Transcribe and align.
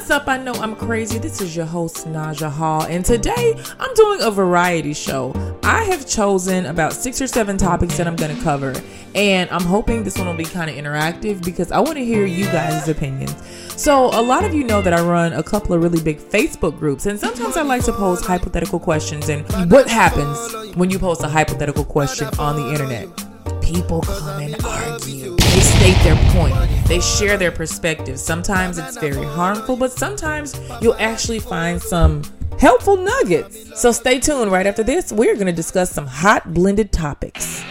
what's 0.00 0.10
up? 0.10 0.28
I 0.28 0.38
know 0.38 0.54
I'm 0.54 0.74
crazy. 0.76 1.18
This 1.18 1.42
is 1.42 1.54
your 1.54 1.66
host, 1.66 2.08
Naja 2.08 2.50
Hall, 2.50 2.84
and 2.84 3.04
today 3.04 3.54
I'm 3.78 3.92
doing 3.92 4.22
a 4.22 4.30
variety 4.30 4.94
show. 4.94 5.34
I 5.62 5.84
have 5.84 6.08
chosen 6.08 6.64
about 6.64 6.94
six 6.94 7.20
or 7.20 7.26
seven 7.26 7.58
topics 7.58 7.98
that 7.98 8.06
I'm 8.06 8.16
going 8.16 8.34
to 8.34 8.42
cover, 8.42 8.72
and 9.14 9.50
I'm 9.50 9.62
hoping 9.62 10.02
this 10.02 10.16
one 10.16 10.26
will 10.26 10.32
be 10.32 10.46
kind 10.46 10.70
of 10.70 10.76
interactive 10.76 11.44
because 11.44 11.70
I 11.70 11.80
want 11.80 11.98
to 11.98 12.04
hear 12.04 12.24
you 12.24 12.46
guys' 12.46 12.88
opinions. 12.88 13.36
So, 13.76 14.06
a 14.18 14.22
lot 14.22 14.42
of 14.42 14.54
you 14.54 14.64
know 14.64 14.80
that 14.80 14.94
I 14.94 15.02
run 15.02 15.34
a 15.34 15.42
couple 15.42 15.74
of 15.74 15.82
really 15.82 16.02
big 16.02 16.18
Facebook 16.18 16.78
groups, 16.78 17.04
and 17.04 17.20
sometimes 17.20 17.58
I 17.58 17.62
like 17.62 17.84
to 17.84 17.92
pose 17.92 18.24
hypothetical 18.24 18.80
questions. 18.80 19.28
And 19.28 19.44
what 19.70 19.86
happens 19.86 20.74
when 20.76 20.88
you 20.88 20.98
post 20.98 21.22
a 21.24 21.28
hypothetical 21.28 21.84
question 21.84 22.28
on 22.38 22.56
the 22.56 22.70
internet? 22.70 23.29
People 23.70 24.00
come 24.00 24.42
and 24.42 24.64
argue. 24.64 25.36
They 25.36 25.60
state 25.60 25.96
their 26.02 26.16
point. 26.32 26.56
They 26.88 26.98
share 26.98 27.36
their 27.36 27.52
perspective. 27.52 28.18
Sometimes 28.18 28.78
it's 28.78 28.98
very 28.98 29.24
harmful, 29.24 29.76
but 29.76 29.92
sometimes 29.92 30.58
you'll 30.82 30.96
actually 30.98 31.38
find 31.38 31.80
some 31.80 32.22
helpful 32.58 32.96
nuggets. 32.96 33.80
So 33.80 33.92
stay 33.92 34.18
tuned. 34.18 34.50
Right 34.50 34.66
after 34.66 34.82
this, 34.82 35.12
we're 35.12 35.34
going 35.34 35.46
to 35.46 35.52
discuss 35.52 35.92
some 35.92 36.08
hot 36.08 36.52
blended 36.52 36.90
topics. 36.90 37.62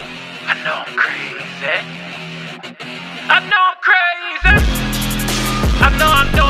I 0.00 0.60
know 0.64 0.82
I'm 0.84 0.96
crazy. 0.96 1.44
I 3.28 3.38
know 3.48 3.62
I'm 3.70 3.76
crazy. 3.80 4.80
I 5.80 5.96
know, 5.96 6.06
I'm 6.08 6.26
crazy. 6.26 6.49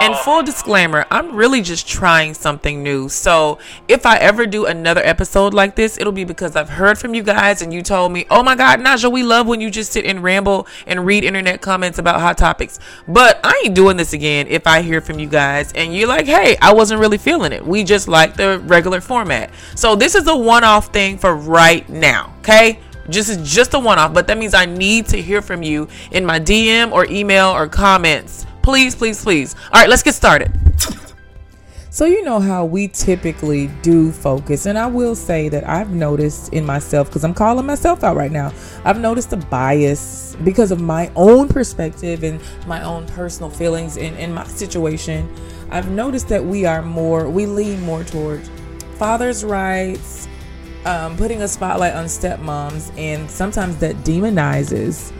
And 0.00 0.14
full 0.16 0.42
disclaimer, 0.42 1.04
I'm 1.10 1.34
really 1.34 1.60
just 1.62 1.88
trying 1.88 2.34
something 2.34 2.82
new. 2.82 3.08
So 3.08 3.58
if 3.88 4.06
I 4.06 4.16
ever 4.18 4.46
do 4.46 4.66
another 4.66 5.02
episode 5.02 5.54
like 5.54 5.74
this, 5.74 5.98
it'll 5.98 6.12
be 6.12 6.24
because 6.24 6.56
I've 6.56 6.68
heard 6.68 6.98
from 6.98 7.14
you 7.14 7.22
guys 7.22 7.62
and 7.62 7.72
you 7.72 7.82
told 7.82 8.12
me, 8.12 8.26
oh 8.30 8.42
my 8.42 8.54
God, 8.54 8.80
Naja, 8.80 9.10
we 9.10 9.22
love 9.22 9.46
when 9.46 9.60
you 9.60 9.70
just 9.70 9.92
sit 9.92 10.04
and 10.04 10.22
ramble 10.22 10.66
and 10.86 11.04
read 11.04 11.24
internet 11.24 11.60
comments 11.60 11.98
about 11.98 12.20
hot 12.20 12.38
topics. 12.38 12.78
But 13.06 13.40
I 13.44 13.62
ain't 13.64 13.74
doing 13.74 13.96
this 13.96 14.12
again 14.12 14.46
if 14.48 14.66
I 14.66 14.82
hear 14.82 15.00
from 15.00 15.18
you 15.18 15.28
guys 15.28 15.72
and 15.72 15.94
you're 15.94 16.08
like, 16.08 16.26
hey, 16.26 16.56
I 16.62 16.72
wasn't 16.72 17.00
really 17.00 17.18
feeling 17.18 17.52
it. 17.52 17.64
We 17.64 17.84
just 17.84 18.08
like 18.08 18.36
the 18.36 18.60
regular 18.60 19.00
format. 19.00 19.50
So 19.74 19.94
this 19.94 20.14
is 20.14 20.26
a 20.26 20.36
one 20.36 20.64
off 20.64 20.92
thing 20.92 21.18
for 21.18 21.34
right 21.34 21.88
now. 21.88 22.34
Okay 22.40 22.80
just 23.10 23.30
is 23.30 23.54
just 23.54 23.72
a 23.72 23.78
one 23.78 23.98
off 23.98 24.12
but 24.12 24.26
that 24.26 24.36
means 24.36 24.52
i 24.52 24.66
need 24.66 25.06
to 25.06 25.16
hear 25.16 25.40
from 25.40 25.62
you 25.62 25.88
in 26.10 26.26
my 26.26 26.38
dm 26.38 26.92
or 26.92 27.06
email 27.06 27.48
or 27.48 27.66
comments 27.66 28.44
Please, 28.68 28.94
please, 28.94 29.24
please. 29.24 29.54
All 29.72 29.80
right, 29.80 29.88
let's 29.88 30.02
get 30.02 30.14
started. 30.14 30.52
So, 31.88 32.04
you 32.04 32.22
know 32.22 32.38
how 32.38 32.66
we 32.66 32.88
typically 32.88 33.68
do 33.80 34.12
focus, 34.12 34.66
and 34.66 34.76
I 34.76 34.84
will 34.84 35.14
say 35.14 35.48
that 35.48 35.66
I've 35.66 35.88
noticed 35.88 36.52
in 36.52 36.66
myself, 36.66 37.08
because 37.08 37.24
I'm 37.24 37.32
calling 37.32 37.64
myself 37.64 38.04
out 38.04 38.14
right 38.14 38.30
now, 38.30 38.52
I've 38.84 39.00
noticed 39.00 39.32
a 39.32 39.38
bias 39.38 40.36
because 40.44 40.70
of 40.70 40.82
my 40.82 41.10
own 41.16 41.48
perspective 41.48 42.22
and 42.24 42.42
my 42.66 42.82
own 42.82 43.06
personal 43.06 43.48
feelings 43.48 43.96
in, 43.96 44.14
in 44.16 44.34
my 44.34 44.44
situation. 44.44 45.34
I've 45.70 45.90
noticed 45.90 46.28
that 46.28 46.44
we 46.44 46.66
are 46.66 46.82
more, 46.82 47.30
we 47.30 47.46
lean 47.46 47.80
more 47.80 48.04
towards 48.04 48.50
father's 48.96 49.46
rights, 49.46 50.28
um, 50.84 51.16
putting 51.16 51.40
a 51.40 51.48
spotlight 51.48 51.94
on 51.94 52.04
stepmoms, 52.04 52.92
and 52.98 53.30
sometimes 53.30 53.78
that 53.78 53.96
demonizes 54.04 55.10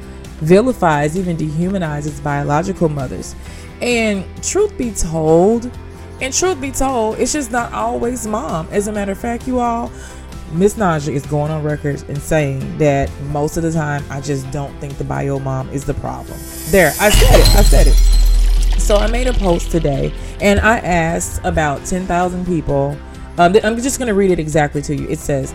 vilifies, 0.40 1.16
even 1.16 1.36
dehumanizes 1.36 2.22
biological 2.22 2.88
mothers. 2.88 3.34
And 3.80 4.24
truth 4.42 4.76
be 4.76 4.90
told, 4.90 5.70
and 6.20 6.34
truth 6.34 6.60
be 6.60 6.70
told, 6.70 7.18
it's 7.18 7.32
just 7.32 7.50
not 7.50 7.72
always 7.72 8.26
mom. 8.26 8.68
As 8.70 8.88
a 8.88 8.92
matter 8.92 9.12
of 9.12 9.18
fact, 9.18 9.46
you 9.46 9.60
all, 9.60 9.92
Miss 10.52 10.74
Naja 10.74 11.12
is 11.12 11.26
going 11.26 11.50
on 11.50 11.62
record 11.62 12.02
and 12.08 12.18
saying 12.18 12.78
that 12.78 13.10
most 13.30 13.56
of 13.56 13.62
the 13.62 13.70
time, 13.70 14.04
I 14.10 14.20
just 14.20 14.50
don't 14.50 14.74
think 14.80 14.96
the 14.96 15.04
bio 15.04 15.38
mom 15.38 15.68
is 15.70 15.84
the 15.84 15.94
problem. 15.94 16.38
There, 16.70 16.92
I 17.00 17.10
said 17.10 17.40
it. 17.40 17.48
I 17.56 17.62
said 17.62 17.86
it. 17.86 17.94
So 18.80 18.96
I 18.96 19.10
made 19.10 19.26
a 19.26 19.34
post 19.34 19.70
today, 19.70 20.12
and 20.40 20.58
I 20.60 20.78
asked 20.78 21.42
about 21.44 21.84
10,000 21.84 22.46
people. 22.46 22.96
Um, 23.36 23.54
I'm 23.62 23.76
just 23.76 23.98
going 23.98 24.08
to 24.08 24.14
read 24.14 24.30
it 24.30 24.38
exactly 24.38 24.80
to 24.82 24.96
you. 24.96 25.06
It 25.08 25.18
says, 25.18 25.54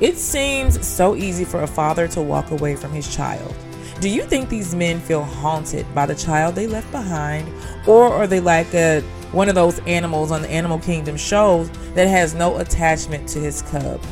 "It 0.00 0.18
seems 0.18 0.84
so 0.84 1.14
easy 1.14 1.44
for 1.44 1.62
a 1.62 1.66
father 1.66 2.08
to 2.08 2.20
walk 2.20 2.50
away 2.50 2.74
from 2.74 2.90
his 2.90 3.14
child." 3.14 3.54
Do 4.02 4.08
you 4.08 4.24
think 4.24 4.48
these 4.48 4.74
men 4.74 4.98
feel 4.98 5.22
haunted 5.22 5.86
by 5.94 6.06
the 6.06 6.16
child 6.16 6.56
they 6.56 6.66
left 6.66 6.90
behind, 6.90 7.48
or 7.86 8.12
are 8.12 8.26
they 8.26 8.40
like 8.40 8.74
a 8.74 9.00
one 9.30 9.48
of 9.48 9.54
those 9.54 9.78
animals 9.86 10.32
on 10.32 10.42
the 10.42 10.50
Animal 10.50 10.80
Kingdom 10.80 11.16
shows 11.16 11.70
that 11.94 12.08
has 12.08 12.34
no 12.34 12.58
attachment 12.58 13.28
to 13.28 13.38
his 13.38 13.62
cub? 13.62 14.02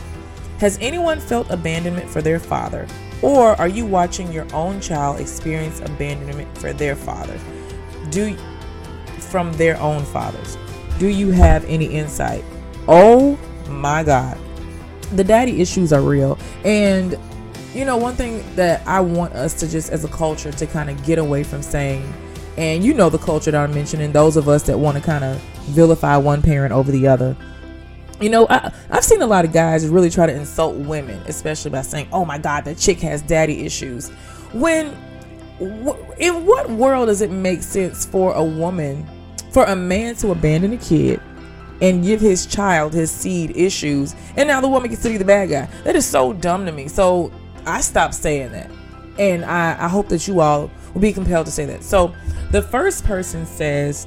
Has 0.60 0.78
anyone 0.80 1.18
felt 1.18 1.50
abandonment 1.50 2.08
for 2.08 2.22
their 2.22 2.38
father, 2.38 2.86
or 3.20 3.56
are 3.56 3.66
you 3.66 3.84
watching 3.84 4.30
your 4.30 4.46
own 4.54 4.80
child 4.80 5.18
experience 5.18 5.80
abandonment 5.80 6.56
for 6.56 6.72
their 6.72 6.94
father? 6.94 7.36
Do 8.10 8.36
from 9.18 9.52
their 9.54 9.76
own 9.80 10.04
fathers? 10.04 10.56
Do 11.00 11.08
you 11.08 11.32
have 11.32 11.64
any 11.64 11.86
insight? 11.86 12.44
Oh 12.86 13.36
my 13.68 14.04
God. 14.04 14.38
The 15.16 15.24
daddy 15.24 15.60
issues 15.60 15.92
are 15.92 16.00
real. 16.00 16.38
And 16.64 17.18
you 17.74 17.84
know, 17.84 17.96
one 17.96 18.16
thing 18.16 18.44
that 18.56 18.86
I 18.86 19.00
want 19.00 19.34
us 19.34 19.54
to 19.60 19.68
just 19.68 19.90
as 19.90 20.04
a 20.04 20.08
culture 20.08 20.50
to 20.50 20.66
kind 20.66 20.90
of 20.90 21.04
get 21.04 21.18
away 21.18 21.44
from 21.44 21.62
saying, 21.62 22.12
and 22.56 22.84
you 22.84 22.94
know, 22.94 23.08
the 23.10 23.18
culture 23.18 23.50
that 23.50 23.62
I'm 23.62 23.74
mentioning, 23.74 24.12
those 24.12 24.36
of 24.36 24.48
us 24.48 24.64
that 24.64 24.78
want 24.78 24.96
to 24.96 25.02
kind 25.02 25.24
of 25.24 25.40
vilify 25.70 26.16
one 26.16 26.42
parent 26.42 26.72
over 26.72 26.90
the 26.90 27.06
other. 27.06 27.36
You 28.20 28.28
know, 28.28 28.46
I, 28.50 28.72
I've 28.90 29.04
seen 29.04 29.22
a 29.22 29.26
lot 29.26 29.44
of 29.44 29.52
guys 29.52 29.86
really 29.88 30.10
try 30.10 30.26
to 30.26 30.34
insult 30.34 30.76
women, 30.76 31.22
especially 31.26 31.70
by 31.70 31.82
saying, 31.82 32.08
"Oh 32.12 32.24
my 32.24 32.38
God, 32.38 32.64
that 32.64 32.76
chick 32.76 32.98
has 33.00 33.22
daddy 33.22 33.64
issues." 33.64 34.10
When, 34.52 34.88
in 36.18 36.44
what 36.44 36.68
world 36.70 37.06
does 37.06 37.22
it 37.22 37.30
make 37.30 37.62
sense 37.62 38.04
for 38.04 38.32
a 38.34 38.44
woman, 38.44 39.08
for 39.52 39.64
a 39.64 39.76
man 39.76 40.16
to 40.16 40.32
abandon 40.32 40.72
a 40.72 40.76
kid 40.76 41.20
and 41.80 42.04
give 42.04 42.20
his 42.20 42.46
child 42.46 42.92
his 42.92 43.10
seed 43.10 43.56
issues 43.56 44.14
and 44.36 44.46
now 44.46 44.60
the 44.60 44.68
woman 44.68 44.90
gets 44.90 45.02
to 45.02 45.08
be 45.08 45.16
the 45.16 45.24
bad 45.24 45.48
guy 45.48 45.68
that 45.84 45.96
is 45.96 46.04
so 46.04 46.32
dumb 46.34 46.66
to 46.66 46.72
me 46.72 46.88
so 46.88 47.32
I 47.66 47.80
stopped 47.80 48.14
saying 48.14 48.52
that. 48.52 48.70
And 49.18 49.44
I, 49.44 49.84
I 49.84 49.88
hope 49.88 50.08
that 50.08 50.26
you 50.26 50.40
all 50.40 50.70
will 50.94 51.00
be 51.00 51.12
compelled 51.12 51.46
to 51.46 51.52
say 51.52 51.66
that. 51.66 51.82
So 51.82 52.14
the 52.50 52.62
first 52.62 53.04
person 53.04 53.44
says, 53.46 54.06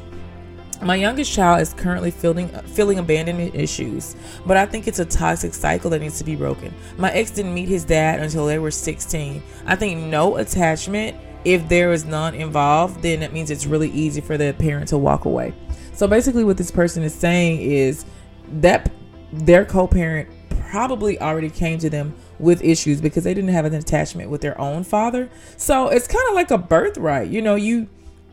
my 0.82 0.96
youngest 0.96 1.32
child 1.32 1.62
is 1.62 1.74
currently 1.74 2.12
feeling 2.12 2.50
feeling 2.50 3.00
abandonment 3.00 3.56
issues, 3.56 4.16
but 4.46 4.58
I 4.58 4.66
think 4.66 4.88
it's 4.88 5.00
a 5.00 5.06
toxic 5.06 5.54
cycle 5.54 5.90
that 5.92 6.02
needs 6.02 6.18
to 6.18 6.24
be 6.24 6.36
broken. 6.36 6.74
My 6.98 7.12
ex 7.12 7.32
didn't 7.32 7.54
meet 7.54 7.70
his 7.70 7.86
dad 7.86 8.20
until 8.20 8.46
they 8.46 8.60
were 8.60 8.72
16. 8.72 9.42
I 9.66 9.76
think 9.76 10.02
no 10.02 10.38
attachment, 10.38 11.18
if 11.46 11.68
there 11.70 11.94
is 11.94 12.06
none 12.06 12.36
involved, 12.36 13.02
then 13.02 13.22
that 13.22 13.34
means 13.34 13.50
it's 13.50 13.66
really 13.66 13.92
easy 13.92 14.20
for 14.20 14.38
the 14.38 14.54
parent 14.58 14.90
to 14.90 14.98
walk 14.98 15.26
away. 15.26 15.54
So 15.94 16.08
basically, 16.08 16.44
what 16.44 16.58
this 16.58 16.72
person 16.72 17.04
is 17.04 17.14
saying 17.14 17.62
is 17.62 18.06
that 18.54 18.92
their 19.32 19.66
co-parent 19.66 20.30
probably 20.50 21.20
already 21.20 21.50
came 21.50 21.80
to 21.80 21.90
them 21.90 22.14
with 22.44 22.64
issues 22.64 23.02
because 23.02 23.24
they 23.24 23.34
didn't 23.34 23.50
have 23.52 23.66
an 23.66 23.74
attachment 23.74 24.30
with 24.30 24.42
their 24.42 24.60
own 24.60 24.84
father. 24.84 25.30
So 25.58 25.88
it's 25.88 26.08
kind 26.08 26.24
of 26.30 26.36
like 26.36 26.52
a 26.52 26.58
birthright. 26.58 27.30
You 27.30 27.42
know, 27.42 27.56
you 27.56 27.88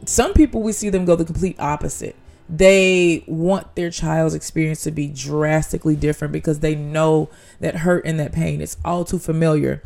some 0.05 0.33
people 0.33 0.63
we 0.63 0.73
see 0.73 0.91
them 0.91 1.05
go 1.05 1.17
the 1.17 1.25
complete 1.25 1.59
opposite. 1.59 2.17
They 2.49 3.23
want 3.27 3.77
their 3.77 3.91
child's 3.91 4.35
experience 4.35 4.83
to 4.83 4.91
be 4.91 5.07
drastically 5.07 5.95
different 5.95 6.33
because 6.33 6.61
they 6.61 6.75
know 6.75 7.31
that 7.61 7.77
hurt 7.77 8.05
and 8.05 8.19
that 8.19 8.33
pain 8.33 8.61
is 8.61 8.77
all 8.85 9.05
too 9.05 9.21
familiar. 9.21 9.83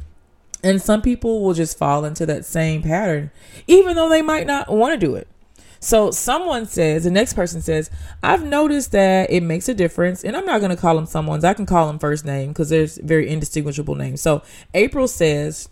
And 0.62 0.80
some 0.80 1.02
people 1.02 1.42
will 1.42 1.52
just 1.52 1.76
fall 1.76 2.06
into 2.06 2.24
that 2.24 2.46
same 2.46 2.80
pattern, 2.82 3.30
even 3.66 3.96
though 3.96 4.08
they 4.08 4.22
might 4.22 4.46
not 4.46 4.72
want 4.72 4.98
to 4.98 5.06
do 5.06 5.14
it. 5.14 5.28
So 5.84 6.10
someone 6.10 6.64
says, 6.64 7.04
the 7.04 7.10
next 7.10 7.34
person 7.34 7.60
says, 7.60 7.90
I've 8.22 8.42
noticed 8.42 8.92
that 8.92 9.30
it 9.30 9.42
makes 9.42 9.68
a 9.68 9.74
difference. 9.74 10.24
And 10.24 10.34
I'm 10.34 10.46
not 10.46 10.60
going 10.60 10.70
to 10.74 10.80
call 10.80 10.94
them 10.94 11.04
someone's, 11.04 11.44
I 11.44 11.52
can 11.52 11.66
call 11.66 11.88
them 11.88 11.98
first 11.98 12.24
name 12.24 12.48
because 12.48 12.70
there's 12.70 12.96
very 12.96 13.28
indistinguishable 13.28 13.94
names. 13.94 14.22
So 14.22 14.42
April 14.72 15.06
says, 15.06 15.68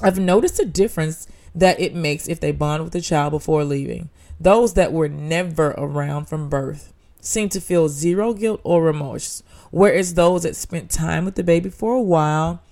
I've 0.00 0.20
noticed 0.20 0.60
a 0.60 0.64
difference 0.64 1.26
that 1.52 1.80
it 1.80 1.96
makes 1.96 2.28
if 2.28 2.38
they 2.38 2.52
bond 2.52 2.84
with 2.84 2.92
the 2.92 3.00
child 3.00 3.32
before 3.32 3.64
leaving. 3.64 4.08
Those 4.38 4.74
that 4.74 4.92
were 4.92 5.08
never 5.08 5.70
around 5.72 6.26
from 6.26 6.48
birth 6.48 6.92
seem 7.20 7.48
to 7.48 7.60
feel 7.60 7.88
zero 7.88 8.34
guilt 8.34 8.60
or 8.62 8.84
remorse, 8.84 9.42
whereas 9.72 10.14
those 10.14 10.44
that 10.44 10.54
spent 10.54 10.92
time 10.92 11.24
with 11.24 11.34
the 11.34 11.42
baby 11.42 11.70
for 11.70 11.94
a 11.94 12.00
while, 12.00 12.62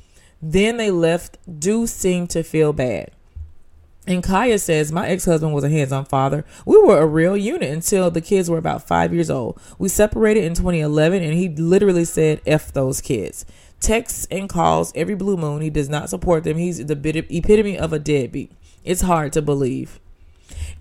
then 0.40 0.76
they 0.76 0.92
left, 0.92 1.38
do 1.58 1.88
seem 1.88 2.28
to 2.28 2.44
feel 2.44 2.72
bad. 2.72 3.10
And 4.06 4.22
Kaya 4.22 4.58
says, 4.58 4.90
My 4.90 5.06
ex 5.08 5.24
husband 5.26 5.54
was 5.54 5.62
a 5.62 5.68
hands 5.68 5.92
on 5.92 6.04
father. 6.04 6.44
We 6.66 6.78
were 6.78 6.98
a 6.98 7.06
real 7.06 7.36
unit 7.36 7.70
until 7.70 8.10
the 8.10 8.20
kids 8.20 8.50
were 8.50 8.58
about 8.58 8.86
five 8.86 9.14
years 9.14 9.30
old. 9.30 9.60
We 9.78 9.88
separated 9.88 10.44
in 10.44 10.54
2011, 10.54 11.22
and 11.22 11.34
he 11.34 11.48
literally 11.48 12.04
said, 12.04 12.40
F 12.44 12.72
those 12.72 13.00
kids. 13.00 13.44
Texts 13.80 14.26
and 14.30 14.48
calls 14.48 14.92
every 14.96 15.14
blue 15.14 15.36
moon. 15.36 15.62
He 15.62 15.70
does 15.70 15.88
not 15.88 16.10
support 16.10 16.42
them. 16.44 16.56
He's 16.56 16.84
the 16.84 17.26
epitome 17.30 17.78
of 17.78 17.92
a 17.92 17.98
deadbeat. 17.98 18.52
It's 18.84 19.02
hard 19.02 19.32
to 19.34 19.42
believe. 19.42 20.00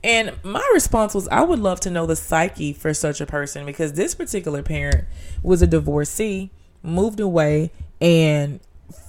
And 0.03 0.33
my 0.43 0.67
response 0.73 1.13
was, 1.13 1.27
I 1.27 1.41
would 1.41 1.59
love 1.59 1.79
to 1.81 1.91
know 1.91 2.07
the 2.07 2.15
psyche 2.15 2.73
for 2.73 2.91
such 2.93 3.21
a 3.21 3.27
person 3.27 3.67
because 3.67 3.93
this 3.93 4.15
particular 4.15 4.63
parent 4.63 5.05
was 5.43 5.61
a 5.61 5.67
divorcee, 5.67 6.49
moved 6.81 7.19
away, 7.19 7.71
and 7.99 8.59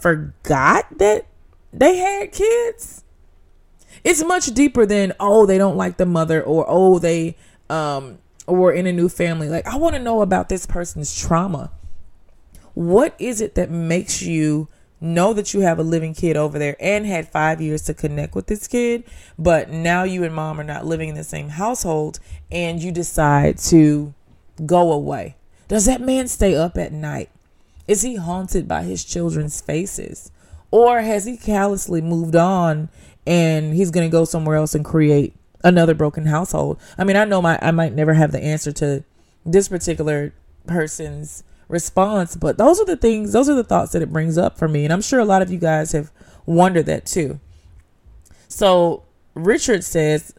forgot 0.01 0.99
that 0.99 1.27
they 1.73 1.97
had 1.97 2.33
kids 2.33 3.05
It's 4.05 4.25
much 4.25 4.47
deeper 4.47 4.87
than 4.87 5.13
oh 5.21 5.47
they 5.47 5.59
don't 5.59 5.77
like 5.77 5.97
the 5.97 6.07
mother 6.07 6.43
or 6.43 6.65
oh 6.69 6.99
they 6.99 7.37
um 7.71 8.19
or 8.47 8.73
in 8.73 8.87
a 8.87 8.93
new 8.93 9.09
family. 9.09 9.49
Like 9.49 9.67
I 9.67 9.77
want 9.77 9.95
to 9.95 10.03
know 10.03 10.23
about 10.23 10.49
this 10.49 10.67
person's 10.67 11.19
trauma. 11.19 11.71
What 12.75 13.15
is 13.19 13.41
it 13.41 13.55
that 13.55 13.71
makes 13.71 14.23
you 14.23 14.69
know 15.01 15.33
that 15.35 15.53
you 15.53 15.61
have 15.61 15.79
a 15.79 15.83
living 15.83 16.15
kid 16.15 16.37
over 16.37 16.59
there 16.59 16.77
and 16.81 17.05
had 17.05 17.29
5 17.29 17.61
years 17.61 17.83
to 17.83 17.95
connect 17.95 18.35
with 18.35 18.47
this 18.47 18.69
kid, 18.69 19.05
but 19.39 19.69
now 19.69 20.05
you 20.05 20.23
and 20.25 20.35
mom 20.35 20.61
are 20.61 20.65
not 20.65 20.87
living 20.87 21.09
in 21.09 21.17
the 21.17 21.25
same 21.25 21.51
household 21.51 22.21
and 22.51 22.83
you 22.83 22.93
decide 22.93 23.59
to 23.59 24.15
go 24.65 24.93
away? 24.93 25.37
Does 25.69 25.87
that 25.87 26.01
man 26.01 26.29
stay 26.29 26.55
up 26.55 26.79
at 26.79 26.93
night? 26.93 27.31
Is 27.89 28.03
he 28.03 28.17
haunted 28.17 28.69
by 28.69 28.85
his 28.85 29.05
children's 29.05 29.61
faces? 29.61 30.31
Or 30.71 31.01
has 31.01 31.25
he 31.25 31.37
callously 31.37 32.01
moved 32.01 32.37
on 32.37 32.89
and 33.27 33.75
he's 33.75 33.91
going 33.91 34.09
to 34.09 34.13
go 34.13 34.25
somewhere 34.25 34.57
else 34.57 34.75
and 34.75 34.85
create 34.85 35.35
another 35.65 35.95
broken 35.95 36.27
household? 36.27 36.81
I 36.99 37.05
mean, 37.05 37.17
I 37.17 37.25
know 37.25 37.43
my 37.43 37.59
I 37.63 37.71
might 37.71 37.95
never 37.95 38.15
have 38.15 38.33
the 38.33 38.43
answer 38.43 38.73
to 38.73 39.05
this 39.45 39.69
particular 39.69 40.33
person's 40.67 41.45
response, 41.69 42.37
but 42.37 42.59
those 42.59 42.81
are 42.81 42.85
the 42.85 42.97
things, 42.97 43.33
those 43.33 43.49
are 43.49 43.55
the 43.55 43.65
thoughts 43.65 43.93
that 43.93 44.03
it 44.03 44.13
brings 44.13 44.39
up 44.39 44.59
for 44.59 44.69
me. 44.69 44.85
And 44.85 44.93
I'm 44.93 45.03
sure 45.03 45.19
a 45.19 45.25
lot 45.25 45.43
of 45.43 45.51
you 45.51 45.59
guys 45.59 45.93
have 45.93 46.13
wondered 46.47 46.87
that 46.87 47.07
too. 47.07 47.41
So 48.49 49.05
Richard 49.35 49.83
says, 49.83 50.35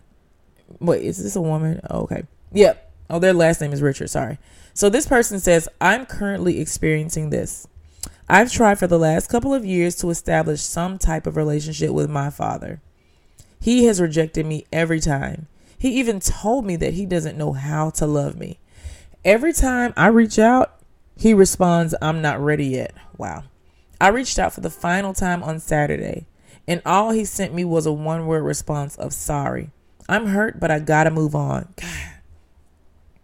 wait, 0.80 1.04
is 1.04 1.22
this 1.22 1.36
a 1.36 1.42
woman? 1.42 1.82
Oh, 1.90 2.02
okay. 2.02 2.24
Yep. 2.52 2.92
Oh, 3.10 3.20
their 3.20 3.34
last 3.34 3.60
name 3.62 3.74
is 3.74 3.82
Richard. 3.82 4.10
Sorry. 4.10 4.38
So 4.74 4.90
this 4.90 5.08
person 5.08 5.40
says, 5.40 5.68
I'm 5.82 6.06
currently 6.06 6.60
experiencing 6.60 7.30
this. 7.30 7.68
I've 8.30 8.52
tried 8.52 8.80
for 8.80 8.88
the 8.88 9.00
last 9.00 9.30
couple 9.30 9.54
of 9.54 9.66
years 9.66 9.96
to 9.98 10.10
establish 10.10 10.62
some 10.62 10.98
type 10.98 11.28
of 11.28 11.36
relationship 11.36 11.92
with 11.92 12.10
my 12.10 12.30
father. 12.30 12.82
He 13.60 13.86
has 13.86 14.02
rejected 14.02 14.46
me 14.46 14.66
every 14.72 15.00
time. 15.00 15.48
He 15.78 16.00
even 16.00 16.20
told 16.20 16.66
me 16.66 16.76
that 16.78 16.94
he 16.94 17.06
doesn't 17.06 17.38
know 17.38 17.54
how 17.54 17.90
to 17.92 18.06
love 18.06 18.38
me. 18.38 18.60
Every 19.26 19.54
time 19.54 19.94
I 19.98 20.08
reach 20.08 20.40
out, 20.40 20.80
he 21.16 21.34
responds, 21.34 21.96
I'm 22.02 22.22
not 22.22 22.40
ready 22.40 22.66
yet. 22.68 22.94
Wow. 23.18 23.44
I 24.00 24.10
reached 24.10 24.40
out 24.40 24.54
for 24.54 24.62
the 24.62 24.70
final 24.70 25.14
time 25.14 25.44
on 25.44 25.60
Saturday, 25.60 26.26
and 26.68 26.82
all 26.86 27.12
he 27.12 27.26
sent 27.26 27.54
me 27.54 27.64
was 27.64 27.86
a 27.86 27.92
one 27.94 28.26
word 28.26 28.44
response 28.44 28.96
of 28.98 29.14
sorry. 29.14 29.72
I'm 30.10 30.28
hurt, 30.28 30.60
but 30.60 30.72
I 30.72 30.80
gotta 30.80 31.12
move 31.12 31.36
on. 31.36 31.74
God, 31.78 32.13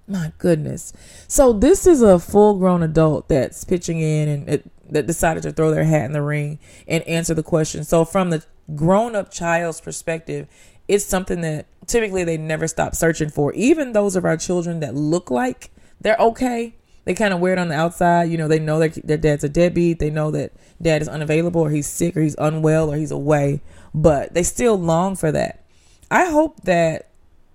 my 0.10 0.34
goodness. 0.38 0.92
So, 1.28 1.54
this 1.54 1.86
is 1.88 2.02
a 2.02 2.20
full 2.20 2.58
grown 2.58 2.84
adult 2.84 3.30
that's 3.30 3.64
pitching 3.64 4.00
in 4.02 4.28
and 4.28 4.50
it, 4.50 4.72
that 4.92 5.08
decided 5.08 5.44
to 5.44 5.52
throw 5.52 5.72
their 5.72 5.84
hat 5.84 6.06
in 6.06 6.12
the 6.14 6.22
ring 6.22 6.60
and 6.88 7.04
answer 7.04 7.34
the 7.34 7.44
question. 7.44 7.84
So, 7.84 8.04
from 8.04 8.32
the 8.32 8.44
grown 8.76 9.16
up 9.16 9.32
child's 9.32 9.80
perspective, 9.80 10.48
it's 10.88 11.06
something 11.06 11.42
that 11.42 11.68
typically 11.86 12.24
they 12.24 12.38
never 12.38 12.68
stop 12.68 12.96
searching 12.96 13.30
for. 13.30 13.54
Even 13.54 13.94
those 13.94 14.16
of 14.16 14.26
our 14.26 14.38
children 14.38 14.80
that 14.80 14.96
look 14.96 15.30
like 15.30 15.72
they're 16.02 16.18
okay, 16.18 16.76
they 17.06 17.14
kind 17.14 17.34
of 17.34 17.40
wear 17.40 17.54
it 17.54 17.60
on 17.60 17.68
the 17.68 17.76
outside. 17.76 18.30
You 18.30 18.38
know, 18.38 18.48
they 18.48 18.60
know 18.60 18.80
that 18.80 18.96
their 19.06 19.18
dad's 19.18 19.44
a 19.44 19.50
deadbeat. 19.50 20.00
They 20.00 20.10
know 20.10 20.32
that 20.32 20.54
dad 20.82 21.02
is 21.02 21.08
unavailable 21.08 21.62
or 21.62 21.70
he's 21.70 21.88
sick 21.88 22.18
or 22.18 22.22
he's 22.22 22.36
unwell 22.38 22.92
or 22.92 22.98
he's 22.98 23.12
away, 23.12 23.62
but 23.94 24.34
they 24.34 24.44
still 24.44 24.76
long 24.76 25.16
for 25.16 25.32
that. 25.32 25.64
I 26.12 26.26
hope 26.26 26.62
that 26.64 27.09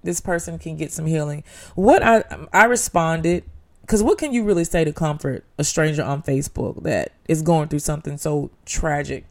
this 0.04 0.20
person 0.20 0.58
can 0.58 0.76
get 0.76 0.92
some 0.92 1.06
healing. 1.06 1.44
What 1.74 2.02
I 2.02 2.24
I 2.52 2.64
responded 2.64 3.44
because 3.80 4.02
what 4.02 4.16
can 4.16 4.32
you 4.32 4.44
really 4.44 4.64
say 4.64 4.84
to 4.84 4.92
comfort 4.92 5.44
a 5.58 5.64
stranger 5.64 6.02
on 6.02 6.22
Facebook 6.22 6.82
that 6.84 7.12
is 7.28 7.42
going 7.42 7.68
through 7.68 7.80
something 7.80 8.16
so 8.16 8.50
tragic? 8.64 9.24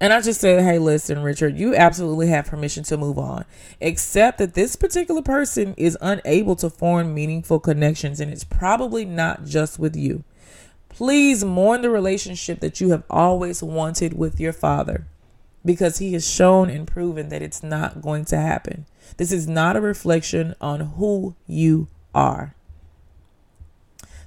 And 0.00 0.12
I 0.12 0.20
just 0.20 0.40
said, 0.40 0.62
hey, 0.62 0.78
listen, 0.78 1.22
Richard, 1.22 1.58
you 1.58 1.74
absolutely 1.74 2.28
have 2.28 2.46
permission 2.46 2.84
to 2.84 2.96
move 2.96 3.18
on, 3.18 3.44
except 3.80 4.38
that 4.38 4.54
this 4.54 4.76
particular 4.76 5.22
person 5.22 5.74
is 5.76 5.98
unable 6.00 6.54
to 6.56 6.70
form 6.70 7.14
meaningful 7.14 7.58
connections, 7.58 8.20
and 8.20 8.30
it's 8.30 8.44
probably 8.44 9.04
not 9.04 9.44
just 9.44 9.78
with 9.78 9.96
you. 9.96 10.22
Please 10.88 11.44
mourn 11.44 11.82
the 11.82 11.90
relationship 11.90 12.60
that 12.60 12.80
you 12.80 12.90
have 12.90 13.02
always 13.10 13.62
wanted 13.62 14.12
with 14.12 14.38
your 14.38 14.52
father 14.52 15.06
because 15.68 15.98
he 15.98 16.14
has 16.14 16.26
shown 16.26 16.70
and 16.70 16.88
proven 16.88 17.28
that 17.28 17.42
it's 17.42 17.62
not 17.62 18.00
going 18.00 18.24
to 18.24 18.38
happen. 18.38 18.86
This 19.18 19.30
is 19.30 19.46
not 19.46 19.76
a 19.76 19.82
reflection 19.82 20.54
on 20.62 20.80
who 20.96 21.36
you 21.46 21.88
are. 22.14 22.54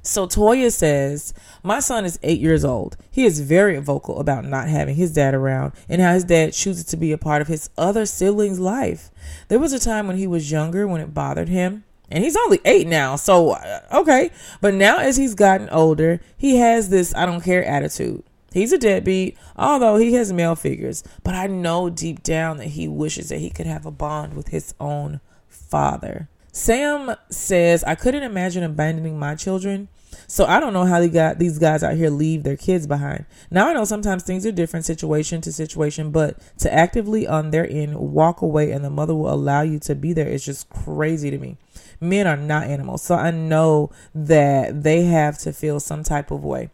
So 0.03 0.27
Toya 0.27 0.71
says, 0.71 1.33
My 1.63 1.79
son 1.79 2.05
is 2.05 2.19
eight 2.21 2.39
years 2.39 2.63
old. 2.63 2.95
He 3.09 3.25
is 3.25 3.39
very 3.39 3.79
vocal 3.79 4.19
about 4.19 4.45
not 4.45 4.69
having 4.69 4.93
his 4.93 5.15
dad 5.15 5.33
around 5.33 5.73
and 5.89 5.99
how 5.99 6.13
his 6.13 6.25
dad 6.25 6.53
chooses 6.53 6.85
to 6.85 6.95
be 6.95 7.11
a 7.11 7.17
part 7.17 7.41
of 7.41 7.47
his 7.47 7.71
other 7.75 8.05
siblings' 8.05 8.59
life. 8.59 9.09
There 9.47 9.57
was 9.57 9.73
a 9.73 9.79
time 9.79 10.05
when 10.05 10.17
he 10.17 10.27
was 10.27 10.51
younger 10.51 10.87
when 10.87 11.01
it 11.01 11.15
bothered 11.15 11.49
him. 11.49 11.85
And 12.11 12.23
he's 12.23 12.37
only 12.37 12.59
eight 12.65 12.85
now, 12.85 13.15
so 13.15 13.53
uh, 13.53 13.79
okay. 13.93 14.29
But 14.59 14.75
now, 14.75 14.99
as 14.99 15.17
he's 15.17 15.33
gotten 15.33 15.69
older, 15.69 16.19
he 16.37 16.57
has 16.57 16.89
this 16.89 17.15
I 17.15 17.25
don't 17.25 17.41
care 17.41 17.65
attitude. 17.65 18.23
He's 18.51 18.73
a 18.73 18.77
deadbeat, 18.77 19.37
although 19.55 19.97
he 19.97 20.13
has 20.13 20.33
male 20.33 20.55
figures. 20.55 21.03
But 21.23 21.35
I 21.35 21.47
know 21.47 21.89
deep 21.89 22.21
down 22.23 22.57
that 22.57 22.67
he 22.67 22.87
wishes 22.87 23.29
that 23.29 23.39
he 23.39 23.49
could 23.49 23.65
have 23.65 23.85
a 23.85 23.91
bond 23.91 24.33
with 24.33 24.49
his 24.49 24.73
own 24.79 25.21
father. 25.47 26.27
Sam 26.51 27.15
says, 27.29 27.83
I 27.85 27.95
couldn't 27.95 28.23
imagine 28.23 28.63
abandoning 28.63 29.17
my 29.17 29.35
children. 29.35 29.87
So 30.27 30.45
I 30.45 30.59
don't 30.59 30.73
know 30.73 30.85
how 30.85 30.99
they 30.99 31.07
got 31.07 31.39
these 31.39 31.59
guys 31.59 31.83
out 31.83 31.95
here 31.95 32.09
leave 32.09 32.43
their 32.43 32.57
kids 32.57 32.87
behind. 32.87 33.25
Now 33.49 33.67
I 33.67 33.73
know 33.73 33.85
sometimes 33.85 34.23
things 34.23 34.45
are 34.45 34.51
different 34.51 34.85
situation 34.85 35.39
to 35.41 35.53
situation, 35.53 36.11
but 36.11 36.37
to 36.59 36.73
actively 36.73 37.25
on 37.27 37.51
their 37.51 37.69
end 37.69 37.95
walk 37.97 38.41
away 38.41 38.71
and 38.71 38.83
the 38.83 38.89
mother 38.89 39.15
will 39.15 39.33
allow 39.33 39.61
you 39.61 39.79
to 39.79 39.95
be 39.95 40.11
there 40.11 40.27
is 40.27 40.43
just 40.43 40.69
crazy 40.69 41.31
to 41.31 41.37
me. 41.37 41.57
Men 42.01 42.27
are 42.27 42.37
not 42.37 42.63
animals. 42.63 43.01
So 43.01 43.15
I 43.15 43.31
know 43.31 43.91
that 44.13 44.83
they 44.83 45.03
have 45.03 45.37
to 45.39 45.53
feel 45.53 45.79
some 45.79 46.03
type 46.03 46.31
of 46.31 46.43
way. 46.43 46.69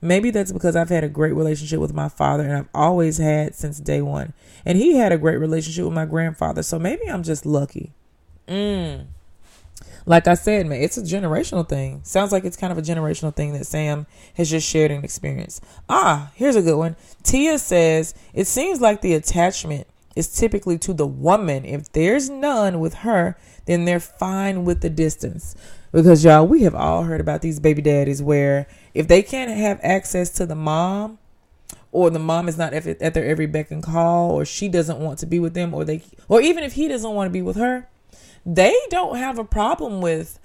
Maybe 0.00 0.30
that's 0.30 0.52
because 0.52 0.76
I've 0.76 0.88
had 0.88 1.04
a 1.04 1.08
great 1.08 1.34
relationship 1.34 1.80
with 1.80 1.94
my 1.94 2.08
father 2.08 2.44
and 2.44 2.56
I've 2.56 2.68
always 2.74 3.18
had 3.18 3.54
since 3.54 3.80
day 3.80 4.00
one. 4.00 4.32
And 4.64 4.78
he 4.78 4.96
had 4.96 5.12
a 5.12 5.18
great 5.18 5.38
relationship 5.38 5.84
with 5.84 5.94
my 5.94 6.06
grandfather. 6.06 6.62
So 6.62 6.78
maybe 6.78 7.08
I'm 7.08 7.22
just 7.22 7.44
lucky. 7.44 7.92
Mm 8.46 9.06
like 10.08 10.26
I 10.26 10.34
said, 10.34 10.66
man, 10.66 10.80
it's 10.80 10.96
a 10.96 11.02
generational 11.02 11.68
thing. 11.68 12.00
Sounds 12.02 12.32
like 12.32 12.44
it's 12.44 12.56
kind 12.56 12.72
of 12.72 12.78
a 12.78 12.82
generational 12.82 13.34
thing 13.34 13.52
that 13.52 13.66
Sam 13.66 14.06
has 14.34 14.48
just 14.48 14.66
shared 14.66 14.90
an 14.90 15.04
experience. 15.04 15.60
Ah, 15.86 16.32
here's 16.34 16.56
a 16.56 16.62
good 16.62 16.78
one. 16.78 16.96
Tia 17.22 17.58
says, 17.58 18.14
It 18.32 18.46
seems 18.46 18.80
like 18.80 19.02
the 19.02 19.12
attachment 19.12 19.86
is 20.16 20.34
typically 20.34 20.78
to 20.78 20.94
the 20.94 21.06
woman. 21.06 21.66
If 21.66 21.92
there's 21.92 22.30
none 22.30 22.80
with 22.80 22.94
her, 22.94 23.36
then 23.66 23.84
they're 23.84 24.00
fine 24.00 24.64
with 24.64 24.80
the 24.80 24.88
distance. 24.88 25.54
Because, 25.92 26.24
y'all, 26.24 26.46
we 26.46 26.62
have 26.62 26.74
all 26.74 27.04
heard 27.04 27.20
about 27.20 27.42
these 27.42 27.60
baby 27.60 27.82
daddies 27.82 28.22
where 28.22 28.66
if 28.94 29.08
they 29.08 29.22
can't 29.22 29.50
have 29.50 29.80
access 29.82 30.30
to 30.30 30.46
the 30.46 30.54
mom, 30.54 31.18
or 31.90 32.10
the 32.10 32.18
mom 32.18 32.48
is 32.48 32.58
not 32.58 32.74
at 32.74 33.14
their 33.14 33.24
every 33.24 33.46
beck 33.46 33.70
and 33.70 33.82
call, 33.82 34.30
or 34.30 34.44
she 34.44 34.68
doesn't 34.68 34.98
want 34.98 35.18
to 35.20 35.26
be 35.26 35.38
with 35.38 35.54
them, 35.54 35.72
or 35.72 35.84
they, 35.84 36.02
or 36.28 36.40
even 36.40 36.62
if 36.62 36.74
he 36.74 36.88
doesn't 36.88 37.14
want 37.14 37.28
to 37.28 37.32
be 37.32 37.42
with 37.42 37.56
her, 37.56 37.88
they 38.44 38.76
don't 38.90 39.16
have 39.16 39.38
a 39.38 39.44
problem 39.44 40.00
with 40.00 40.38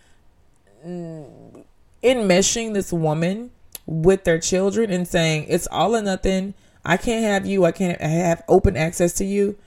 mm, 0.85 1.65
enmeshing 2.01 2.73
this 2.73 2.93
woman 2.93 3.51
with 3.85 4.23
their 4.23 4.39
children 4.39 4.91
and 4.91 5.07
saying 5.07 5.45
it's 5.49 5.67
all 5.67 5.95
or 5.95 6.01
nothing. 6.01 6.53
I 6.85 6.97
can't 6.97 7.23
have 7.23 7.45
you. 7.45 7.65
I 7.65 7.71
can't 7.71 7.99
have 8.01 8.43
open 8.47 8.75
access 8.75 9.13
to 9.15 9.25
you. 9.25 9.57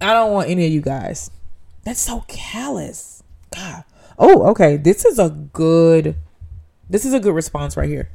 I 0.00 0.12
don't 0.12 0.32
want 0.32 0.48
any 0.48 0.66
of 0.66 0.72
you 0.72 0.80
guys. 0.80 1.30
That's 1.84 2.00
so 2.00 2.24
callous. 2.28 3.22
God. 3.54 3.84
Oh, 4.18 4.48
okay. 4.50 4.76
This 4.76 5.04
is 5.04 5.18
a 5.18 5.30
good 5.30 6.16
this 6.90 7.04
is 7.04 7.12
a 7.12 7.20
good 7.20 7.34
response 7.34 7.76
right 7.76 7.88
here. 7.88 8.08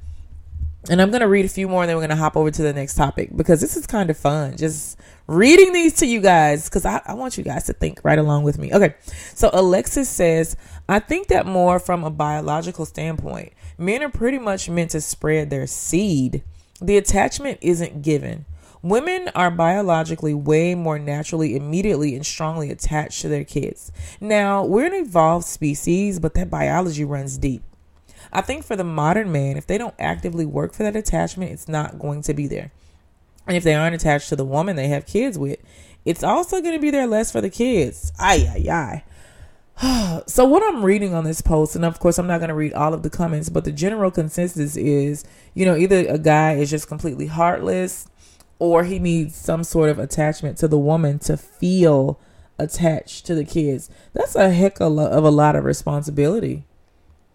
And 0.90 1.02
I'm 1.02 1.12
going 1.12 1.22
to 1.22 1.30
read 1.30 1.46
a 1.46 1.50
few 1.50 1.70
more 1.70 1.84
and 1.84 1.90
then 1.90 1.96
we're 1.96 2.02
going 2.02 2.10
to 2.10 2.18
hop 2.18 2.36
over 2.36 2.52
to 2.52 2.62
the 2.62 2.74
next 2.74 2.96
topic 2.96 3.30
because 3.36 3.62
this 3.62 3.78
is 3.78 3.88
kind 3.88 4.10
of 4.10 4.18
fun. 4.18 4.58
Just 4.58 5.00
reading 5.28 5.72
these 5.72 5.94
to 5.98 6.06
you 6.06 6.20
guys 6.20 6.68
because 6.68 6.86
I, 6.86 7.02
I 7.06 7.14
want 7.14 7.38
you 7.38 7.44
guys 7.44 7.64
to 7.66 7.74
think 7.74 8.02
right 8.04 8.20
along 8.20 8.44
with 8.44 8.58
me. 8.58 8.74
Okay. 8.74 8.96
So 9.34 9.50
Alexis 9.54 10.10
says, 10.10 10.58
I 10.90 11.00
think 11.00 11.28
that 11.28 11.46
more 11.46 11.80
from 11.80 12.04
a 12.04 12.10
biological 12.10 12.86
standpoint, 12.86 13.54
men 13.78 14.04
are 14.04 14.10
pretty 14.10 14.40
much 14.40 14.70
meant 14.70 14.92
to 14.92 15.00
spread 15.00 15.50
their 15.50 15.68
seed. 15.68 16.44
The 16.82 16.98
attachment 16.98 17.60
isn't 17.62 18.02
given. 18.02 18.46
Women 18.84 19.30
are 19.34 19.50
biologically 19.50 20.34
way 20.34 20.76
more 20.76 21.00
naturally, 21.00 21.56
immediately, 21.56 22.16
and 22.16 22.26
strongly 22.26 22.70
attached 22.70 23.22
to 23.22 23.30
their 23.30 23.46
kids. 23.46 23.94
Now, 24.20 24.66
we're 24.66 24.88
an 24.88 24.94
evolved 24.94 25.46
species, 25.46 26.20
but 26.20 26.34
that 26.34 26.50
biology 26.50 27.06
runs 27.06 27.38
deep. 27.38 27.64
I 28.34 28.42
think 28.42 28.66
for 28.66 28.76
the 28.76 28.84
modern 28.84 29.32
man, 29.32 29.56
if 29.56 29.66
they 29.66 29.78
don't 29.78 29.96
actively 29.98 30.46
work 30.46 30.74
for 30.74 30.84
that 30.84 30.98
attachment, 30.98 31.54
it's 31.54 31.70
not 31.70 31.98
going 31.98 32.24
to 32.24 32.34
be 32.34 32.46
there. 32.46 32.72
And 33.48 33.56
if 33.56 33.64
they 33.64 33.74
aren't 33.74 33.96
attached 33.96 34.28
to 34.30 34.36
the 34.36 34.44
woman 34.44 34.76
they 34.76 34.90
have 34.90 35.06
kids 35.06 35.38
with, 35.38 35.60
it's 36.04 36.24
also 36.24 36.60
going 36.60 36.74
to 36.76 36.82
be 36.82 36.92
there 36.92 37.08
less 37.08 37.32
for 37.32 37.40
the 37.40 37.50
kids. 37.50 38.12
Ay, 38.20 38.50
ay, 38.54 39.04
ay. 39.80 40.24
so, 40.28 40.44
what 40.44 40.62
I'm 40.62 40.84
reading 40.84 41.14
on 41.14 41.24
this 41.24 41.42
post, 41.42 41.78
and 41.78 41.86
of 41.86 42.00
course, 42.00 42.18
I'm 42.18 42.28
not 42.28 42.40
going 42.40 42.50
to 42.50 42.54
read 42.54 42.74
all 42.74 42.94
of 42.94 43.04
the 43.04 43.10
comments, 43.10 43.48
but 43.48 43.64
the 43.64 43.72
general 43.72 44.12
consensus 44.12 44.76
is 44.76 45.24
you 45.54 45.66
know, 45.66 45.78
either 45.78 46.06
a 46.08 46.18
guy 46.18 46.56
is 46.56 46.70
just 46.70 46.90
completely 46.90 47.28
heartless 47.28 48.08
or 48.60 48.84
he 48.84 49.00
needs 49.00 49.36
some 49.36 49.64
sort 49.64 49.90
of 49.90 50.00
attachment 50.00 50.58
to 50.58 50.68
the 50.68 50.78
woman 50.78 51.20
to 51.20 51.38
feel 51.38 52.20
attached 52.58 53.26
to 53.26 53.36
the 53.36 53.44
kids. 53.44 53.90
That's 54.14 54.36
a 54.36 54.52
heck 54.52 54.80
of 54.80 54.96
a 54.98 55.32
lot 55.32 55.56
of 55.56 55.64
responsibility 55.66 56.66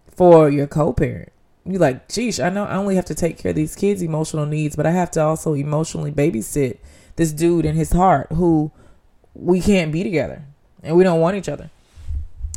for 0.09 0.49
your 0.49 0.67
co-parent. 0.67 1.33
You're 1.65 1.81
like, 1.81 2.09
geez, 2.09 2.41
I 2.41 2.49
know 2.49 2.65
I 2.65 2.77
only 2.77 2.97
have 2.97 3.05
to 3.07 3.15
take 3.15 3.37
care 3.37 3.51
of 3.51 3.57
these 3.57 3.77
kids' 3.77 4.01
emotional 4.01 4.47
needs, 4.47 4.75
but 4.75 4.87
I 4.87 4.93
have 4.93 5.11
to 5.13 5.21
also 5.23 5.53
emotionally 5.53 6.11
babysit 6.11 6.79
this 7.17 7.33
dude 7.33 7.67
in 7.67 7.75
his 7.75 7.93
heart 7.93 8.29
who 8.33 8.73
we 9.35 9.61
can't 9.61 9.93
be 9.93 10.03
together 10.03 10.45
and 10.83 10.97
we 10.97 11.05
don't 11.05 11.21
want 11.21 11.37
each 11.37 11.49
other. 11.49 11.71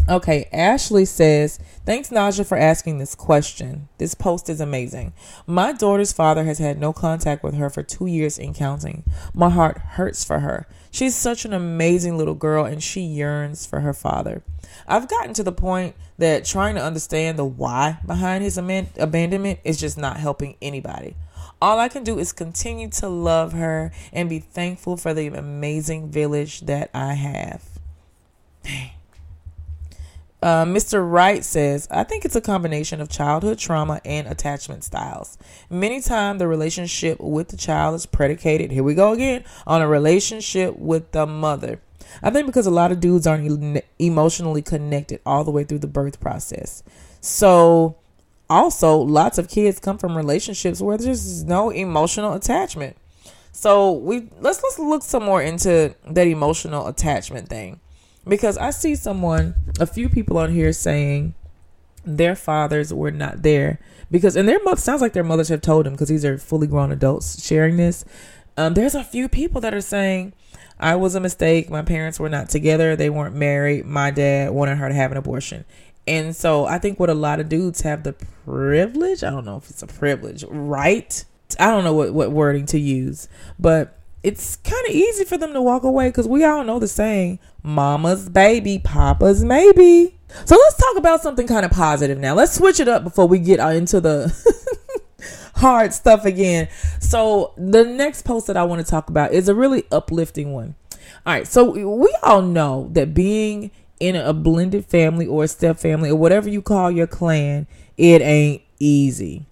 Okay, 0.09 0.49
Ashley 0.51 1.05
says, 1.05 1.59
Thanks, 1.85 2.09
Naja, 2.09 2.45
for 2.45 2.57
asking 2.57 2.97
this 2.97 3.13
question. 3.13 3.87
This 3.99 4.15
post 4.15 4.49
is 4.49 4.59
amazing. 4.59 5.13
My 5.45 5.73
daughter's 5.73 6.11
father 6.11 6.43
has 6.43 6.57
had 6.57 6.79
no 6.79 6.91
contact 6.91 7.43
with 7.43 7.53
her 7.53 7.69
for 7.69 7.83
two 7.83 8.07
years 8.07 8.39
in 8.39 8.53
counting. 8.53 9.03
My 9.33 9.49
heart 9.49 9.77
hurts 9.77 10.23
for 10.23 10.39
her. 10.39 10.67
She's 10.89 11.15
such 11.15 11.45
an 11.45 11.53
amazing 11.53 12.17
little 12.17 12.33
girl 12.33 12.65
and 12.65 12.81
she 12.81 13.01
yearns 13.01 13.65
for 13.65 13.81
her 13.81 13.93
father. 13.93 14.43
I've 14.87 15.07
gotten 15.07 15.33
to 15.35 15.43
the 15.43 15.51
point 15.51 15.95
that 16.17 16.45
trying 16.45 16.75
to 16.75 16.83
understand 16.83 17.37
the 17.37 17.45
why 17.45 17.99
behind 18.05 18.43
his 18.43 18.57
abandonment 18.57 19.59
is 19.63 19.79
just 19.79 19.97
not 19.97 20.17
helping 20.17 20.55
anybody. 20.61 21.15
All 21.61 21.79
I 21.79 21.89
can 21.89 22.03
do 22.03 22.17
is 22.17 22.33
continue 22.33 22.89
to 22.89 23.07
love 23.07 23.53
her 23.53 23.91
and 24.11 24.27
be 24.27 24.39
thankful 24.39 24.97
for 24.97 25.13
the 25.13 25.27
amazing 25.27 26.09
village 26.09 26.61
that 26.61 26.89
I 26.93 27.13
have. 27.13 27.63
Uh, 30.41 30.65
Mr. 30.65 31.07
Wright 31.07 31.45
says, 31.45 31.87
I 31.91 32.03
think 32.03 32.25
it's 32.25 32.35
a 32.35 32.41
combination 32.41 32.99
of 32.99 33.09
childhood 33.09 33.59
trauma 33.59 34.01
and 34.03 34.27
attachment 34.27 34.83
styles. 34.83 35.37
Many 35.69 36.01
times, 36.01 36.39
the 36.39 36.47
relationship 36.47 37.19
with 37.19 37.49
the 37.49 37.57
child 37.57 37.93
is 37.93 38.07
predicated, 38.07 38.71
here 38.71 38.83
we 38.83 38.95
go 38.95 39.13
again, 39.13 39.43
on 39.67 39.83
a 39.83 39.87
relationship 39.87 40.77
with 40.77 41.11
the 41.11 41.27
mother. 41.27 41.79
I 42.23 42.31
think 42.31 42.47
because 42.47 42.65
a 42.65 42.71
lot 42.71 42.91
of 42.91 42.99
dudes 42.99 43.27
aren't 43.27 43.83
emotionally 43.99 44.63
connected 44.63 45.21
all 45.27 45.43
the 45.43 45.51
way 45.51 45.63
through 45.63 45.79
the 45.79 45.87
birth 45.87 46.19
process. 46.19 46.81
So, 47.21 47.97
also, 48.49 48.97
lots 48.97 49.37
of 49.37 49.47
kids 49.47 49.79
come 49.79 49.99
from 49.99 50.17
relationships 50.17 50.81
where 50.81 50.97
there's 50.97 51.43
no 51.43 51.69
emotional 51.69 52.33
attachment. 52.33 52.97
So, 53.51 53.91
we 53.91 54.27
let's 54.39 54.61
let's 54.63 54.79
look 54.79 55.03
some 55.03 55.23
more 55.23 55.41
into 55.41 55.95
that 56.09 56.27
emotional 56.27 56.87
attachment 56.87 57.47
thing 57.47 57.79
because 58.27 58.57
I 58.57 58.69
see 58.69 58.95
someone, 58.95 59.55
a 59.79 59.85
few 59.85 60.09
people 60.09 60.37
on 60.37 60.51
here 60.51 60.73
saying 60.73 61.33
their 62.05 62.35
fathers 62.35 62.93
were 62.93 63.11
not 63.11 63.43
there 63.43 63.79
because, 64.09 64.35
and 64.35 64.47
their 64.47 64.61
mother 64.63 64.79
sounds 64.79 65.01
like 65.01 65.13
their 65.13 65.23
mothers 65.23 65.49
have 65.49 65.61
told 65.61 65.85
them 65.85 65.93
because 65.93 66.09
these 66.09 66.25
are 66.25 66.37
fully 66.37 66.67
grown 66.67 66.91
adults 66.91 67.45
sharing 67.45 67.77
this. 67.77 68.05
Um, 68.57 68.73
there's 68.73 68.95
a 68.95 69.03
few 69.03 69.29
people 69.29 69.61
that 69.61 69.73
are 69.73 69.81
saying, 69.81 70.33
I 70.79 70.95
was 70.95 71.15
a 71.15 71.19
mistake. 71.19 71.69
My 71.69 71.83
parents 71.83 72.19
were 72.19 72.29
not 72.29 72.49
together. 72.49 72.95
They 72.95 73.09
weren't 73.09 73.35
married. 73.35 73.85
My 73.85 74.11
dad 74.11 74.51
wanted 74.51 74.77
her 74.77 74.89
to 74.89 74.95
have 74.95 75.11
an 75.11 75.17
abortion. 75.17 75.63
And 76.07 76.35
so 76.35 76.65
I 76.65 76.79
think 76.79 76.99
what 76.99 77.09
a 77.09 77.13
lot 77.13 77.39
of 77.39 77.49
dudes 77.49 77.81
have 77.81 78.03
the 78.03 78.13
privilege, 78.45 79.23
I 79.23 79.29
don't 79.29 79.45
know 79.45 79.57
if 79.57 79.69
it's 79.69 79.83
a 79.83 79.87
privilege, 79.87 80.43
right? 80.49 81.23
I 81.59 81.67
don't 81.67 81.83
know 81.83 81.93
what, 81.93 82.13
what 82.13 82.31
wording 82.31 82.65
to 82.67 82.79
use, 82.79 83.27
but 83.59 84.00
it's 84.23 84.55
kind 84.57 84.87
of 84.87 84.93
easy 84.93 85.23
for 85.23 85.37
them 85.37 85.53
to 85.53 85.61
walk 85.61 85.83
away 85.83 86.09
because 86.09 86.27
we 86.27 86.43
all 86.43 86.63
know 86.63 86.79
the 86.79 86.87
saying 86.87 87.39
mama's 87.63 88.29
baby 88.29 88.79
papa's 88.79 89.43
maybe. 89.43 90.17
So 90.45 90.55
let's 90.55 90.77
talk 90.77 90.97
about 90.97 91.21
something 91.21 91.47
kind 91.47 91.65
of 91.65 91.71
positive 91.71 92.17
now. 92.17 92.33
Let's 92.35 92.55
switch 92.55 92.79
it 92.79 92.87
up 92.87 93.03
before 93.03 93.27
we 93.27 93.39
get 93.39 93.59
uh, 93.59 93.69
into 93.69 93.99
the 93.99 94.33
hard 95.55 95.93
stuff 95.93 96.25
again. 96.25 96.69
So 96.99 97.53
the 97.57 97.83
next 97.83 98.23
post 98.23 98.47
that 98.47 98.57
i 98.57 98.63
want 98.63 98.83
to 98.85 98.89
talk 98.89 99.09
about 99.09 99.33
is 99.33 99.49
a 99.49 99.55
really 99.55 99.83
uplifting 99.91 100.53
one. 100.53 100.75
All 101.25 101.33
right 101.33 101.47
so 101.47 101.71
we 101.71 102.15
all 102.23 102.41
know 102.41 102.89
that 102.93 103.13
being 103.13 103.71
in 103.99 104.15
a 104.15 104.33
blended 104.33 104.85
family 104.85 105.27
or 105.27 105.43
a 105.43 105.47
step 105.47 105.77
family 105.77 106.09
or 106.09 106.15
whatever 106.15 106.49
you 106.49 106.61
call 106.61 106.89
your 106.89 107.05
clan 107.05 107.67
it 107.97 108.21
ain't 108.21 108.63
easy 108.79 109.45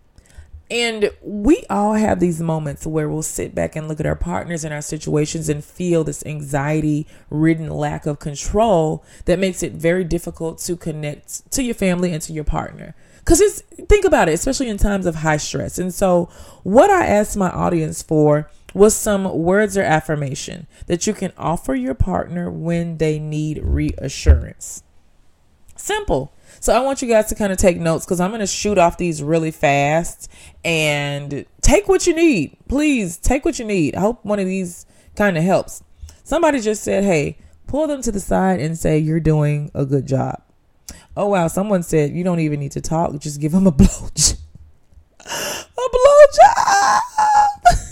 and 0.71 1.09
we 1.21 1.65
all 1.69 1.93
have 1.93 2.19
these 2.19 2.39
moments 2.39 2.85
where 2.85 3.09
we'll 3.09 3.23
sit 3.23 3.55
back 3.55 3.75
and 3.75 3.87
look 3.87 3.99
at 3.99 4.05
our 4.05 4.15
partners 4.15 4.63
and 4.63 4.73
our 4.73 4.81
situations 4.81 5.49
and 5.49 5.63
feel 5.63 6.03
this 6.03 6.23
anxiety 6.25 7.07
ridden 7.29 7.69
lack 7.69 8.05
of 8.05 8.19
control 8.19 9.03
that 9.25 9.39
makes 9.39 9.63
it 9.63 9.73
very 9.73 10.03
difficult 10.03 10.59
to 10.59 10.75
connect 10.75 11.51
to 11.51 11.63
your 11.63 11.73
family 11.73 12.13
and 12.13 12.21
to 12.21 12.33
your 12.33 12.43
partner. 12.43 12.95
Because 13.17 13.41
it's, 13.41 13.61
think 13.87 14.05
about 14.05 14.29
it, 14.29 14.33
especially 14.33 14.69
in 14.69 14.77
times 14.77 15.07
of 15.07 15.15
high 15.15 15.37
stress. 15.37 15.79
And 15.79 15.93
so, 15.93 16.29
what 16.63 16.89
I 16.89 17.05
asked 17.05 17.35
my 17.35 17.49
audience 17.49 18.01
for 18.03 18.49
was 18.73 18.95
some 18.95 19.37
words 19.39 19.75
or 19.75 19.81
affirmation 19.81 20.67
that 20.85 21.07
you 21.07 21.13
can 21.13 21.33
offer 21.37 21.73
your 21.73 21.95
partner 21.95 22.49
when 22.51 22.97
they 22.97 23.17
need 23.17 23.59
reassurance. 23.63 24.83
Simple. 25.75 26.31
So 26.61 26.73
I 26.73 26.79
want 26.79 27.01
you 27.01 27.07
guys 27.07 27.27
to 27.27 27.35
kind 27.35 27.53
of 27.53 27.57
take 27.57 27.77
notes 27.77 28.05
because 28.05 28.19
I'm 28.19 28.31
going 28.31 28.41
to 28.41 28.47
shoot 28.47 28.77
off 28.77 28.97
these 28.97 29.23
really 29.23 29.51
fast 29.51 30.29
and 30.65 31.45
take 31.61 31.87
what 31.87 32.05
you 32.05 32.13
need. 32.13 32.57
Please 32.67 33.17
take 33.17 33.45
what 33.45 33.59
you 33.59 33.65
need. 33.65 33.95
I 33.95 34.01
hope 34.01 34.25
one 34.25 34.39
of 34.39 34.45
these 34.45 34.85
kind 35.15 35.37
of 35.37 35.43
helps. 35.43 35.81
Somebody 36.23 36.59
just 36.59 36.83
said, 36.83 37.03
hey, 37.05 37.37
pull 37.67 37.87
them 37.87 38.01
to 38.01 38.11
the 38.11 38.19
side 38.19 38.59
and 38.59 38.77
say, 38.77 38.97
you're 38.97 39.21
doing 39.21 39.71
a 39.73 39.85
good 39.85 40.05
job. 40.05 40.41
Oh, 41.15 41.27
wow. 41.27 41.47
Someone 41.47 41.81
said, 41.81 42.11
you 42.11 42.23
don't 42.23 42.39
even 42.39 42.59
need 42.59 42.73
to 42.73 42.81
talk. 42.81 43.17
Just 43.19 43.39
give 43.39 43.53
them 43.53 43.65
a 43.65 43.71
blow. 43.71 43.87
a 43.87 44.35
blow 45.91 46.21
job. 46.35 47.01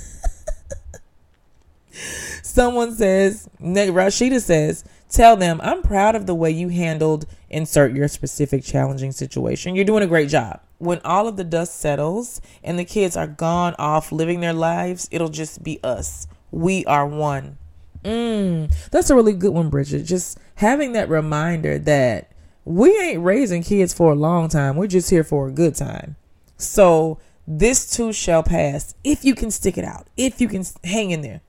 Someone 2.44 2.94
says, 2.94 3.48
Rashida 3.62 4.42
says, 4.42 4.84
tell 5.10 5.38
them, 5.38 5.62
I'm 5.64 5.82
proud 5.82 6.16
of 6.16 6.26
the 6.26 6.36
way 6.36 6.52
you 6.52 6.68
handled 6.68 7.26
insert 7.50 7.94
your 7.94 8.08
specific 8.08 8.64
challenging 8.64 9.12
situation. 9.12 9.76
You're 9.76 9.86
doing 9.86 10.04
a 10.04 10.08
great 10.08 10.30
job. 10.30 10.62
When 10.80 11.00
all 11.04 11.28
of 11.28 11.38
the 11.38 11.44
dust 11.44 11.80
settles 11.80 12.42
and 12.64 12.78
the 12.78 12.86
kids 12.86 13.18
are 13.18 13.28
gone 13.28 13.76
off 13.80 14.12
living 14.12 14.42
their 14.42 14.54
lives, 14.54 15.08
it'll 15.12 15.30
just 15.30 15.64
be 15.64 15.80
us. 15.84 16.28
We 16.52 16.86
are 16.86 17.08
one. 17.08 17.58
Mm, 18.04 18.74
that's 18.92 19.10
a 19.10 19.16
really 19.16 19.34
good 19.34 19.54
one, 19.54 19.70
Bridget. 19.70 20.04
Just 20.04 20.40
having 20.56 20.94
that 20.94 21.10
reminder 21.10 21.80
that 21.80 22.32
we 22.64 22.98
ain't 23.00 23.24
raising 23.24 23.64
kids 23.64 23.94
for 23.94 24.12
a 24.12 24.16
long 24.16 24.50
time. 24.50 24.76
We're 24.76 24.88
just 24.88 25.10
here 25.10 25.24
for 25.24 25.48
a 25.48 25.52
good 25.52 25.76
time. 25.76 26.16
So 26.58 27.20
this 27.48 27.90
too 27.90 28.12
shall 28.12 28.44
pass 28.44 28.94
if 29.04 29.24
you 29.24 29.34
can 29.34 29.52
stick 29.52 29.78
it 29.78 29.86
out, 29.86 30.08
if 30.18 30.42
you 30.42 30.48
can 30.48 30.66
hang 30.84 31.12
in 31.12 31.22
there. 31.22 31.42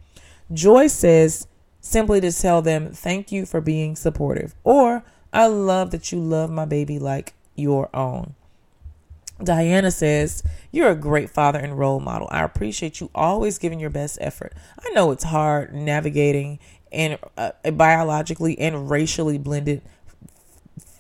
Joy 0.53 0.87
says 0.87 1.47
simply 1.81 2.21
to 2.21 2.33
tell 2.33 2.63
them, 2.63 2.93
thank 2.93 3.33
you 3.33 3.47
for 3.47 3.61
being 3.61 3.97
supportive 3.97 4.55
or 4.65 5.05
I 5.39 5.47
love 5.47 5.93
that 5.93 6.11
you 6.11 6.19
love 6.19 6.51
my 6.51 6.65
baby 6.65 6.99
like 6.99 7.33
your 7.55 7.95
own. 7.95 8.35
Diana 9.41 9.93
says, 9.93 10.43
You're 10.73 10.91
a 10.91 10.97
great 10.97 11.31
father 11.31 11.61
and 11.61 11.79
role 11.79 12.01
model. 12.01 12.27
I 12.33 12.43
appreciate 12.43 12.99
you 12.99 13.09
always 13.15 13.57
giving 13.57 13.79
your 13.79 13.89
best 13.89 14.19
effort. 14.21 14.53
I 14.85 14.91
know 14.91 15.13
it's 15.13 15.23
hard 15.23 15.73
navigating 15.73 16.59
in 16.91 17.19
uh, 17.37 17.53
a 17.65 17.71
biologically 17.71 18.59
and 18.59 18.91
racially 18.91 19.39
blended 19.39 19.81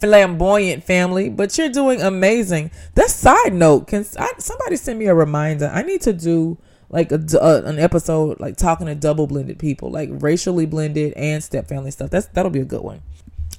flamboyant 0.00 0.84
family, 0.84 1.30
but 1.30 1.58
you're 1.58 1.68
doing 1.68 2.00
amazing. 2.00 2.70
That 2.94 3.10
side 3.10 3.52
note, 3.52 3.88
can 3.88 4.06
I, 4.20 4.34
somebody 4.38 4.76
send 4.76 5.00
me 5.00 5.06
a 5.06 5.14
reminder? 5.16 5.68
I 5.74 5.82
need 5.82 6.02
to 6.02 6.12
do 6.12 6.58
like 6.90 7.10
a, 7.10 7.20
uh, 7.42 7.62
an 7.64 7.80
episode 7.80 8.38
like 8.38 8.56
talking 8.56 8.86
to 8.86 8.94
double 8.94 9.26
blended 9.26 9.58
people, 9.58 9.90
like 9.90 10.10
racially 10.12 10.64
blended 10.64 11.12
and 11.14 11.42
step 11.42 11.66
family 11.66 11.90
stuff. 11.90 12.10
That's 12.10 12.26
that'll 12.26 12.52
be 12.52 12.60
a 12.60 12.64
good 12.64 12.82
one 12.82 13.02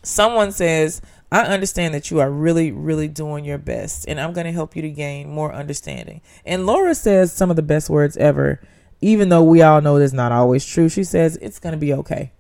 someone 0.03 0.51
says, 0.51 1.01
I 1.31 1.41
understand 1.41 1.93
that 1.93 2.10
you 2.10 2.19
are 2.19 2.31
really, 2.31 2.72
really 2.72 3.08
doing 3.08 3.46
your 3.46 3.60
best, 3.60 4.05
and 4.08 4.19
I'm 4.19 4.34
going 4.34 4.46
to 4.46 4.51
help 4.51 4.75
you 4.75 4.81
to 4.81 4.89
gain 4.89 5.29
more 5.29 5.53
understanding. 5.53 6.22
And 6.43 6.65
Laura 6.65 6.96
says 6.96 7.31
some 7.31 7.50
of 7.50 7.55
the 7.55 7.62
best 7.62 7.89
words 7.89 8.17
ever, 8.17 8.60
even 9.01 9.29
though 9.29 9.43
we 9.43 9.62
all 9.62 9.79
know 9.79 10.00
that's 10.00 10.13
not 10.13 10.31
always 10.31 10.65
true. 10.65 10.89
She 10.89 11.03
says, 11.03 11.38
It's 11.38 11.60
going 11.60 11.74
to 11.74 11.77
be 11.77 11.93
okay. 11.93 12.31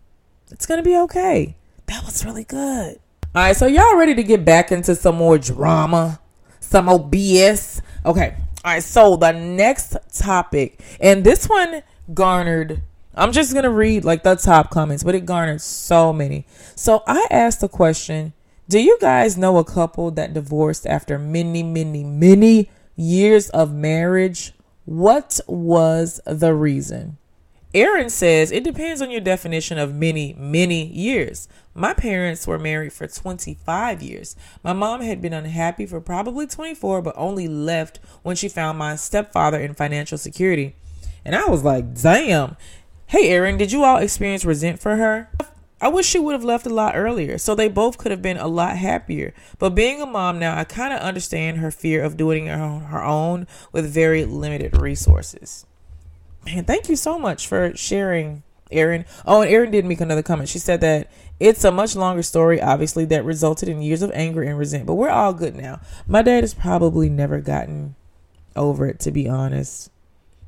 It's 0.49 0.65
going 0.65 0.79
to 0.79 0.83
be 0.83 0.97
okay. 0.97 1.55
That 1.85 2.03
was 2.03 2.25
really 2.25 2.43
good. 2.43 2.99
All 3.35 3.43
right, 3.43 3.55
so 3.55 3.67
y'all 3.67 3.95
ready 3.95 4.15
to 4.15 4.23
get 4.23 4.43
back 4.43 4.71
into 4.71 4.95
some 4.95 5.15
more 5.15 5.37
drama, 5.37 6.19
some 6.59 6.85
more 6.85 6.99
BS? 6.99 7.81
Okay. 8.03 8.35
All 8.65 8.73
right, 8.73 8.83
so 8.83 9.15
the 9.15 9.31
next 9.31 9.95
topic, 10.11 10.81
and 10.99 11.23
this 11.23 11.47
one 11.47 11.83
garnered 12.11 12.81
I'm 13.15 13.31
just 13.31 13.53
going 13.53 13.63
to 13.63 13.69
read 13.69 14.05
like 14.05 14.23
the 14.23 14.35
top 14.35 14.69
comments, 14.69 15.03
but 15.03 15.15
it 15.15 15.25
garnered 15.25 15.61
so 15.61 16.13
many. 16.13 16.45
So 16.75 17.03
I 17.07 17.27
asked 17.29 17.61
the 17.61 17.67
question 17.67 18.33
Do 18.67 18.79
you 18.79 18.97
guys 19.01 19.37
know 19.37 19.57
a 19.57 19.63
couple 19.63 20.11
that 20.11 20.33
divorced 20.33 20.85
after 20.85 21.17
many, 21.17 21.63
many, 21.63 22.03
many 22.03 22.69
years 22.95 23.49
of 23.49 23.73
marriage? 23.73 24.53
What 24.85 25.39
was 25.47 26.19
the 26.25 26.53
reason? 26.53 27.17
Aaron 27.73 28.09
says 28.09 28.51
it 28.51 28.63
depends 28.63 28.99
on 28.99 29.11
your 29.11 29.21
definition 29.21 29.77
of 29.77 29.93
many, 29.93 30.33
many 30.33 30.87
years. 30.87 31.47
My 31.75 31.93
parents 31.93 32.47
were 32.47 32.57
married 32.57 32.93
for 32.93 33.05
25 33.05 34.01
years. 34.01 34.35
My 34.63 34.73
mom 34.73 35.01
had 35.01 35.21
been 35.21 35.33
unhappy 35.33 35.85
for 35.85 36.01
probably 36.01 36.47
24, 36.47 37.03
but 37.03 37.13
only 37.15 37.47
left 37.47 37.99
when 38.23 38.35
she 38.35 38.49
found 38.49 38.79
my 38.79 38.95
stepfather 38.95 39.59
in 39.59 39.75
financial 39.75 40.17
security. 40.17 40.75
And 41.23 41.35
I 41.35 41.45
was 41.47 41.63
like, 41.63 41.93
damn. 42.01 42.57
Hey, 43.09 43.29
Aaron, 43.29 43.57
did 43.57 43.71
you 43.71 43.83
all 43.83 43.97
experience 43.97 44.45
resent 44.45 44.79
for 44.79 44.97
her? 44.97 45.31
I 45.81 45.87
wish 45.87 46.05
she 46.05 46.19
would 46.19 46.33
have 46.33 46.43
left 46.43 46.67
a 46.67 46.69
lot 46.69 46.95
earlier 46.95 47.39
so 47.39 47.55
they 47.55 47.67
both 47.67 47.97
could 47.97 48.11
have 48.11 48.21
been 48.21 48.37
a 48.37 48.47
lot 48.47 48.77
happier. 48.77 49.33
But 49.57 49.71
being 49.71 49.99
a 49.99 50.05
mom 50.05 50.37
now, 50.37 50.55
I 50.55 50.63
kind 50.63 50.93
of 50.93 50.99
understand 50.99 51.57
her 51.57 51.71
fear 51.71 52.03
of 52.03 52.17
doing 52.17 52.45
it 52.45 52.51
on 52.51 52.81
her 52.81 53.03
own 53.03 53.47
with 53.71 53.91
very 53.91 54.25
limited 54.25 54.77
resources. 54.77 55.65
Man, 56.45 56.65
thank 56.65 56.87
you 56.87 56.95
so 56.95 57.17
much 57.17 57.47
for 57.47 57.75
sharing, 57.75 58.43
Aaron. 58.69 59.05
Oh, 59.25 59.41
and 59.41 59.49
Aaron 59.49 59.71
did 59.71 59.85
make 59.85 60.01
another 60.01 60.21
comment. 60.21 60.47
She 60.47 60.59
said 60.59 60.79
that 60.81 61.09
it's 61.39 61.63
a 61.63 61.71
much 61.71 61.95
longer 61.95 62.21
story, 62.21 62.61
obviously, 62.61 63.05
that 63.05 63.25
resulted 63.25 63.69
in 63.69 63.81
years 63.81 64.03
of 64.03 64.11
anger 64.13 64.43
and 64.43 64.55
resent, 64.55 64.85
but 64.85 64.93
we're 64.93 65.09
all 65.09 65.33
good 65.33 65.55
now. 65.55 65.81
My 66.05 66.21
dad 66.21 66.43
has 66.43 66.53
probably 66.53 67.09
never 67.09 67.41
gotten 67.41 67.95
over 68.55 68.85
it, 68.85 68.99
to 68.99 69.09
be 69.09 69.27
honest. 69.27 69.89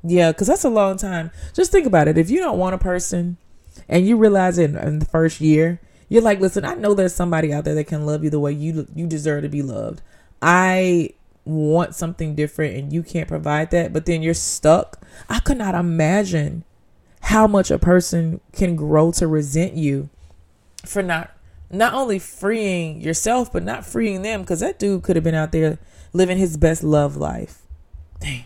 Yeah, 0.03 0.31
because 0.31 0.47
that's 0.47 0.63
a 0.63 0.69
long 0.69 0.97
time. 0.97 1.31
Just 1.53 1.71
think 1.71 1.85
about 1.85 2.07
it. 2.07 2.17
If 2.17 2.29
you 2.29 2.39
don't 2.39 2.57
want 2.57 2.75
a 2.75 2.79
person 2.79 3.37
and 3.87 4.07
you 4.07 4.17
realize 4.17 4.57
it 4.57 4.75
in, 4.75 4.99
the 4.99 5.05
first 5.05 5.41
year, 5.41 5.79
you're 6.09 6.21
like, 6.21 6.39
listen, 6.39 6.65
I 6.65 6.73
know 6.73 6.93
there's 6.93 7.13
somebody 7.13 7.53
out 7.53 7.65
there 7.65 7.75
that 7.75 7.87
can 7.87 8.05
love 8.05 8.23
you 8.23 8.29
the 8.29 8.39
way 8.39 8.51
you 8.51 8.87
you 8.95 9.07
deserve 9.07 9.43
to 9.43 9.49
be 9.49 9.61
loved. 9.61 10.01
I 10.41 11.11
want 11.45 11.95
something 11.95 12.35
different 12.35 12.75
and 12.75 12.93
you 12.93 13.03
can't 13.03 13.27
provide 13.27 13.71
that, 13.71 13.93
but 13.93 14.05
then 14.05 14.21
you're 14.21 14.33
stuck. 14.33 15.01
I 15.29 15.39
could 15.39 15.57
not 15.57 15.75
imagine 15.75 16.63
how 17.21 17.47
much 17.47 17.71
a 17.71 17.79
person 17.79 18.41
can 18.51 18.75
grow 18.75 19.11
to 19.11 19.27
resent 19.27 19.73
you 19.73 20.09
for 20.83 21.03
not 21.03 21.31
not 21.69 21.93
only 21.93 22.19
freeing 22.19 22.99
yourself 22.99 23.53
but 23.53 23.63
not 23.63 23.85
freeing 23.85 24.23
them 24.23 24.41
because 24.41 24.59
that 24.59 24.79
dude 24.79 25.03
could 25.03 25.15
have 25.15 25.23
been 25.23 25.35
out 25.35 25.51
there 25.51 25.77
living 26.11 26.37
his 26.37 26.57
best 26.57 26.83
love 26.83 27.15
life. 27.15 27.61
Dang. 28.19 28.45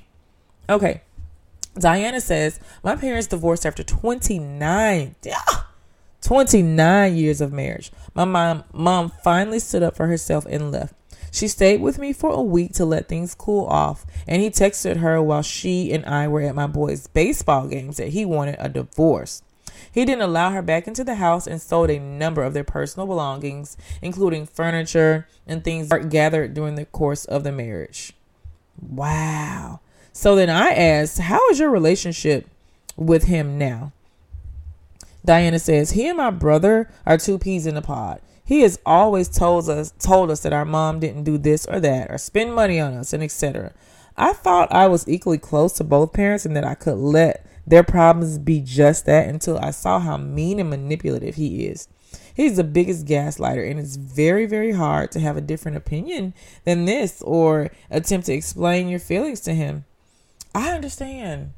Okay. 0.69 1.01
Diana 1.77 2.21
says, 2.21 2.59
My 2.83 2.95
parents 2.95 3.27
divorced 3.27 3.65
after 3.65 3.83
29. 3.83 5.15
29 6.21 7.15
years 7.15 7.41
of 7.41 7.53
marriage. 7.53 7.91
My 8.13 8.25
mom 8.25 8.63
mom 8.73 9.11
finally 9.23 9.59
stood 9.59 9.83
up 9.83 9.95
for 9.95 10.07
herself 10.07 10.45
and 10.49 10.71
left. 10.71 10.95
She 11.31 11.47
stayed 11.47 11.81
with 11.81 11.99
me 11.99 12.13
for 12.13 12.31
a 12.31 12.41
week 12.41 12.73
to 12.73 12.85
let 12.85 13.09
things 13.09 13.35
cool 13.35 13.65
off, 13.65 14.05
and 14.25 14.41
he 14.41 14.49
texted 14.49 14.97
her 14.97 15.21
while 15.21 15.41
she 15.41 15.91
and 15.91 16.05
I 16.05 16.29
were 16.29 16.41
at 16.41 16.55
my 16.55 16.65
boy's 16.65 17.07
baseball 17.07 17.67
games 17.67 17.97
that 17.97 18.09
he 18.09 18.23
wanted 18.23 18.55
a 18.57 18.69
divorce. 18.69 19.43
He 19.91 20.05
didn't 20.05 20.21
allow 20.21 20.51
her 20.51 20.61
back 20.61 20.87
into 20.87 21.03
the 21.03 21.15
house 21.15 21.45
and 21.45 21.61
sold 21.61 21.89
a 21.89 21.99
number 21.99 22.41
of 22.41 22.53
their 22.53 22.63
personal 22.63 23.05
belongings, 23.05 23.75
including 24.01 24.45
furniture 24.45 25.27
and 25.45 25.63
things 25.63 25.91
gathered 26.09 26.53
during 26.53 26.75
the 26.75 26.85
course 26.85 27.25
of 27.25 27.43
the 27.43 27.51
marriage. 27.51 28.13
Wow. 28.81 29.81
So 30.17 30.33
then 30.33 30.49
I 30.49 30.69
asked, 30.69 31.19
How 31.19 31.49
is 31.49 31.59
your 31.59 31.69
relationship 31.69 32.47
with 32.95 33.25
him 33.25 33.57
now? 33.57 33.91
Diana 35.25 35.59
says, 35.59 35.91
He 35.91 36.07
and 36.07 36.15
my 36.15 36.29
brother 36.29 36.89
are 37.05 37.17
two 37.17 37.37
peas 37.37 37.67
in 37.67 37.75
a 37.75 37.81
pod. 37.81 38.21
He 38.45 38.61
has 38.61 38.79
always 38.85 39.27
told 39.27 39.69
us 39.69 39.93
told 39.99 40.31
us 40.31 40.39
that 40.43 40.53
our 40.53 40.63
mom 40.63 41.01
didn't 41.01 41.25
do 41.25 41.37
this 41.37 41.65
or 41.65 41.81
that 41.81 42.09
or 42.09 42.17
spend 42.17 42.55
money 42.55 42.79
on 42.79 42.93
us 42.93 43.11
and 43.11 43.21
etc. 43.21 43.73
I 44.15 44.31
thought 44.31 44.71
I 44.71 44.87
was 44.87 45.05
equally 45.05 45.37
close 45.37 45.73
to 45.73 45.83
both 45.83 46.13
parents 46.13 46.45
and 46.45 46.55
that 46.55 46.63
I 46.63 46.75
could 46.75 46.97
let 46.97 47.45
their 47.67 47.83
problems 47.83 48.37
be 48.37 48.61
just 48.61 49.05
that 49.07 49.27
until 49.27 49.57
I 49.59 49.71
saw 49.71 49.99
how 49.99 50.15
mean 50.15 50.61
and 50.61 50.69
manipulative 50.69 51.35
he 51.35 51.65
is. 51.65 51.89
He's 52.33 52.55
the 52.55 52.63
biggest 52.63 53.05
gaslighter, 53.05 53.69
and 53.69 53.81
it's 53.81 53.97
very, 53.97 54.45
very 54.45 54.71
hard 54.71 55.11
to 55.11 55.19
have 55.19 55.35
a 55.35 55.41
different 55.41 55.75
opinion 55.75 56.33
than 56.63 56.85
this 56.85 57.21
or 57.21 57.69
attempt 57.91 58.27
to 58.27 58.33
explain 58.33 58.87
your 58.87 58.99
feelings 58.99 59.41
to 59.41 59.53
him. 59.53 59.83
I 60.55 60.71
understand. 60.71 61.51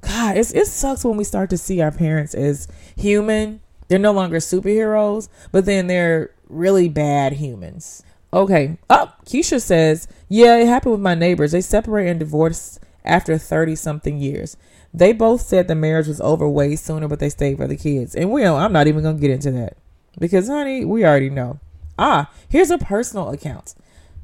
God, 0.00 0.36
it's, 0.36 0.52
it 0.52 0.68
sucks 0.68 1.04
when 1.04 1.16
we 1.16 1.24
start 1.24 1.50
to 1.50 1.58
see 1.58 1.80
our 1.80 1.90
parents 1.90 2.34
as 2.34 2.68
human. 2.96 3.60
They're 3.88 3.98
no 3.98 4.12
longer 4.12 4.36
superheroes, 4.38 5.28
but 5.50 5.64
then 5.64 5.88
they're 5.88 6.30
really 6.48 6.88
bad 6.88 7.34
humans. 7.34 8.04
Okay. 8.32 8.78
Oh, 8.88 9.12
Keisha 9.24 9.60
says, 9.60 10.06
yeah, 10.28 10.56
it 10.56 10.66
happened 10.66 10.92
with 10.92 11.00
my 11.00 11.14
neighbors. 11.14 11.52
They 11.52 11.60
separated 11.60 12.10
and 12.10 12.20
divorced 12.20 12.80
after 13.04 13.38
30 13.38 13.74
something 13.74 14.18
years. 14.18 14.56
They 14.94 15.12
both 15.12 15.40
said 15.40 15.66
the 15.66 15.74
marriage 15.74 16.06
was 16.06 16.20
over 16.20 16.48
way 16.48 16.76
sooner, 16.76 17.08
but 17.08 17.18
they 17.18 17.30
stayed 17.30 17.56
for 17.56 17.66
the 17.66 17.76
kids. 17.76 18.14
And 18.14 18.30
we 18.30 18.44
I'm 18.44 18.72
not 18.72 18.86
even 18.86 19.02
gonna 19.02 19.18
get 19.18 19.30
into 19.30 19.50
that. 19.52 19.76
Because 20.18 20.48
honey, 20.48 20.84
we 20.84 21.04
already 21.04 21.30
know. 21.30 21.58
Ah, 21.98 22.30
here's 22.48 22.70
a 22.70 22.78
personal 22.78 23.30
account. 23.30 23.74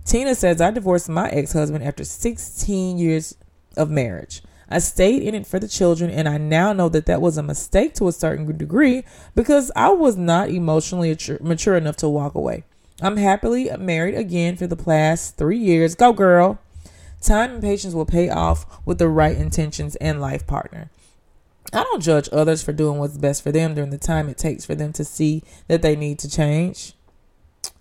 Tina 0.04 0.34
says 0.34 0.60
I 0.60 0.70
divorced 0.70 1.08
my 1.08 1.28
ex-husband 1.30 1.82
after 1.84 2.04
16 2.04 2.98
years 2.98 3.36
of 3.76 3.90
marriage. 3.90 4.42
I 4.68 4.78
stayed 4.78 5.22
in 5.22 5.34
it 5.34 5.46
for 5.46 5.58
the 5.58 5.68
children, 5.68 6.10
and 6.10 6.28
I 6.28 6.38
now 6.38 6.72
know 6.72 6.88
that 6.88 7.06
that 7.06 7.20
was 7.20 7.36
a 7.36 7.42
mistake 7.42 7.94
to 7.94 8.08
a 8.08 8.12
certain 8.12 8.56
degree 8.56 9.04
because 9.34 9.70
I 9.76 9.90
was 9.90 10.16
not 10.16 10.48
emotionally 10.48 11.16
mature 11.40 11.76
enough 11.76 11.96
to 11.96 12.08
walk 12.08 12.34
away. 12.34 12.64
I'm 13.02 13.16
happily 13.16 13.70
married 13.78 14.14
again 14.14 14.56
for 14.56 14.66
the 14.66 14.76
past 14.76 15.36
three 15.36 15.58
years. 15.58 15.94
Go, 15.94 16.12
girl. 16.12 16.58
Time 17.20 17.52
and 17.52 17.62
patience 17.62 17.94
will 17.94 18.06
pay 18.06 18.28
off 18.28 18.66
with 18.86 18.98
the 18.98 19.08
right 19.08 19.36
intentions 19.36 19.96
and 19.96 20.20
life 20.20 20.46
partner. 20.46 20.90
I 21.72 21.82
don't 21.82 22.02
judge 22.02 22.28
others 22.32 22.62
for 22.62 22.72
doing 22.72 22.98
what's 22.98 23.16
best 23.18 23.42
for 23.42 23.50
them 23.50 23.74
during 23.74 23.90
the 23.90 23.98
time 23.98 24.28
it 24.28 24.38
takes 24.38 24.64
for 24.64 24.74
them 24.74 24.92
to 24.92 25.04
see 25.04 25.42
that 25.66 25.82
they 25.82 25.96
need 25.96 26.18
to 26.20 26.30
change. 26.30 26.94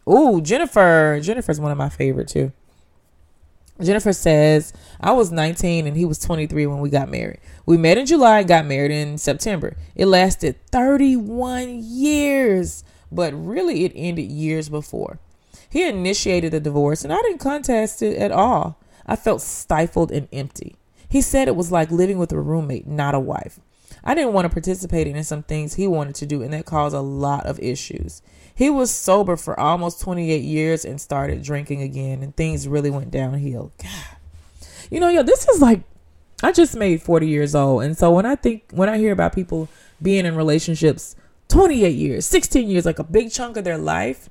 Ooh, 0.09 0.41
Jennifer. 0.41 1.19
Jennifer's 1.21 1.59
one 1.59 1.71
of 1.71 1.77
my 1.77 1.89
favorite 1.89 2.27
too. 2.27 2.51
Jennifer 3.81 4.13
says, 4.13 4.71
I 4.99 5.11
was 5.13 5.31
19 5.31 5.87
and 5.87 5.97
he 5.97 6.05
was 6.05 6.19
23 6.19 6.67
when 6.67 6.79
we 6.79 6.89
got 6.89 7.09
married. 7.09 7.39
We 7.65 7.77
met 7.77 7.97
in 7.97 8.05
July 8.05 8.39
and 8.39 8.47
got 8.47 8.65
married 8.65 8.91
in 8.91 9.17
September. 9.17 9.75
It 9.95 10.05
lasted 10.05 10.55
31 10.71 11.79
years, 11.81 12.83
but 13.11 13.33
really 13.33 13.85
it 13.85 13.93
ended 13.95 14.31
years 14.31 14.69
before. 14.69 15.19
He 15.69 15.87
initiated 15.87 16.53
the 16.53 16.59
divorce 16.59 17.03
and 17.03 17.11
I 17.11 17.21
didn't 17.23 17.39
contest 17.39 18.01
it 18.01 18.17
at 18.17 18.31
all. 18.31 18.79
I 19.05 19.15
felt 19.15 19.41
stifled 19.41 20.11
and 20.11 20.27
empty. 20.31 20.75
He 21.09 21.21
said 21.21 21.47
it 21.47 21.55
was 21.55 21.71
like 21.71 21.91
living 21.91 22.17
with 22.17 22.31
a 22.31 22.39
roommate, 22.39 22.87
not 22.87 23.15
a 23.15 23.19
wife. 23.19 23.59
I 24.03 24.15
didn't 24.15 24.33
want 24.33 24.45
to 24.45 24.49
participate 24.49 25.07
in 25.07 25.23
some 25.23 25.43
things 25.43 25.75
he 25.75 25.87
wanted 25.87 26.15
to 26.15 26.25
do, 26.25 26.41
and 26.41 26.51
that 26.53 26.65
caused 26.65 26.95
a 26.95 27.01
lot 27.01 27.45
of 27.45 27.59
issues. 27.59 28.21
He 28.55 28.69
was 28.69 28.91
sober 28.91 29.35
for 29.35 29.59
almost 29.59 30.01
28 30.01 30.41
years 30.43 30.85
and 30.85 31.01
started 31.01 31.43
drinking 31.43 31.81
again, 31.81 32.21
and 32.21 32.35
things 32.35 32.67
really 32.67 32.89
went 32.89 33.11
downhill. 33.11 33.71
God. 33.81 34.17
You 34.91 34.99
know, 34.99 35.09
yo, 35.09 35.23
this 35.23 35.47
is 35.47 35.61
like, 35.61 35.81
I 36.43 36.51
just 36.51 36.75
made 36.75 37.01
40 37.01 37.27
years 37.27 37.55
old. 37.55 37.83
And 37.83 37.97
so 37.97 38.11
when 38.11 38.25
I 38.25 38.35
think, 38.35 38.63
when 38.71 38.89
I 38.89 38.97
hear 38.97 39.11
about 39.11 39.33
people 39.33 39.69
being 40.01 40.25
in 40.25 40.35
relationships 40.35 41.15
28 41.47 41.89
years, 41.95 42.25
16 42.25 42.69
years, 42.69 42.85
like 42.85 42.99
a 42.99 43.03
big 43.03 43.31
chunk 43.31 43.57
of 43.57 43.63
their 43.63 43.77
life, 43.77 44.29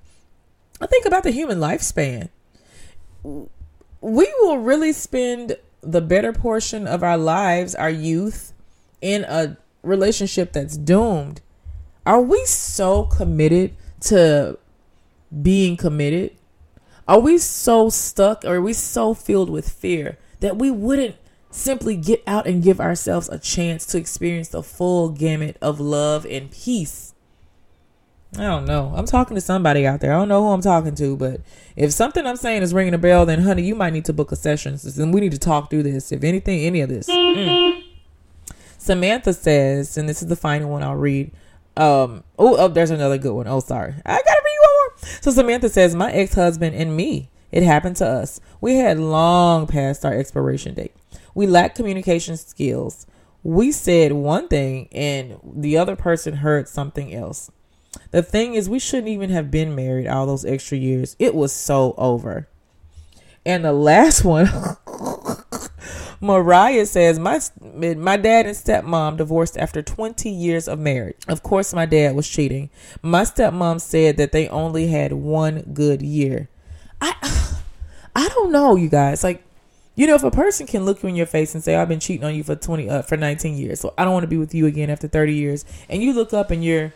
I 0.80 0.86
think 0.86 1.06
about 1.06 1.24
the 1.24 1.30
human 1.30 1.58
lifespan 1.58 2.28
we 4.02 4.34
will 4.40 4.58
really 4.58 4.92
spend 4.92 5.56
the 5.80 6.00
better 6.00 6.32
portion 6.32 6.86
of 6.86 7.02
our 7.02 7.16
lives, 7.16 7.74
our 7.74 7.90
youth, 7.90 8.52
in 9.00 9.24
a 9.24 9.56
relationship 9.82 10.52
that's 10.52 10.76
doomed. 10.76 11.40
Are 12.04 12.20
we 12.20 12.44
so 12.44 13.04
committed 13.04 13.74
to 14.02 14.58
being 15.42 15.76
committed? 15.76 16.36
Are 17.08 17.20
we 17.20 17.38
so 17.38 17.88
stuck 17.88 18.44
or 18.44 18.56
are 18.56 18.62
we 18.62 18.72
so 18.72 19.14
filled 19.14 19.50
with 19.50 19.68
fear 19.68 20.18
that 20.40 20.56
we 20.56 20.70
wouldn't 20.70 21.16
simply 21.50 21.96
get 21.96 22.22
out 22.26 22.46
and 22.46 22.62
give 22.62 22.80
ourselves 22.80 23.28
a 23.28 23.38
chance 23.38 23.84
to 23.86 23.98
experience 23.98 24.48
the 24.48 24.62
full 24.62 25.10
gamut 25.10 25.56
of 25.60 25.80
love 25.80 26.24
and 26.26 26.50
peace 26.50 27.12
I 28.38 28.44
don't 28.44 28.64
know. 28.64 28.94
I'm 28.96 29.04
talking 29.04 29.34
to 29.34 29.42
somebody 29.42 29.86
out 29.86 30.00
there. 30.00 30.14
I 30.14 30.18
don't 30.18 30.28
know 30.28 30.42
who 30.42 30.52
I'm 30.52 30.62
talking 30.62 30.94
to, 30.94 31.16
but 31.16 31.42
if 31.76 31.92
something 31.92 32.26
I'm 32.26 32.36
saying 32.36 32.62
is 32.62 32.72
ringing 32.72 32.94
a 32.94 32.98
bell, 32.98 33.26
then 33.26 33.42
honey, 33.42 33.62
you 33.62 33.74
might 33.74 33.92
need 33.92 34.06
to 34.06 34.14
book 34.14 34.32
a 34.32 34.36
session. 34.36 34.78
Then 34.82 35.12
we 35.12 35.20
need 35.20 35.32
to 35.32 35.38
talk 35.38 35.68
through 35.68 35.82
this. 35.82 36.12
If 36.12 36.24
anything, 36.24 36.60
any 36.60 36.80
of 36.80 36.88
this. 36.88 37.10
Mm. 37.10 37.82
Samantha 38.78 39.34
says, 39.34 39.98
and 39.98 40.08
this 40.08 40.22
is 40.22 40.28
the 40.28 40.36
final 40.36 40.70
one 40.70 40.82
I'll 40.82 40.96
read. 40.96 41.30
Um, 41.76 42.24
oh, 42.38 42.56
oh, 42.56 42.68
there's 42.68 42.90
another 42.90 43.18
good 43.18 43.32
one. 43.32 43.46
Oh, 43.46 43.60
sorry. 43.60 43.94
I 44.04 44.12
gotta 44.12 44.42
read 44.44 44.58
one 44.60 44.74
more. 44.74 45.18
So 45.22 45.30
Samantha 45.30 45.68
says, 45.68 45.94
my 45.94 46.12
ex-husband 46.12 46.74
and 46.76 46.96
me. 46.96 47.30
It 47.50 47.62
happened 47.62 47.96
to 47.96 48.06
us. 48.06 48.40
We 48.60 48.76
had 48.76 48.98
long 48.98 49.66
past 49.66 50.04
our 50.04 50.14
expiration 50.14 50.74
date. 50.74 50.94
We 51.34 51.46
lacked 51.46 51.76
communication 51.76 52.36
skills. 52.36 53.06
We 53.42 53.72
said 53.72 54.12
one 54.12 54.48
thing 54.48 54.88
and 54.92 55.38
the 55.44 55.76
other 55.76 55.96
person 55.96 56.36
heard 56.36 56.68
something 56.68 57.12
else. 57.14 57.50
The 58.10 58.22
thing 58.22 58.54
is, 58.54 58.70
we 58.70 58.78
shouldn't 58.78 59.08
even 59.08 59.30
have 59.30 59.50
been 59.50 59.74
married 59.74 60.06
all 60.06 60.26
those 60.26 60.44
extra 60.46 60.78
years. 60.78 61.14
It 61.18 61.34
was 61.34 61.52
so 61.52 61.94
over. 61.98 62.48
And 63.44 63.64
the 63.64 63.72
last 63.72 64.24
one, 64.24 64.46
Mariah 66.22 66.86
says, 66.86 67.18
my, 67.18 67.40
my 67.60 68.16
dad 68.16 68.46
and 68.46 68.56
stepmom 68.56 69.16
divorced 69.16 69.58
after 69.58 69.82
20 69.82 70.30
years 70.30 70.68
of 70.68 70.78
marriage. 70.78 71.16
Of 71.26 71.42
course, 71.42 71.74
my 71.74 71.84
dad 71.84 72.14
was 72.14 72.28
cheating. 72.28 72.70
My 73.02 73.22
stepmom 73.22 73.80
said 73.80 74.16
that 74.18 74.30
they 74.30 74.48
only 74.48 74.86
had 74.86 75.12
one 75.12 75.62
good 75.74 76.00
year. 76.00 76.48
I, 77.00 77.12
I 78.16 78.28
don't 78.28 78.52
know, 78.52 78.76
you 78.76 78.88
guys. 78.88 79.24
Like, 79.24 79.42
You 79.96 80.06
know, 80.06 80.14
if 80.14 80.22
a 80.22 80.30
person 80.30 80.66
can 80.66 80.84
look 80.84 81.02
you 81.02 81.08
in 81.08 81.16
your 81.16 81.26
face 81.26 81.54
and 81.54 81.62
say, 81.62 81.74
"I've 81.76 81.88
been 81.88 82.00
cheating 82.00 82.24
on 82.24 82.34
you 82.34 82.42
for 82.44 82.54
twenty 82.56 82.88
uh, 82.88 83.02
for 83.02 83.16
nineteen 83.18 83.56
years, 83.58 83.80
so 83.80 83.92
I 83.98 84.04
don't 84.04 84.14
want 84.14 84.24
to 84.24 84.28
be 84.28 84.38
with 84.38 84.54
you 84.54 84.66
again 84.66 84.88
after 84.90 85.06
thirty 85.08 85.34
years," 85.34 85.66
and 85.90 86.02
you 86.02 86.14
look 86.14 86.32
up 86.32 86.50
and 86.50 86.64
you're 86.64 86.94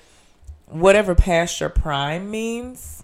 whatever 0.66 1.14
past 1.14 1.60
your 1.60 1.68
prime 1.68 2.30
means, 2.30 2.95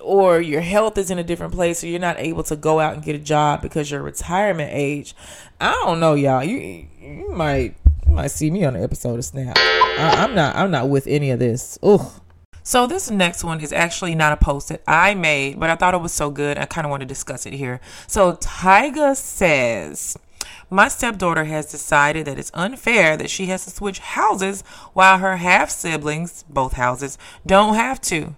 or 0.00 0.40
your 0.40 0.60
health 0.60 0.98
is 0.98 1.10
in 1.10 1.18
a 1.18 1.24
different 1.24 1.52
place, 1.52 1.82
or 1.82 1.86
you're 1.86 2.00
not 2.00 2.18
able 2.18 2.42
to 2.44 2.56
go 2.56 2.80
out 2.80 2.94
and 2.94 3.02
get 3.02 3.14
a 3.14 3.18
job 3.18 3.62
because 3.62 3.90
your 3.90 4.02
retirement 4.02 4.70
age, 4.72 5.14
I 5.60 5.72
don't 5.84 6.00
know, 6.00 6.14
y'all. 6.14 6.44
You 6.44 6.86
you 7.00 7.32
might 7.32 7.76
you 8.06 8.12
might 8.12 8.30
see 8.30 8.50
me 8.50 8.64
on 8.64 8.76
an 8.76 8.82
episode 8.82 9.18
of 9.18 9.24
Snap. 9.24 9.56
I, 9.58 10.24
I'm 10.24 10.34
not 10.34 10.56
I'm 10.56 10.70
not 10.70 10.88
with 10.88 11.06
any 11.06 11.30
of 11.30 11.38
this. 11.38 11.78
Ugh. 11.82 12.10
So 12.62 12.86
this 12.86 13.10
next 13.10 13.42
one 13.42 13.60
is 13.60 13.72
actually 13.72 14.14
not 14.14 14.32
a 14.32 14.36
post 14.36 14.68
that 14.68 14.82
I 14.86 15.14
made, 15.14 15.58
but 15.58 15.70
I 15.70 15.76
thought 15.76 15.94
it 15.94 16.00
was 16.00 16.12
so 16.12 16.30
good. 16.30 16.58
I 16.58 16.66
kind 16.66 16.84
of 16.84 16.90
want 16.90 17.00
to 17.00 17.06
discuss 17.06 17.46
it 17.46 17.54
here. 17.54 17.80
So 18.06 18.34
Tyga 18.34 19.16
says, 19.16 20.16
my 20.68 20.86
stepdaughter 20.88 21.44
has 21.44 21.70
decided 21.70 22.26
that 22.26 22.38
it's 22.38 22.52
unfair 22.54 23.16
that 23.16 23.30
she 23.30 23.46
has 23.46 23.64
to 23.64 23.70
switch 23.70 23.98
houses 23.98 24.62
while 24.92 25.18
her 25.18 25.38
half 25.38 25.70
siblings, 25.70 26.44
both 26.48 26.74
houses, 26.74 27.18
don't 27.44 27.74
have 27.74 28.00
to. 28.02 28.36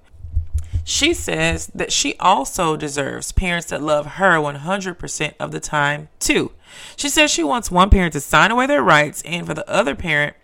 She 0.85 1.15
says 1.15 1.69
that 1.75 1.93
she 1.93 2.17
also 2.19 2.77
deserves 2.77 3.33
parents 3.33 3.69
that 3.69 3.83
love 3.83 4.07
her 4.07 4.37
100% 4.37 5.35
of 5.39 5.53
the 5.53 5.61
time, 5.61 6.09
too. 6.19 6.53
She 6.97 7.09
says 7.09 7.31
she 7.31 7.45
wants 7.45 7.71
one 7.71 7.91
parent 7.91 8.15
to 8.15 8.21
sign 8.21 8.51
away 8.51 8.67
their 8.67 8.83
rights 8.83 9.23
and 9.23 9.47
for 9.47 9.55
the 9.55 9.69
other 9.71 9.95
parent 9.95 10.37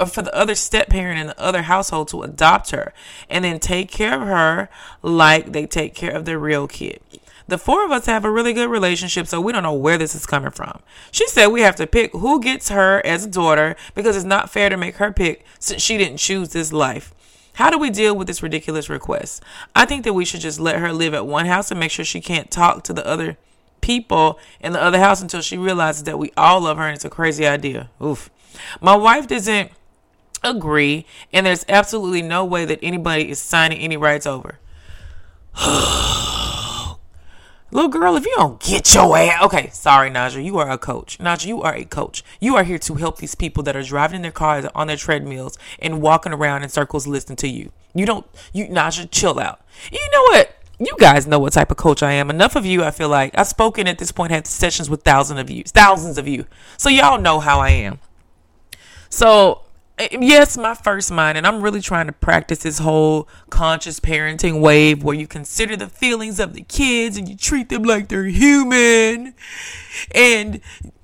or 0.00 0.06
for 0.06 0.22
the 0.22 0.34
other 0.34 0.54
step 0.54 0.88
parent 0.88 1.20
in 1.20 1.26
the 1.26 1.40
other 1.40 1.62
household 1.62 2.08
to 2.08 2.22
adopt 2.22 2.70
her 2.70 2.92
and 3.28 3.44
then 3.44 3.60
take 3.60 3.90
care 3.90 4.20
of 4.20 4.26
her 4.26 4.68
like 5.02 5.52
they 5.52 5.66
take 5.66 5.94
care 5.94 6.12
of 6.12 6.24
their 6.24 6.38
real 6.38 6.66
kid. 6.66 7.00
The 7.48 7.58
four 7.58 7.84
of 7.84 7.90
us 7.90 8.06
have 8.06 8.24
a 8.24 8.30
really 8.30 8.52
good 8.52 8.70
relationship, 8.70 9.26
so 9.26 9.40
we 9.40 9.52
don't 9.52 9.64
know 9.64 9.74
where 9.74 9.98
this 9.98 10.14
is 10.14 10.24
coming 10.24 10.52
from. 10.52 10.80
She 11.10 11.26
said 11.28 11.48
we 11.48 11.60
have 11.62 11.76
to 11.76 11.86
pick 11.86 12.12
who 12.12 12.40
gets 12.40 12.70
her 12.70 13.04
as 13.04 13.26
a 13.26 13.30
daughter 13.30 13.76
because 13.94 14.16
it's 14.16 14.24
not 14.24 14.50
fair 14.50 14.70
to 14.70 14.76
make 14.76 14.96
her 14.96 15.12
pick 15.12 15.44
since 15.58 15.82
she 15.82 15.98
didn't 15.98 16.18
choose 16.18 16.50
this 16.50 16.72
life. 16.72 17.12
How 17.54 17.70
do 17.70 17.78
we 17.78 17.90
deal 17.90 18.16
with 18.16 18.26
this 18.26 18.42
ridiculous 18.42 18.88
request? 18.88 19.42
I 19.76 19.84
think 19.84 20.04
that 20.04 20.14
we 20.14 20.24
should 20.24 20.40
just 20.40 20.58
let 20.58 20.78
her 20.78 20.92
live 20.92 21.14
at 21.14 21.26
one 21.26 21.46
house 21.46 21.70
and 21.70 21.78
make 21.78 21.90
sure 21.90 22.04
she 22.04 22.20
can't 22.20 22.50
talk 22.50 22.82
to 22.84 22.92
the 22.92 23.06
other 23.06 23.36
people 23.80 24.38
in 24.60 24.72
the 24.72 24.82
other 24.82 24.98
house 24.98 25.20
until 25.20 25.42
she 25.42 25.58
realizes 25.58 26.04
that 26.04 26.18
we 26.18 26.32
all 26.36 26.62
love 26.62 26.78
her 26.78 26.86
and 26.86 26.94
it's 26.94 27.04
a 27.04 27.10
crazy 27.10 27.46
idea. 27.46 27.90
Oof. 28.02 28.30
My 28.80 28.96
wife 28.96 29.26
doesn't 29.26 29.70
agree, 30.42 31.06
and 31.32 31.46
there's 31.46 31.64
absolutely 31.68 32.22
no 32.22 32.44
way 32.44 32.64
that 32.64 32.78
anybody 32.82 33.30
is 33.30 33.38
signing 33.38 33.78
any 33.78 33.96
rights 33.96 34.26
over. 34.26 34.58
Little 37.72 37.88
girl, 37.88 38.16
if 38.16 38.26
you 38.26 38.34
don't 38.36 38.60
get 38.60 38.94
your 38.94 39.16
ass. 39.16 39.42
Okay, 39.44 39.70
sorry, 39.70 40.10
Naja. 40.10 40.44
You 40.44 40.58
are 40.58 40.70
a 40.70 40.76
coach. 40.76 41.16
Naja, 41.18 41.46
you 41.46 41.62
are 41.62 41.74
a 41.74 41.86
coach. 41.86 42.22
You 42.38 42.54
are 42.54 42.64
here 42.64 42.78
to 42.78 42.94
help 42.96 43.16
these 43.16 43.34
people 43.34 43.62
that 43.62 43.74
are 43.74 43.82
driving 43.82 44.16
in 44.16 44.22
their 44.22 44.30
cars 44.30 44.66
on 44.74 44.88
their 44.88 44.98
treadmills 44.98 45.56
and 45.78 46.02
walking 46.02 46.34
around 46.34 46.62
in 46.62 46.68
circles 46.68 47.06
listening 47.06 47.36
to 47.36 47.48
you. 47.48 47.72
You 47.94 48.04
don't, 48.04 48.26
you, 48.52 48.66
Naja, 48.66 49.08
chill 49.10 49.40
out. 49.40 49.62
You 49.90 50.06
know 50.12 50.22
what? 50.24 50.54
You 50.78 50.94
guys 50.98 51.26
know 51.26 51.38
what 51.38 51.54
type 51.54 51.70
of 51.70 51.78
coach 51.78 52.02
I 52.02 52.12
am. 52.12 52.28
Enough 52.28 52.56
of 52.56 52.66
you, 52.66 52.84
I 52.84 52.90
feel 52.90 53.08
like. 53.08 53.32
I've 53.38 53.48
spoken 53.48 53.88
at 53.88 53.98
this 53.98 54.12
point, 54.12 54.32
had 54.32 54.46
sessions 54.46 54.90
with 54.90 55.02
thousands 55.02 55.40
of 55.40 55.48
you, 55.48 55.64
thousands 55.64 56.18
of 56.18 56.28
you. 56.28 56.44
So 56.76 56.90
y'all 56.90 57.20
know 57.20 57.40
how 57.40 57.60
I 57.60 57.70
am. 57.70 58.00
So 59.08 59.62
Eh, 59.98 60.08
yes, 60.20 60.56
my 60.56 60.74
first 60.74 61.10
mind, 61.10 61.36
and 61.36 61.46
I'm 61.46 61.60
really 61.60 61.80
trying 61.80 62.06
to 62.06 62.12
practice 62.12 62.60
this 62.60 62.78
whole 62.78 63.28
conscious 63.50 64.00
parenting 64.00 64.60
wave 64.60 65.02
where 65.02 65.14
you 65.14 65.26
consider 65.26 65.76
the 65.76 65.88
feelings 65.88 66.40
of 66.40 66.54
the 66.54 66.62
kids 66.62 67.16
and 67.16 67.28
you 67.28 67.36
treat 67.36 67.68
them 67.68 67.82
like 67.82 68.08
they're 68.08 68.24
human 68.24 69.34
and 70.14 70.60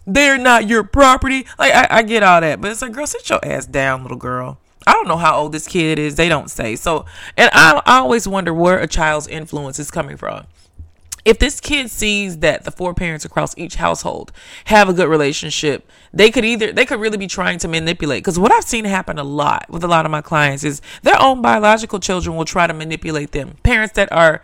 they're 0.06 0.38
not 0.38 0.68
your 0.68 0.84
property. 0.84 1.46
Like, 1.58 1.74
I, 1.74 1.98
I 1.98 2.02
get 2.02 2.22
all 2.22 2.40
that, 2.40 2.60
but 2.60 2.70
it's 2.70 2.80
like, 2.80 2.92
girl, 2.92 3.06
sit 3.06 3.28
your 3.28 3.44
ass 3.44 3.66
down, 3.66 4.02
little 4.02 4.16
girl. 4.16 4.58
I 4.86 4.92
don't 4.92 5.06
know 5.06 5.18
how 5.18 5.36
old 5.36 5.52
this 5.52 5.66
kid 5.66 5.98
is. 5.98 6.14
They 6.14 6.30
don't 6.30 6.50
say. 6.50 6.74
So, 6.74 7.04
and 7.36 7.50
I, 7.52 7.82
I 7.84 7.98
always 7.98 8.26
wonder 8.26 8.54
where 8.54 8.78
a 8.78 8.86
child's 8.86 9.28
influence 9.28 9.78
is 9.78 9.90
coming 9.90 10.16
from 10.16 10.46
if 11.28 11.38
this 11.38 11.60
kid 11.60 11.90
sees 11.90 12.38
that 12.38 12.64
the 12.64 12.70
four 12.70 12.94
parents 12.94 13.22
across 13.22 13.56
each 13.58 13.74
household 13.74 14.32
have 14.64 14.88
a 14.88 14.94
good 14.94 15.08
relationship, 15.08 15.86
they 16.10 16.30
could 16.30 16.42
either 16.42 16.72
they 16.72 16.86
could 16.86 17.00
really 17.00 17.18
be 17.18 17.26
trying 17.26 17.58
to 17.58 17.68
manipulate. 17.68 18.22
Because 18.22 18.38
what 18.38 18.50
I've 18.50 18.64
seen 18.64 18.86
happen 18.86 19.18
a 19.18 19.24
lot 19.24 19.66
with 19.68 19.84
a 19.84 19.88
lot 19.88 20.06
of 20.06 20.10
my 20.10 20.22
clients 20.22 20.64
is 20.64 20.80
their 21.02 21.20
own 21.20 21.42
biological 21.42 22.00
children 22.00 22.34
will 22.34 22.46
try 22.46 22.66
to 22.66 22.72
manipulate 22.72 23.32
them. 23.32 23.58
Parents 23.62 23.94
that 23.94 24.10
are 24.10 24.42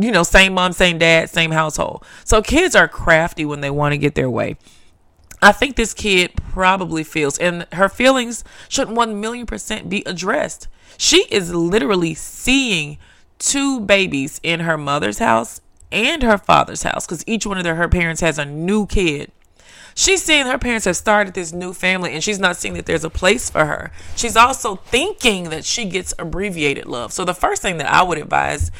you 0.00 0.10
know, 0.10 0.24
same 0.24 0.54
mom, 0.54 0.72
same 0.72 0.98
dad, 0.98 1.30
same 1.30 1.52
household. 1.52 2.04
So 2.24 2.42
kids 2.42 2.74
are 2.74 2.88
crafty 2.88 3.44
when 3.44 3.60
they 3.60 3.70
want 3.70 3.92
to 3.92 3.98
get 3.98 4.16
their 4.16 4.28
way. 4.28 4.56
I 5.40 5.52
think 5.52 5.76
this 5.76 5.94
kid 5.94 6.32
probably 6.34 7.04
feels, 7.04 7.38
and 7.38 7.68
her 7.72 7.88
feelings 7.88 8.42
should 8.68 8.90
1 8.90 9.20
million 9.20 9.46
percent 9.46 9.88
be 9.88 10.02
addressed. 10.04 10.66
She 10.98 11.26
is 11.30 11.54
literally 11.54 12.14
seeing 12.14 12.98
two 13.38 13.78
babies 13.78 14.40
in 14.42 14.60
her 14.60 14.76
mother's 14.76 15.20
house 15.20 15.60
and 15.90 16.22
her 16.22 16.38
father's 16.38 16.82
house 16.82 17.06
because 17.06 17.24
each 17.26 17.46
one 17.46 17.58
of 17.58 17.64
their, 17.64 17.76
her 17.76 17.88
parents 17.88 18.20
has 18.20 18.38
a 18.38 18.44
new 18.44 18.86
kid. 18.86 19.32
She's 19.94 20.22
seeing 20.22 20.44
her 20.46 20.58
parents 20.58 20.84
have 20.84 20.96
started 20.96 21.32
this 21.32 21.52
new 21.52 21.72
family 21.72 22.12
and 22.12 22.22
she's 22.22 22.38
not 22.38 22.56
seeing 22.56 22.74
that 22.74 22.84
there's 22.84 23.04
a 23.04 23.10
place 23.10 23.48
for 23.48 23.64
her. 23.64 23.90
She's 24.14 24.36
also 24.36 24.76
thinking 24.76 25.44
that 25.50 25.64
she 25.64 25.86
gets 25.86 26.12
abbreviated 26.18 26.84
love. 26.84 27.12
So 27.12 27.24
the 27.24 27.34
first 27.34 27.62
thing 27.62 27.78
that 27.78 27.90
I 27.90 28.02
would 28.02 28.18
advise 28.18 28.70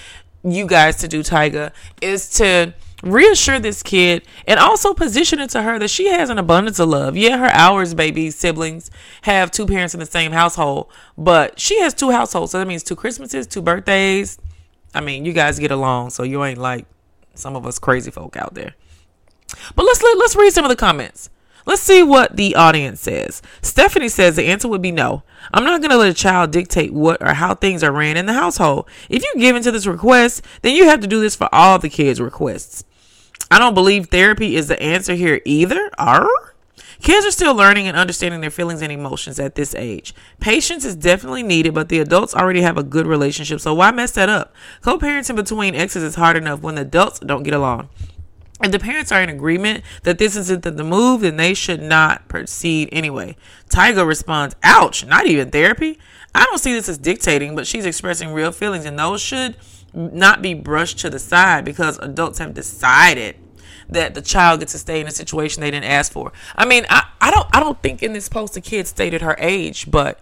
you 0.44 0.66
guys 0.66 0.96
to 0.96 1.08
do, 1.08 1.22
Tyga, 1.22 1.72
is 2.02 2.28
to 2.34 2.74
reassure 3.02 3.58
this 3.58 3.82
kid 3.82 4.22
and 4.46 4.58
also 4.58 4.94
position 4.94 5.40
it 5.40 5.50
to 5.50 5.62
her 5.62 5.78
that 5.78 5.88
she 5.88 6.08
has 6.08 6.30
an 6.30 6.38
abundance 6.38 6.78
of 6.78 6.88
love. 6.88 7.16
Yeah, 7.16 7.38
her 7.38 7.50
hours 7.50 7.94
baby 7.94 8.30
siblings 8.30 8.90
have 9.22 9.50
two 9.50 9.66
parents 9.66 9.94
in 9.94 10.00
the 10.00 10.06
same 10.06 10.32
household, 10.32 10.90
but 11.16 11.58
she 11.58 11.80
has 11.80 11.94
two 11.94 12.10
households. 12.10 12.52
So 12.52 12.58
that 12.58 12.66
means 12.66 12.82
two 12.82 12.96
Christmases, 12.96 13.46
two 13.46 13.62
birthdays. 13.62 14.38
I 14.94 15.00
mean, 15.00 15.24
you 15.24 15.32
guys 15.32 15.58
get 15.58 15.70
along, 15.70 16.10
so 16.10 16.22
you 16.22 16.44
ain't 16.44 16.58
like 16.58 16.86
some 17.38 17.56
of 17.56 17.66
us 17.66 17.78
crazy 17.78 18.10
folk 18.10 18.36
out 18.36 18.54
there. 18.54 18.74
But 19.74 19.84
let's 19.84 20.02
let, 20.02 20.18
let's 20.18 20.36
read 20.36 20.52
some 20.52 20.64
of 20.64 20.68
the 20.68 20.76
comments. 20.76 21.30
Let's 21.66 21.82
see 21.82 22.02
what 22.02 22.36
the 22.36 22.54
audience 22.54 23.00
says. 23.00 23.42
Stephanie 23.60 24.08
says 24.08 24.36
the 24.36 24.46
answer 24.46 24.68
would 24.68 24.82
be 24.82 24.92
no. 24.92 25.24
I'm 25.52 25.64
not 25.64 25.80
going 25.80 25.90
to 25.90 25.96
let 25.96 26.10
a 26.10 26.14
child 26.14 26.52
dictate 26.52 26.92
what 26.92 27.20
or 27.20 27.34
how 27.34 27.54
things 27.54 27.82
are 27.82 27.90
ran 27.90 28.16
in 28.16 28.26
the 28.26 28.32
household. 28.32 28.88
If 29.08 29.24
you 29.24 29.34
give 29.36 29.56
into 29.56 29.72
this 29.72 29.86
request, 29.86 30.42
then 30.62 30.76
you 30.76 30.84
have 30.84 31.00
to 31.00 31.08
do 31.08 31.20
this 31.20 31.34
for 31.34 31.52
all 31.52 31.80
the 31.80 31.88
kids' 31.88 32.20
requests. 32.20 32.84
I 33.50 33.58
don't 33.58 33.74
believe 33.74 34.06
therapy 34.06 34.54
is 34.54 34.68
the 34.68 34.80
answer 34.80 35.14
here 35.14 35.40
either. 35.44 35.90
Are 35.98 36.28
Kids 37.00 37.26
are 37.26 37.30
still 37.30 37.54
learning 37.54 37.86
and 37.86 37.96
understanding 37.96 38.40
their 38.40 38.50
feelings 38.50 38.82
and 38.82 38.90
emotions 38.90 39.38
at 39.38 39.54
this 39.54 39.74
age. 39.74 40.14
Patience 40.40 40.84
is 40.84 40.96
definitely 40.96 41.42
needed, 41.42 41.74
but 41.74 41.88
the 41.88 41.98
adults 41.98 42.34
already 42.34 42.62
have 42.62 42.78
a 42.78 42.82
good 42.82 43.06
relationship, 43.06 43.60
so 43.60 43.74
why 43.74 43.90
mess 43.90 44.12
that 44.12 44.28
up? 44.28 44.54
Co 44.82 44.98
parenting 44.98 45.36
between 45.36 45.74
exes 45.74 46.02
is 46.02 46.14
hard 46.14 46.36
enough 46.36 46.62
when 46.62 46.76
the 46.76 46.82
adults 46.82 47.20
don't 47.20 47.42
get 47.42 47.54
along. 47.54 47.88
If 48.62 48.72
the 48.72 48.78
parents 48.78 49.12
are 49.12 49.20
in 49.20 49.28
agreement 49.28 49.84
that 50.04 50.16
this 50.16 50.34
isn't 50.34 50.62
the 50.62 50.82
move, 50.82 51.20
then 51.20 51.36
they 51.36 51.52
should 51.52 51.82
not 51.82 52.26
proceed 52.28 52.88
anyway. 52.90 53.36
Tyga 53.68 54.06
responds, 54.06 54.56
Ouch, 54.62 55.04
not 55.04 55.26
even 55.26 55.50
therapy? 55.50 55.98
I 56.34 56.44
don't 56.44 56.58
see 56.58 56.72
this 56.72 56.88
as 56.88 56.96
dictating, 56.96 57.54
but 57.54 57.66
she's 57.66 57.84
expressing 57.84 58.32
real 58.32 58.52
feelings, 58.52 58.86
and 58.86 58.98
those 58.98 59.20
should 59.20 59.56
not 59.92 60.40
be 60.40 60.54
brushed 60.54 60.98
to 61.00 61.10
the 61.10 61.18
side 61.18 61.64
because 61.64 61.98
adults 61.98 62.38
have 62.38 62.54
decided 62.54 63.36
that 63.88 64.14
the 64.14 64.22
child 64.22 64.60
gets 64.60 64.72
to 64.72 64.78
stay 64.78 65.00
in 65.00 65.06
a 65.06 65.10
situation 65.10 65.60
they 65.60 65.70
didn't 65.70 65.90
ask 65.90 66.12
for. 66.12 66.32
I 66.56 66.66
mean, 66.66 66.86
I, 66.88 67.04
I 67.20 67.30
don't 67.30 67.46
I 67.52 67.60
don't 67.60 67.80
think 67.82 68.02
in 68.02 68.12
this 68.12 68.28
post 68.28 68.54
the 68.54 68.60
kid 68.60 68.86
stated 68.86 69.22
her 69.22 69.36
age, 69.38 69.90
but 69.90 70.18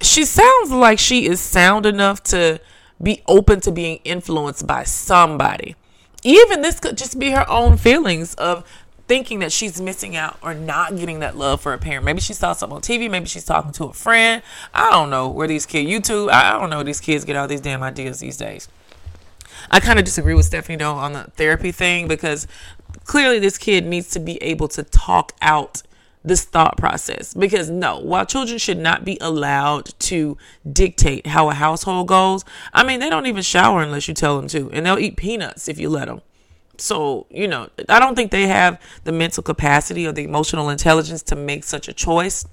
she 0.00 0.24
sounds 0.24 0.70
like 0.70 0.98
she 0.98 1.26
is 1.26 1.40
sound 1.40 1.86
enough 1.86 2.22
to 2.24 2.60
be 3.02 3.22
open 3.26 3.60
to 3.60 3.72
being 3.72 4.00
influenced 4.04 4.66
by 4.66 4.84
somebody. 4.84 5.76
Even 6.22 6.62
this 6.62 6.80
could 6.80 6.96
just 6.98 7.18
be 7.18 7.30
her 7.30 7.48
own 7.48 7.76
feelings 7.76 8.34
of 8.34 8.64
thinking 9.06 9.38
that 9.38 9.52
she's 9.52 9.80
missing 9.80 10.16
out 10.16 10.36
or 10.42 10.54
not 10.54 10.96
getting 10.96 11.20
that 11.20 11.36
love 11.36 11.60
for 11.60 11.72
a 11.72 11.78
parent. 11.78 12.04
Maybe 12.04 12.20
she 12.20 12.32
saw 12.32 12.52
something 12.52 12.76
on 12.76 12.82
TV. 12.82 13.08
Maybe 13.08 13.26
she's 13.26 13.44
talking 13.44 13.72
to 13.72 13.84
a 13.84 13.92
friend. 13.92 14.42
I 14.74 14.90
don't 14.90 15.10
know 15.10 15.28
where 15.28 15.46
these 15.46 15.66
kids, 15.66 15.88
YouTube, 15.88 16.30
I 16.30 16.58
don't 16.58 16.70
know 16.70 16.82
these 16.82 17.00
kids 17.00 17.24
get 17.24 17.36
all 17.36 17.46
these 17.46 17.60
damn 17.60 17.82
ideas 17.82 18.18
these 18.18 18.36
days. 18.36 18.68
I 19.70 19.80
kind 19.80 19.98
of 19.98 20.04
disagree 20.04 20.34
with 20.34 20.46
Stephanie 20.46 20.76
though 20.76 20.94
on 20.94 21.12
the 21.12 21.24
therapy 21.36 21.72
thing 21.72 22.08
because 22.08 22.46
clearly 23.04 23.38
this 23.38 23.58
kid 23.58 23.86
needs 23.86 24.10
to 24.10 24.20
be 24.20 24.42
able 24.42 24.68
to 24.68 24.82
talk 24.82 25.32
out 25.40 25.82
this 26.26 26.44
thought 26.44 26.76
process 26.76 27.32
because 27.34 27.70
no 27.70 28.00
while 28.00 28.26
children 28.26 28.58
should 28.58 28.78
not 28.78 29.04
be 29.04 29.16
allowed 29.20 29.86
to 30.00 30.36
dictate 30.70 31.28
how 31.28 31.48
a 31.48 31.54
household 31.54 32.08
goes 32.08 32.44
i 32.74 32.82
mean 32.82 32.98
they 32.98 33.08
don't 33.08 33.26
even 33.26 33.42
shower 33.42 33.80
unless 33.80 34.08
you 34.08 34.14
tell 34.14 34.36
them 34.36 34.48
to 34.48 34.68
and 34.72 34.84
they'll 34.84 34.98
eat 34.98 35.16
peanuts 35.16 35.68
if 35.68 35.78
you 35.78 35.88
let 35.88 36.08
them 36.08 36.20
so 36.78 37.26
you 37.30 37.46
know 37.46 37.68
i 37.88 38.00
don't 38.00 38.16
think 38.16 38.32
they 38.32 38.48
have 38.48 38.80
the 39.04 39.12
mental 39.12 39.40
capacity 39.40 40.04
or 40.04 40.10
the 40.10 40.24
emotional 40.24 40.68
intelligence 40.68 41.22
to 41.22 41.36
make 41.36 41.62
such 41.62 41.86
a 41.86 41.92
choice 41.92 42.44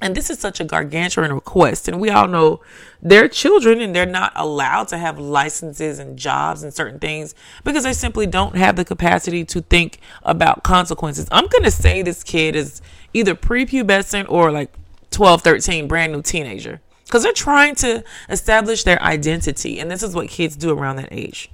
And 0.00 0.14
this 0.14 0.28
is 0.28 0.38
such 0.38 0.60
a 0.60 0.64
gargantuan 0.64 1.32
request. 1.32 1.88
And 1.88 2.00
we 2.00 2.10
all 2.10 2.28
know 2.28 2.60
they're 3.00 3.28
children 3.28 3.80
and 3.80 3.94
they're 3.94 4.04
not 4.04 4.32
allowed 4.36 4.88
to 4.88 4.98
have 4.98 5.18
licenses 5.18 5.98
and 5.98 6.18
jobs 6.18 6.62
and 6.62 6.72
certain 6.72 6.98
things 6.98 7.34
because 7.64 7.84
they 7.84 7.94
simply 7.94 8.26
don't 8.26 8.56
have 8.56 8.76
the 8.76 8.84
capacity 8.84 9.44
to 9.46 9.62
think 9.62 9.98
about 10.22 10.62
consequences. 10.62 11.26
I'm 11.32 11.46
going 11.46 11.64
to 11.64 11.70
say 11.70 12.02
this 12.02 12.22
kid 12.22 12.54
is 12.54 12.82
either 13.14 13.34
prepubescent 13.34 14.26
or 14.28 14.50
like 14.50 14.70
12, 15.12 15.42
13, 15.42 15.88
brand 15.88 16.12
new 16.12 16.20
teenager 16.20 16.80
because 17.04 17.22
they're 17.22 17.32
trying 17.32 17.74
to 17.76 18.04
establish 18.28 18.84
their 18.84 19.00
identity. 19.00 19.78
And 19.78 19.90
this 19.90 20.02
is 20.02 20.14
what 20.14 20.28
kids 20.28 20.56
do 20.56 20.76
around 20.76 20.96
that 20.96 21.08
age. 21.10 21.50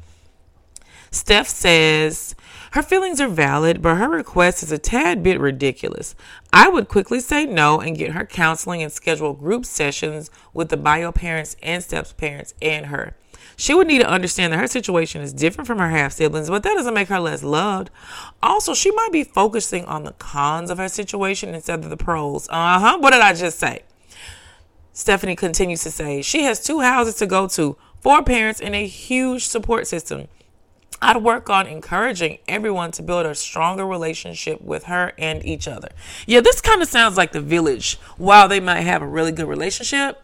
Steph 1.12 1.46
says 1.46 2.34
her 2.72 2.82
feelings 2.82 3.20
are 3.20 3.28
valid, 3.28 3.82
but 3.82 3.96
her 3.96 4.08
request 4.08 4.62
is 4.62 4.72
a 4.72 4.78
tad 4.78 5.22
bit 5.22 5.38
ridiculous. 5.38 6.14
I 6.52 6.68
would 6.68 6.88
quickly 6.88 7.20
say 7.20 7.44
no 7.44 7.80
and 7.80 7.96
get 7.96 8.12
her 8.12 8.24
counseling 8.24 8.82
and 8.82 8.90
schedule 8.90 9.34
group 9.34 9.66
sessions 9.66 10.30
with 10.54 10.70
the 10.70 10.78
bio 10.78 11.12
parents 11.12 11.54
and 11.62 11.84
Steph's 11.84 12.14
parents 12.14 12.54
and 12.62 12.86
her. 12.86 13.14
She 13.56 13.74
would 13.74 13.86
need 13.86 13.98
to 13.98 14.08
understand 14.08 14.52
that 14.52 14.58
her 14.58 14.66
situation 14.66 15.20
is 15.20 15.34
different 15.34 15.66
from 15.66 15.80
her 15.80 15.90
half 15.90 16.12
siblings, 16.12 16.48
but 16.48 16.62
that 16.62 16.74
doesn't 16.74 16.94
make 16.94 17.08
her 17.08 17.20
less 17.20 17.42
loved. 17.42 17.90
Also, 18.42 18.72
she 18.72 18.90
might 18.90 19.12
be 19.12 19.22
focusing 19.22 19.84
on 19.84 20.04
the 20.04 20.12
cons 20.12 20.70
of 20.70 20.78
her 20.78 20.88
situation 20.88 21.54
instead 21.54 21.84
of 21.84 21.90
the 21.90 21.96
pros. 21.98 22.48
Uh 22.48 22.80
huh. 22.80 22.98
What 23.00 23.10
did 23.10 23.20
I 23.20 23.34
just 23.34 23.58
say? 23.58 23.82
Stephanie 24.94 25.36
continues 25.36 25.82
to 25.82 25.90
say 25.90 26.22
she 26.22 26.44
has 26.44 26.64
two 26.64 26.80
houses 26.80 27.16
to 27.16 27.26
go 27.26 27.46
to, 27.48 27.76
four 28.00 28.22
parents, 28.22 28.62
and 28.62 28.74
a 28.74 28.86
huge 28.86 29.46
support 29.46 29.86
system. 29.86 30.28
I'd 31.02 31.16
work 31.16 31.50
on 31.50 31.66
encouraging 31.66 32.38
everyone 32.46 32.92
to 32.92 33.02
build 33.02 33.26
a 33.26 33.34
stronger 33.34 33.84
relationship 33.84 34.60
with 34.60 34.84
her 34.84 35.12
and 35.18 35.44
each 35.44 35.66
other. 35.66 35.88
Yeah, 36.26 36.40
this 36.40 36.60
kind 36.60 36.80
of 36.80 36.86
sounds 36.86 37.16
like 37.16 37.32
the 37.32 37.40
village. 37.40 37.98
While 38.18 38.46
they 38.46 38.60
might 38.60 38.82
have 38.82 39.02
a 39.02 39.06
really 39.06 39.32
good 39.32 39.48
relationship, 39.48 40.22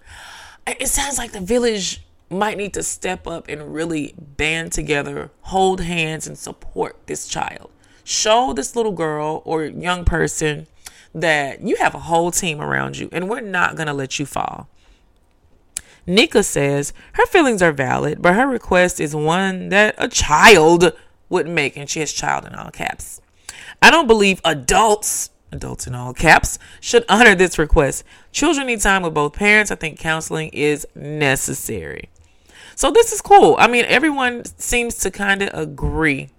it 0.69 0.87
sounds 0.87 1.19
like 1.19 1.33
the 1.33 1.41
village 1.41 2.03
might 2.31 2.57
need 2.59 2.75
to 2.75 2.85
step 2.85 3.27
up 3.27 3.49
and 3.49 3.75
really 3.75 4.15
band 4.17 4.71
together, 4.71 5.33
hold 5.43 5.81
hands, 5.81 6.29
and 6.29 6.39
support 6.39 6.97
this 7.07 7.27
child. 7.27 7.71
Show 8.05 8.53
this 8.53 8.77
little 8.77 8.93
girl 8.93 9.43
or 9.45 9.65
young 9.65 10.05
person 10.05 10.69
that 11.13 11.61
you 11.61 11.75
have 11.77 11.97
a 11.97 12.01
whole 12.01 12.31
team 12.31 12.61
around 12.61 12.99
you 12.99 13.09
and 13.11 13.29
we're 13.29 13.41
not 13.41 13.75
going 13.75 13.89
to 13.89 13.93
let 13.93 14.21
you 14.21 14.27
fall. 14.27 14.69
Nika 16.09 16.43
says 16.43 16.95
her 17.13 17.27
feelings 17.27 17.61
are 17.61 17.71
valid, 17.71 18.23
but 18.23 18.35
her 18.35 18.47
request 18.47 18.99
is 18.99 19.15
one 19.15 19.69
that 19.69 19.95
a 19.99 20.09
child 20.09 20.93
would 21.29 21.47
make, 21.47 21.77
and 21.77 21.89
she 21.89 22.01
has 22.01 22.13
child 22.13 22.47
in 22.47 22.55
all 22.55 22.71
caps. 22.71 23.21
I 23.83 23.91
don't 23.91 24.07
believe 24.07 24.41
adults, 24.45 25.31
adults 25.53 25.87
in 25.87 25.95
all 25.95 26.15
caps, 26.15 26.59
should 26.81 27.05
honor 27.09 27.35
this 27.35 27.59
request. 27.59 28.05
Children 28.33 28.69
need 28.69 28.81
time 28.81 29.03
with 29.03 29.13
both 29.13 29.35
parents. 29.35 29.71
I 29.71 29.75
think 29.75 29.99
counseling 29.99 30.49
is 30.55 30.87
necessary. 30.95 32.09
So 32.75 32.91
this 32.91 33.13
is 33.13 33.21
cool. 33.21 33.57
I 33.59 33.67
mean, 33.67 33.85
everyone 33.87 34.45
seems 34.57 34.97
to 35.01 35.11
kind 35.11 35.43
of 35.43 35.51
agree. 35.53 36.31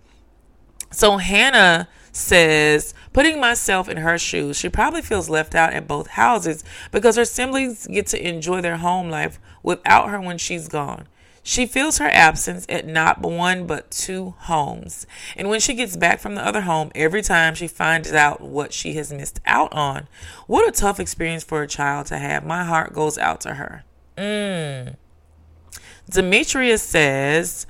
So 0.91 1.17
Hannah 1.17 1.87
says, 2.19 2.93
putting 3.13 3.39
myself 3.39 3.89
in 3.89 3.97
her 3.97 4.17
shoes, 4.17 4.57
she 4.57 4.69
probably 4.69 5.01
feels 5.01 5.29
left 5.29 5.55
out 5.55 5.73
at 5.73 5.87
both 5.87 6.07
houses 6.07 6.63
because 6.91 7.15
her 7.15 7.25
siblings 7.25 7.87
get 7.87 8.07
to 8.07 8.27
enjoy 8.27 8.61
their 8.61 8.77
home 8.77 9.09
life 9.09 9.39
without 9.63 10.09
her 10.09 10.19
when 10.19 10.37
she's 10.37 10.67
gone. 10.67 11.07
She 11.41 11.65
feels 11.65 11.97
her 11.97 12.09
absence 12.09 12.65
at 12.69 12.85
not 12.85 13.21
one 13.21 13.65
but 13.65 13.89
two 13.89 14.35
homes. 14.37 15.07
And 15.35 15.49
when 15.49 15.59
she 15.59 15.73
gets 15.73 15.97
back 15.97 16.19
from 16.19 16.35
the 16.35 16.45
other 16.45 16.61
home, 16.61 16.91
every 16.93 17.21
time 17.21 17.55
she 17.55 17.67
finds 17.67 18.11
out 18.11 18.41
what 18.41 18.73
she 18.73 18.93
has 18.93 19.11
missed 19.11 19.39
out 19.45 19.73
on. 19.73 20.07
What 20.47 20.67
a 20.67 20.71
tough 20.71 20.99
experience 20.99 21.43
for 21.43 21.63
a 21.63 21.67
child 21.67 22.07
to 22.07 22.17
have. 22.17 22.45
My 22.45 22.65
heart 22.65 22.93
goes 22.93 23.17
out 23.17 23.41
to 23.41 23.55
her. 23.55 23.83
Mm. 24.17 24.95
Demetrius 26.09 26.83
says, 26.83 27.65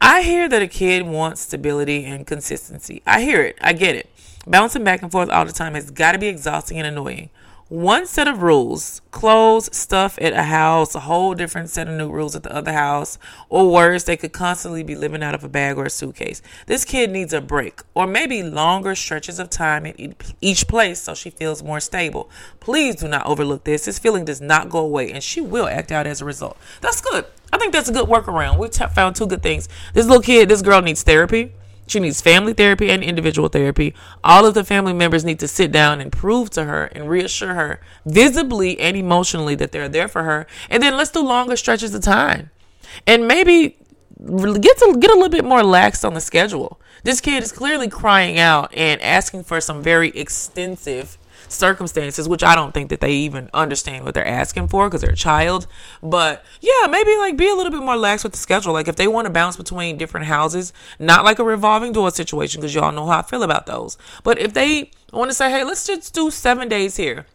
I 0.00 0.22
hear 0.22 0.48
that 0.48 0.62
a 0.62 0.68
kid 0.68 1.06
wants 1.06 1.40
stability 1.40 2.04
and 2.04 2.26
consistency. 2.26 3.02
I 3.06 3.20
hear 3.22 3.42
it. 3.42 3.58
I 3.60 3.72
get 3.72 3.96
it. 3.96 4.08
Bouncing 4.46 4.84
back 4.84 5.02
and 5.02 5.10
forth 5.10 5.28
all 5.28 5.44
the 5.44 5.52
time 5.52 5.74
has 5.74 5.90
got 5.90 6.12
to 6.12 6.18
be 6.18 6.28
exhausting 6.28 6.78
and 6.78 6.86
annoying. 6.86 7.30
One 7.70 8.06
set 8.06 8.26
of 8.26 8.40
rules, 8.40 9.02
clothes, 9.10 9.68
stuff 9.76 10.16
at 10.22 10.32
a 10.32 10.44
house, 10.44 10.94
a 10.94 11.00
whole 11.00 11.34
different 11.34 11.68
set 11.68 11.86
of 11.86 11.98
new 11.98 12.10
rules 12.10 12.34
at 12.34 12.42
the 12.42 12.56
other 12.56 12.72
house, 12.72 13.18
or 13.50 13.70
worse, 13.70 14.04
they 14.04 14.16
could 14.16 14.32
constantly 14.32 14.82
be 14.82 14.94
living 14.94 15.22
out 15.22 15.34
of 15.34 15.44
a 15.44 15.50
bag 15.50 15.76
or 15.76 15.84
a 15.84 15.90
suitcase. 15.90 16.40
This 16.64 16.86
kid 16.86 17.10
needs 17.10 17.34
a 17.34 17.42
break, 17.42 17.80
or 17.92 18.06
maybe 18.06 18.42
longer 18.42 18.94
stretches 18.94 19.38
of 19.38 19.50
time 19.50 19.84
at 19.84 19.96
each 20.40 20.66
place 20.66 21.02
so 21.02 21.14
she 21.14 21.28
feels 21.28 21.62
more 21.62 21.78
stable. 21.78 22.30
Please 22.58 22.96
do 22.96 23.06
not 23.06 23.26
overlook 23.26 23.64
this. 23.64 23.84
This 23.84 23.98
feeling 23.98 24.24
does 24.24 24.40
not 24.40 24.70
go 24.70 24.78
away, 24.78 25.12
and 25.12 25.22
she 25.22 25.42
will 25.42 25.68
act 25.68 25.92
out 25.92 26.06
as 26.06 26.22
a 26.22 26.24
result. 26.24 26.56
That's 26.80 27.02
good. 27.02 27.26
I 27.52 27.58
think 27.58 27.74
that's 27.74 27.90
a 27.90 27.92
good 27.92 28.08
workaround. 28.08 28.56
We've 28.56 28.70
t- 28.70 28.86
found 28.94 29.14
two 29.14 29.26
good 29.26 29.42
things. 29.42 29.68
This 29.92 30.06
little 30.06 30.22
kid, 30.22 30.48
this 30.48 30.62
girl 30.62 30.80
needs 30.80 31.02
therapy. 31.02 31.52
She 31.88 32.00
needs 32.00 32.20
family 32.20 32.52
therapy 32.52 32.90
and 32.90 33.02
individual 33.02 33.48
therapy. 33.48 33.94
All 34.22 34.44
of 34.44 34.54
the 34.54 34.62
family 34.62 34.92
members 34.92 35.24
need 35.24 35.40
to 35.40 35.48
sit 35.48 35.72
down 35.72 36.00
and 36.00 36.12
prove 36.12 36.50
to 36.50 36.64
her 36.64 36.84
and 36.86 37.08
reassure 37.08 37.54
her 37.54 37.80
visibly 38.04 38.78
and 38.78 38.96
emotionally 38.96 39.54
that 39.56 39.72
they're 39.72 39.88
there 39.88 40.08
for 40.08 40.22
her. 40.22 40.46
And 40.68 40.82
then 40.82 40.96
let's 40.96 41.10
do 41.10 41.20
longer 41.20 41.56
stretches 41.56 41.94
of 41.94 42.02
time. 42.02 42.50
And 43.06 43.26
maybe 43.26 43.76
get 44.18 44.78
to 44.78 44.96
get 44.98 45.10
a 45.10 45.14
little 45.14 45.28
bit 45.28 45.44
more 45.44 45.62
lax 45.62 46.04
on 46.04 46.14
the 46.14 46.20
schedule. 46.20 46.80
This 47.04 47.20
kid 47.20 47.42
is 47.42 47.52
clearly 47.52 47.88
crying 47.88 48.38
out 48.38 48.74
and 48.74 49.00
asking 49.00 49.44
for 49.44 49.60
some 49.60 49.82
very 49.82 50.10
extensive 50.10 51.16
circumstances, 51.48 52.28
which 52.28 52.42
I 52.42 52.54
don't 52.54 52.72
think 52.72 52.90
that 52.90 53.00
they 53.00 53.12
even 53.12 53.50
understand 53.52 54.04
what 54.04 54.14
they're 54.14 54.26
asking 54.26 54.68
for 54.68 54.88
because 54.88 55.00
they're 55.00 55.10
a 55.10 55.16
child. 55.16 55.66
But 56.02 56.44
yeah, 56.60 56.86
maybe 56.88 57.16
like 57.16 57.36
be 57.36 57.48
a 57.48 57.54
little 57.54 57.72
bit 57.72 57.82
more 57.82 57.96
lax 57.96 58.22
with 58.22 58.32
the 58.32 58.38
schedule. 58.38 58.72
Like 58.72 58.88
if 58.88 58.96
they 58.96 59.08
want 59.08 59.26
to 59.26 59.32
bounce 59.32 59.56
between 59.56 59.96
different 59.96 60.26
houses, 60.26 60.72
not 60.98 61.24
like 61.24 61.38
a 61.38 61.44
revolving 61.44 61.92
door 61.92 62.10
situation 62.10 62.60
because 62.60 62.74
y'all 62.74 62.92
know 62.92 63.06
how 63.06 63.20
I 63.20 63.22
feel 63.22 63.42
about 63.42 63.66
those. 63.66 63.96
But 64.22 64.38
if 64.38 64.54
they 64.54 64.90
want 65.12 65.30
to 65.30 65.34
say, 65.34 65.50
hey, 65.50 65.64
let's 65.64 65.86
just 65.86 66.14
do 66.14 66.30
seven 66.30 66.68
days 66.68 66.96
here. 66.96 67.26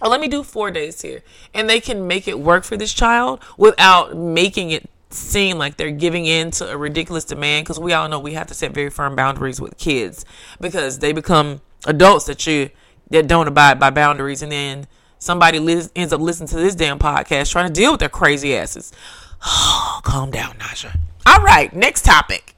Or 0.00 0.08
let 0.08 0.20
me 0.20 0.26
do 0.26 0.42
four 0.42 0.70
days 0.70 1.00
here. 1.02 1.22
And 1.54 1.70
they 1.70 1.80
can 1.80 2.08
make 2.08 2.26
it 2.26 2.40
work 2.40 2.64
for 2.64 2.76
this 2.76 2.92
child 2.92 3.40
without 3.56 4.16
making 4.16 4.70
it 4.70 4.90
seem 5.10 5.58
like 5.58 5.76
they're 5.76 5.90
giving 5.90 6.26
in 6.26 6.50
to 6.50 6.70
a 6.70 6.76
ridiculous 6.76 7.24
demand 7.24 7.64
because 7.64 7.78
we 7.78 7.92
all 7.92 8.08
know 8.08 8.18
we 8.18 8.32
have 8.32 8.46
to 8.46 8.54
set 8.54 8.72
very 8.72 8.90
firm 8.90 9.14
boundaries 9.14 9.60
with 9.60 9.76
kids 9.76 10.24
because 10.60 10.98
they 10.98 11.12
become 11.12 11.60
adults 11.84 12.24
that 12.26 12.46
you 12.46 12.70
that 13.12 13.28
don't 13.28 13.46
abide 13.46 13.78
by 13.78 13.90
boundaries, 13.90 14.42
and 14.42 14.50
then 14.50 14.86
somebody 15.18 15.58
ends 15.94 16.12
up 16.12 16.20
listening 16.20 16.48
to 16.48 16.56
this 16.56 16.74
damn 16.74 16.98
podcast 16.98 17.50
trying 17.50 17.68
to 17.68 17.72
deal 17.72 17.92
with 17.92 18.00
their 18.00 18.08
crazy 18.08 18.56
asses. 18.56 18.92
Calm 20.02 20.30
down, 20.30 20.54
Naja. 20.54 20.96
All 21.26 21.40
right, 21.40 21.72
next 21.74 22.04
topic. 22.04 22.54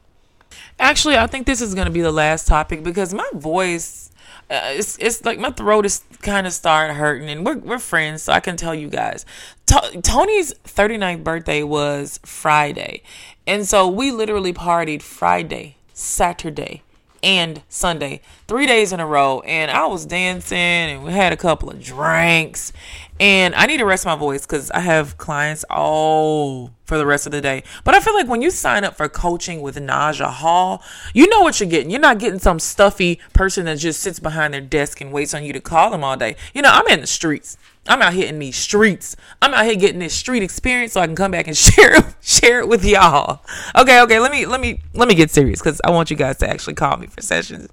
Actually, 0.78 1.16
I 1.16 1.26
think 1.26 1.46
this 1.46 1.60
is 1.60 1.74
going 1.74 1.86
to 1.86 1.92
be 1.92 2.00
the 2.00 2.12
last 2.12 2.48
topic 2.48 2.82
because 2.82 3.14
my 3.14 3.28
voice, 3.32 4.10
uh, 4.50 4.72
it's, 4.74 4.98
it's 4.98 5.24
like 5.24 5.38
my 5.38 5.50
throat 5.50 5.86
is 5.86 6.02
kind 6.22 6.46
of 6.46 6.52
starting 6.52 6.96
hurting, 6.96 7.28
and 7.28 7.44
we're, 7.44 7.58
we're 7.58 7.78
friends, 7.78 8.22
so 8.22 8.32
I 8.32 8.40
can 8.40 8.56
tell 8.56 8.74
you 8.74 8.88
guys. 8.88 9.26
T- 9.66 10.00
Tony's 10.02 10.54
39th 10.64 11.22
birthday 11.24 11.62
was 11.62 12.18
Friday, 12.24 13.02
and 13.46 13.66
so 13.68 13.88
we 13.88 14.10
literally 14.10 14.52
partied 14.52 15.02
Friday, 15.02 15.76
Saturday, 15.92 16.82
and 17.24 17.62
Sunday, 17.70 18.20
three 18.46 18.66
days 18.66 18.92
in 18.92 19.00
a 19.00 19.06
row. 19.06 19.40
And 19.40 19.70
I 19.70 19.86
was 19.86 20.04
dancing 20.04 20.58
and 20.58 21.02
we 21.02 21.12
had 21.12 21.32
a 21.32 21.36
couple 21.36 21.70
of 21.70 21.82
drinks. 21.82 22.72
And 23.18 23.54
I 23.54 23.66
need 23.66 23.78
to 23.78 23.86
rest 23.86 24.04
my 24.04 24.14
voice 24.14 24.44
because 24.44 24.70
I 24.72 24.80
have 24.80 25.16
clients 25.16 25.64
all 25.70 26.70
for 26.84 26.98
the 26.98 27.06
rest 27.06 27.26
of 27.26 27.32
the 27.32 27.40
day. 27.40 27.62
But 27.82 27.94
I 27.94 28.00
feel 28.00 28.14
like 28.14 28.28
when 28.28 28.42
you 28.42 28.50
sign 28.50 28.84
up 28.84 28.96
for 28.96 29.08
coaching 29.08 29.62
with 29.62 29.76
Naja 29.76 30.30
Hall, 30.30 30.82
you 31.14 31.28
know 31.28 31.40
what 31.40 31.58
you're 31.60 31.68
getting. 31.68 31.90
You're 31.90 32.00
not 32.00 32.18
getting 32.18 32.40
some 32.40 32.58
stuffy 32.58 33.20
person 33.32 33.64
that 33.64 33.78
just 33.78 34.00
sits 34.00 34.20
behind 34.20 34.52
their 34.52 34.60
desk 34.60 35.00
and 35.00 35.12
waits 35.12 35.32
on 35.32 35.44
you 35.44 35.52
to 35.54 35.60
call 35.60 35.90
them 35.90 36.04
all 36.04 36.16
day. 36.16 36.36
You 36.52 36.62
know, 36.62 36.70
I'm 36.70 36.86
in 36.88 37.00
the 37.00 37.06
streets. 37.06 37.56
I'm 37.86 38.00
out 38.00 38.14
here 38.14 38.26
in 38.26 38.38
these 38.38 38.56
streets. 38.56 39.14
I'm 39.42 39.52
out 39.52 39.66
here 39.66 39.76
getting 39.76 39.98
this 39.98 40.14
street 40.14 40.42
experience 40.42 40.92
so 40.92 41.00
I 41.00 41.06
can 41.06 41.16
come 41.16 41.30
back 41.30 41.46
and 41.46 41.56
share 41.56 42.14
share 42.20 42.60
it 42.60 42.68
with 42.68 42.84
y'all. 42.84 43.42
Okay, 43.76 44.00
okay, 44.02 44.18
let 44.18 44.32
me 44.32 44.46
let 44.46 44.60
me 44.60 44.80
let 44.94 45.08
me 45.08 45.14
get 45.14 45.30
serious 45.30 45.60
because 45.60 45.80
I 45.84 45.90
want 45.90 46.10
you 46.10 46.16
guys 46.16 46.38
to 46.38 46.48
actually 46.48 46.74
call 46.74 46.96
me 46.96 47.06
for 47.06 47.20
sessions. 47.20 47.68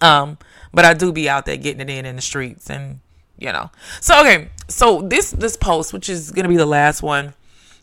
Um, 0.00 0.38
but 0.72 0.84
I 0.84 0.94
do 0.94 1.12
be 1.12 1.28
out 1.28 1.46
there 1.46 1.56
getting 1.56 1.80
it 1.80 1.90
in 1.90 2.06
in 2.06 2.16
the 2.16 2.22
streets 2.22 2.70
and 2.70 3.00
you 3.38 3.52
know. 3.52 3.70
So 4.00 4.20
okay, 4.20 4.48
so 4.68 5.02
this 5.02 5.32
this 5.32 5.56
post, 5.56 5.92
which 5.92 6.08
is 6.08 6.30
gonna 6.30 6.48
be 6.48 6.56
the 6.56 6.66
last 6.66 7.02
one, 7.02 7.34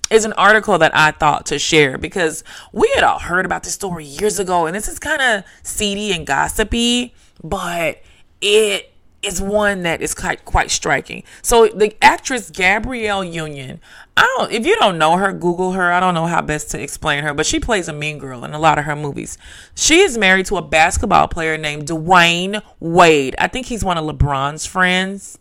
is 0.09 0.25
an 0.25 0.33
article 0.33 0.77
that 0.79 0.95
I 0.95 1.11
thought 1.11 1.45
to 1.47 1.59
share 1.59 1.97
because 1.97 2.43
we 2.71 2.91
had 2.95 3.03
all 3.03 3.19
heard 3.19 3.45
about 3.45 3.63
this 3.63 3.73
story 3.73 4.05
years 4.05 4.39
ago, 4.39 4.65
and 4.65 4.75
this 4.75 4.87
is 4.87 4.99
kind 4.99 5.21
of 5.21 5.43
seedy 5.63 6.13
and 6.13 6.25
gossipy, 6.25 7.13
but 7.43 8.01
it 8.41 8.91
is 9.27 9.41
one 9.41 9.83
that 9.83 10.01
is 10.01 10.13
quite 10.13 10.45
quite 10.45 10.71
striking. 10.71 11.23
So 11.41 11.67
the 11.67 11.95
actress 12.01 12.49
Gabrielle 12.49 13.23
Union, 13.23 13.79
I 14.15 14.21
don't 14.37 14.51
if 14.51 14.65
you 14.65 14.75
don't 14.77 14.97
know 14.97 15.17
her, 15.17 15.31
Google 15.33 15.73
her. 15.73 15.91
I 15.91 15.99
don't 15.99 16.13
know 16.13 16.25
how 16.25 16.41
best 16.41 16.71
to 16.71 16.81
explain 16.81 17.23
her, 17.23 17.33
but 17.33 17.45
she 17.45 17.59
plays 17.59 17.87
a 17.87 17.93
mean 17.93 18.17
girl 18.17 18.43
in 18.45 18.53
a 18.53 18.59
lot 18.59 18.79
of 18.79 18.85
her 18.85 18.95
movies. 18.95 19.37
She 19.75 19.99
is 19.99 20.17
married 20.17 20.47
to 20.47 20.57
a 20.57 20.61
basketball 20.61 21.27
player 21.27 21.57
named 21.57 21.87
Dwyane 21.87 22.61
Wade. 22.79 23.35
I 23.37 23.47
think 23.47 23.67
he's 23.67 23.83
one 23.83 23.97
of 23.97 24.05
LeBron's 24.05 24.65
friends. 24.65 25.37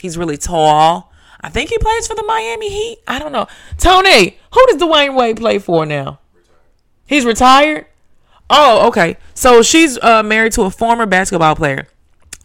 He's 0.00 0.18
really 0.18 0.36
tall. 0.36 1.12
I 1.40 1.48
think 1.48 1.70
he 1.70 1.78
plays 1.78 2.06
for 2.06 2.14
the 2.14 2.24
Miami 2.24 2.70
Heat. 2.70 2.98
I 3.06 3.18
don't 3.18 3.32
know. 3.32 3.46
Tony, 3.78 4.38
who 4.52 4.66
does 4.66 4.76
Dwyane 4.80 5.14
Wade 5.14 5.36
play 5.36 5.58
for 5.58 5.86
now? 5.86 6.18
He's 7.06 7.24
retired. 7.24 7.86
Oh, 8.48 8.88
okay. 8.88 9.16
So 9.34 9.62
she's 9.62 9.98
uh, 9.98 10.22
married 10.22 10.52
to 10.52 10.62
a 10.62 10.70
former 10.70 11.06
basketball 11.06 11.54
player. 11.56 11.88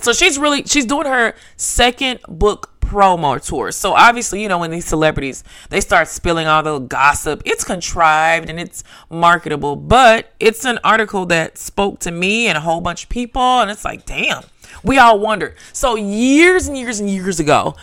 So 0.01 0.13
she's 0.13 0.39
really 0.39 0.63
she's 0.63 0.85
doing 0.85 1.05
her 1.05 1.35
second 1.57 2.19
book 2.27 2.71
promo 2.91 3.41
tour. 3.41 3.71
So 3.71 3.93
obviously, 3.93 4.41
you 4.41 4.49
know, 4.49 4.57
when 4.57 4.71
these 4.71 4.85
celebrities 4.85 5.43
they 5.69 5.79
start 5.79 6.07
spilling 6.07 6.47
all 6.47 6.63
the 6.63 6.79
gossip, 6.79 7.41
it's 7.45 7.63
contrived 7.63 8.49
and 8.49 8.59
it's 8.59 8.83
marketable, 9.09 9.75
but 9.75 10.33
it's 10.39 10.65
an 10.65 10.79
article 10.83 11.25
that 11.27 11.57
spoke 11.57 11.99
to 11.99 12.11
me 12.11 12.47
and 12.47 12.57
a 12.57 12.61
whole 12.61 12.81
bunch 12.81 13.03
of 13.03 13.09
people 13.09 13.41
and 13.41 13.71
it's 13.71 13.85
like, 13.85 14.05
damn. 14.05 14.43
We 14.83 14.97
all 14.97 15.19
wonder. 15.19 15.55
So 15.73 15.95
years 15.95 16.67
and 16.67 16.77
years 16.77 16.99
and 16.99 17.09
years 17.09 17.39
ago, 17.39 17.75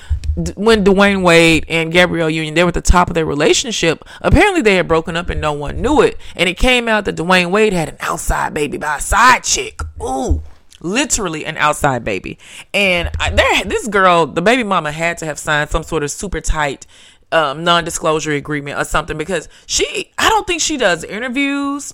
when 0.56 0.84
Dwyane 0.84 1.22
Wade 1.22 1.66
and 1.68 1.92
Gabrielle 1.92 2.30
Union 2.30 2.54
they 2.54 2.64
were 2.64 2.68
at 2.68 2.74
the 2.74 2.80
top 2.80 3.08
of 3.08 3.14
their 3.14 3.26
relationship, 3.26 4.04
apparently 4.20 4.62
they 4.62 4.76
had 4.76 4.88
broken 4.88 5.14
up 5.14 5.28
and 5.28 5.40
no 5.40 5.52
one 5.52 5.80
knew 5.80 6.00
it. 6.00 6.16
And 6.34 6.48
it 6.48 6.56
came 6.56 6.88
out 6.88 7.04
that 7.04 7.16
Dwyane 7.16 7.50
Wade 7.50 7.72
had 7.72 7.88
an 7.90 7.96
outside 8.00 8.54
baby 8.54 8.78
by 8.78 8.96
a 8.96 9.00
side 9.00 9.44
chick. 9.44 9.80
Ooh 10.02 10.42
literally 10.80 11.44
an 11.44 11.56
outside 11.56 12.04
baby. 12.04 12.38
And 12.72 13.10
I, 13.18 13.30
there, 13.30 13.64
this 13.64 13.88
girl, 13.88 14.26
the 14.26 14.42
baby 14.42 14.64
mama, 14.64 14.92
had 14.92 15.18
to 15.18 15.26
have 15.26 15.38
signed 15.38 15.70
some 15.70 15.82
sort 15.82 16.02
of 16.02 16.10
super 16.10 16.40
tight 16.40 16.86
um, 17.30 17.64
non-disclosure 17.64 18.32
agreement 18.32 18.78
or 18.78 18.84
something 18.84 19.18
because 19.18 19.48
she, 19.66 20.12
I 20.16 20.28
don't 20.28 20.46
think 20.46 20.62
she 20.62 20.76
does 20.76 21.04
interviews. 21.04 21.92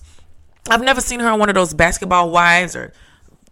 I've 0.70 0.82
never 0.82 1.00
seen 1.00 1.20
her 1.20 1.28
on 1.28 1.38
one 1.38 1.48
of 1.48 1.54
those 1.54 1.74
basketball 1.74 2.30
wives 2.30 2.76
or 2.76 2.92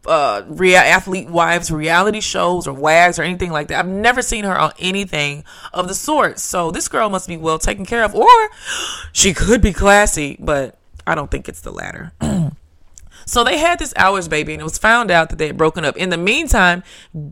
uh, 0.06 0.42
real 0.46 0.78
athlete 0.78 1.28
wives 1.28 1.70
reality 1.70 2.20
shows 2.20 2.66
or 2.66 2.72
wags 2.72 3.18
or 3.18 3.22
anything 3.22 3.50
like 3.50 3.68
that. 3.68 3.78
I've 3.78 3.88
never 3.88 4.22
seen 4.22 4.44
her 4.44 4.58
on 4.58 4.72
anything 4.78 5.44
of 5.72 5.88
the 5.88 5.94
sort. 5.94 6.38
So 6.38 6.70
this 6.70 6.88
girl 6.88 7.08
must 7.08 7.28
be 7.28 7.36
well 7.36 7.58
taken 7.58 7.84
care 7.86 8.04
of, 8.04 8.14
or 8.14 8.28
she 9.12 9.34
could 9.34 9.60
be 9.60 9.72
classy, 9.72 10.36
but 10.40 10.78
I 11.06 11.14
don't 11.14 11.30
think 11.30 11.48
it's 11.48 11.60
the 11.60 11.72
latter. 11.72 12.12
So 13.32 13.44
they 13.44 13.56
had 13.56 13.78
this 13.78 13.94
hours 13.96 14.28
baby, 14.28 14.52
and 14.52 14.60
it 14.60 14.64
was 14.64 14.76
found 14.76 15.10
out 15.10 15.30
that 15.30 15.36
they 15.38 15.46
had 15.46 15.56
broken 15.56 15.86
up. 15.86 15.96
In 15.96 16.10
the 16.10 16.18
meantime, 16.18 16.82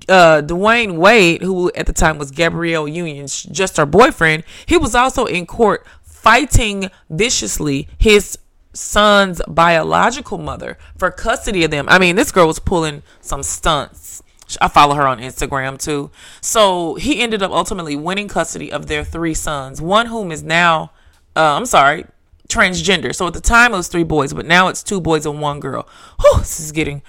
uh, 0.09 0.41
Dwyane 0.41 0.97
Wade, 0.97 1.43
who 1.43 1.71
at 1.73 1.85
the 1.85 1.93
time 1.93 2.17
was 2.17 2.31
Gabrielle 2.31 2.89
Union's 2.89 3.43
just 3.43 3.77
her 3.77 3.85
boyfriend, 3.85 4.45
he 4.65 4.79
was 4.79 4.95
also 4.95 5.27
in 5.27 5.45
court 5.45 5.87
fighting 6.03 6.91
viciously 7.11 7.87
his 7.99 8.39
son's 8.73 9.43
biological 9.47 10.39
mother 10.39 10.79
for 10.97 11.11
custody 11.11 11.65
of 11.65 11.71
them. 11.71 11.85
I 11.91 11.99
mean, 11.99 12.17
this 12.17 12.33
girl 12.33 12.47
was 12.47 12.61
pulling 12.61 13.03
some 13.21 13.43
stunts. 13.43 14.23
I 14.59 14.69
follow 14.69 14.95
her 14.95 15.07
on 15.07 15.19
Instagram 15.19 15.79
too. 15.79 16.11
So 16.41 16.95
he 16.95 17.21
ended 17.21 17.43
up 17.43 17.51
ultimately 17.51 17.95
winning 17.95 18.29
custody 18.29 18.73
of 18.73 18.87
their 18.87 19.05
three 19.05 19.35
sons, 19.35 19.83
one 19.83 20.07
whom 20.07 20.33
is 20.33 20.43
now, 20.43 20.93
uh, 21.37 21.57
I'm 21.57 21.67
sorry, 21.67 22.07
transgender. 22.51 23.15
So 23.15 23.27
at 23.27 23.33
the 23.33 23.41
time 23.41 23.73
it 23.73 23.77
was 23.77 23.89
three 23.89 24.05
boys, 24.05 24.33
but 24.35 24.47
now 24.47 24.69
it's 24.69 24.83
two 24.83 25.01
boys 25.01 25.25
and 25.25 25.41
one 25.41 25.61
girl. 25.61 25.89
Whew, 26.21 26.39
this 26.41 26.61
is 26.61 26.73
getting 26.73 27.03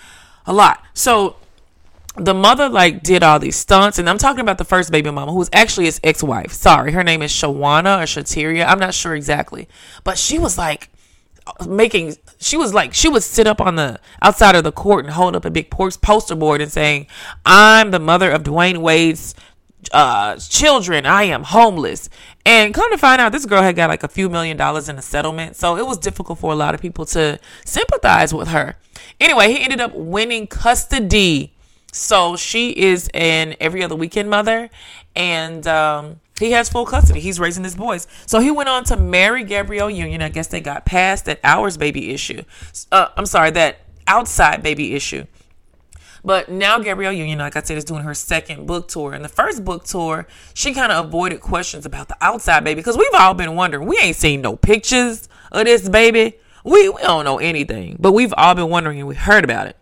a 0.46 0.54
lot. 0.54 0.84
So 0.94 1.36
the 2.16 2.34
mother 2.34 2.68
like 2.68 3.04
did 3.04 3.24
all 3.24 3.40
these 3.40 3.56
stunts, 3.56 3.98
and 3.98 4.10
I'm 4.10 4.18
talking 4.18 4.42
about 4.42 4.58
the 4.58 4.66
first 4.66 4.92
baby 4.92 5.10
mama, 5.12 5.32
who 5.32 5.38
was 5.38 5.50
actually 5.54 5.86
his 5.86 6.00
ex-wife. 6.04 6.52
Sorry, 6.52 6.92
her 6.92 7.04
name 7.04 7.22
is 7.22 7.32
Shawana 7.32 8.02
or 8.02 8.06
Shatiria. 8.06 8.68
I'm 8.68 8.80
not 8.80 8.94
sure 8.94 9.16
exactly, 9.16 9.68
but 10.04 10.18
she 10.18 10.38
was 10.38 10.58
like 10.58 10.90
making. 11.66 12.16
She 12.40 12.58
was 12.58 12.74
like 12.74 12.94
she 12.94 13.08
would 13.08 13.24
sit 13.24 13.48
up 13.48 13.62
on 13.62 13.76
the 13.76 14.00
outside 14.22 14.56
of 14.56 14.64
the 14.64 14.72
court 14.72 15.06
and 15.06 15.14
hold 15.14 15.36
up 15.36 15.46
a 15.46 15.50
big 15.50 15.72
poster 15.72 16.36
board 16.36 16.62
and 16.62 16.72
saying, 16.72 17.08
"I'm 17.46 17.92
the 17.92 18.00
mother 18.00 18.30
of 18.30 18.44
Dwyane 18.44 18.80
Wade's 18.80 19.34
uh, 19.92 20.36
children. 20.38 21.06
I 21.06 21.24
am 21.24 21.44
homeless. 21.44 22.10
And 22.46 22.74
come 22.74 22.92
to 22.92 22.98
find 22.98 23.22
out, 23.22 23.32
this 23.32 23.46
girl 23.46 23.62
had 23.62 23.76
got 23.76 23.90
like 23.90 24.04
a 24.04 24.08
few 24.08 24.30
million 24.30 24.58
dollars 24.58 24.90
in 24.90 24.98
a 24.98 25.02
settlement. 25.02 25.56
So 25.56 25.78
it 25.78 25.86
was 25.86 25.98
difficult 25.98 26.40
for 26.40 26.52
a 26.52 26.56
lot 26.56 26.76
of 26.76 26.82
people 26.82 27.06
to 27.08 27.40
sympathize 27.66 28.34
with 28.34 28.50
her. 28.50 28.76
Anyway, 29.20 29.52
he 29.52 29.64
ended 29.64 29.82
up 29.82 29.94
winning 29.94 30.48
custody. 30.48 31.54
So 31.94 32.36
she 32.36 32.72
is 32.72 33.10
an 33.14 33.56
every 33.60 33.84
other 33.84 33.96
weekend 33.96 34.30
mother. 34.30 34.70
And 35.16 35.68
um, 35.68 36.20
he 36.40 36.52
has 36.52 36.70
full 36.70 36.86
custody. 36.86 37.20
He's 37.20 37.40
raising 37.40 37.64
his 37.64 37.76
boys. 37.76 38.08
So 38.26 38.40
he 38.40 38.50
went 38.50 38.70
on 38.70 38.84
to 38.86 38.98
marry 38.98 39.44
Gabrielle 39.44 39.90
Union. 39.90 40.22
I 40.22 40.30
guess 40.30 40.48
they 40.48 40.62
got 40.62 40.86
past 40.86 41.26
that 41.26 41.40
hours 41.44 41.78
baby 41.78 42.12
issue. 42.12 42.44
Uh, 42.92 43.10
I'm 43.16 43.26
sorry, 43.26 43.52
that 43.52 43.82
outside 44.08 44.64
baby 44.64 44.96
issue. 44.96 45.26
But 46.24 46.50
now 46.50 46.80
Gabrielle 46.80 47.14
Union, 47.14 47.40
like 47.40 47.56
I 47.56 47.62
said, 47.62 47.78
is 47.78 47.84
doing 47.84 48.04
her 48.04 48.14
second 48.14 48.68
book 48.68 48.88
tour. 48.88 49.14
And 49.14 49.24
the 49.24 49.30
first 49.30 49.66
book 49.66 49.86
tour, 49.86 50.28
she 50.54 50.74
kind 50.74 50.92
of 50.92 51.06
avoided 51.06 51.42
questions 51.42 51.86
about 51.86 52.08
the 52.08 52.18
outside 52.22 52.64
baby 52.64 52.80
because 52.80 52.98
we've 52.98 53.14
all 53.14 53.34
been 53.34 53.56
wondering. 53.56 53.88
We 53.88 53.98
ain't 53.98 54.16
seen 54.16 54.42
no 54.42 54.56
pictures 54.56 55.28
of 55.52 55.66
this 55.66 55.90
baby. 55.90 56.38
We, 56.64 56.90
we 56.90 57.02
don't 57.02 57.26
know 57.26 57.40
anything, 57.40 57.98
but 58.00 58.12
we've 58.12 58.34
all 58.38 58.54
been 58.54 58.70
wondering 58.70 59.00
and 59.00 59.08
we 59.08 59.16
heard 59.16 59.44
about 59.44 59.68
it. 59.68 59.78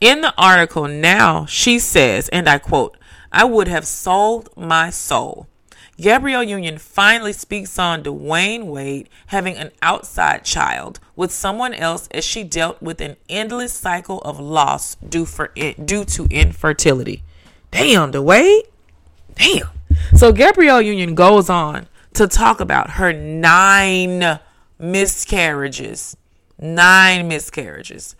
In 0.00 0.20
the 0.20 0.34
article 0.36 0.88
now, 0.88 1.46
she 1.46 1.78
says, 1.78 2.28
and 2.28 2.48
I 2.48 2.58
quote, 2.58 2.98
I 3.32 3.44
would 3.44 3.68
have 3.68 3.86
sold 3.86 4.50
my 4.56 4.90
soul 4.90 5.48
Gabrielle 6.00 6.42
Union 6.42 6.78
finally 6.78 7.32
speaks 7.32 7.78
on 7.78 8.02
Dwyane 8.02 8.64
Wade 8.64 9.08
having 9.26 9.56
an 9.56 9.70
outside 9.80 10.44
child 10.44 10.98
with 11.14 11.30
someone 11.30 11.72
else 11.72 12.08
as 12.10 12.24
she 12.24 12.42
dealt 12.42 12.82
with 12.82 13.00
an 13.00 13.16
endless 13.28 13.72
cycle 13.72 14.20
of 14.22 14.40
loss 14.40 14.96
due 14.96 15.24
for 15.24 15.52
it, 15.54 15.86
due 15.86 16.04
to 16.06 16.26
infertility. 16.30 17.22
Damn, 17.70 18.10
Dwyane. 18.12 18.62
Damn. 19.36 19.68
So 20.16 20.32
Gabrielle 20.32 20.82
Union 20.82 21.14
goes 21.14 21.48
on 21.48 21.86
to 22.14 22.26
talk 22.26 22.60
about 22.60 22.90
her 22.90 23.12
nine 23.12 24.40
miscarriages. 24.78 26.16
Nine 26.58 27.28
miscarriages. 27.28 28.16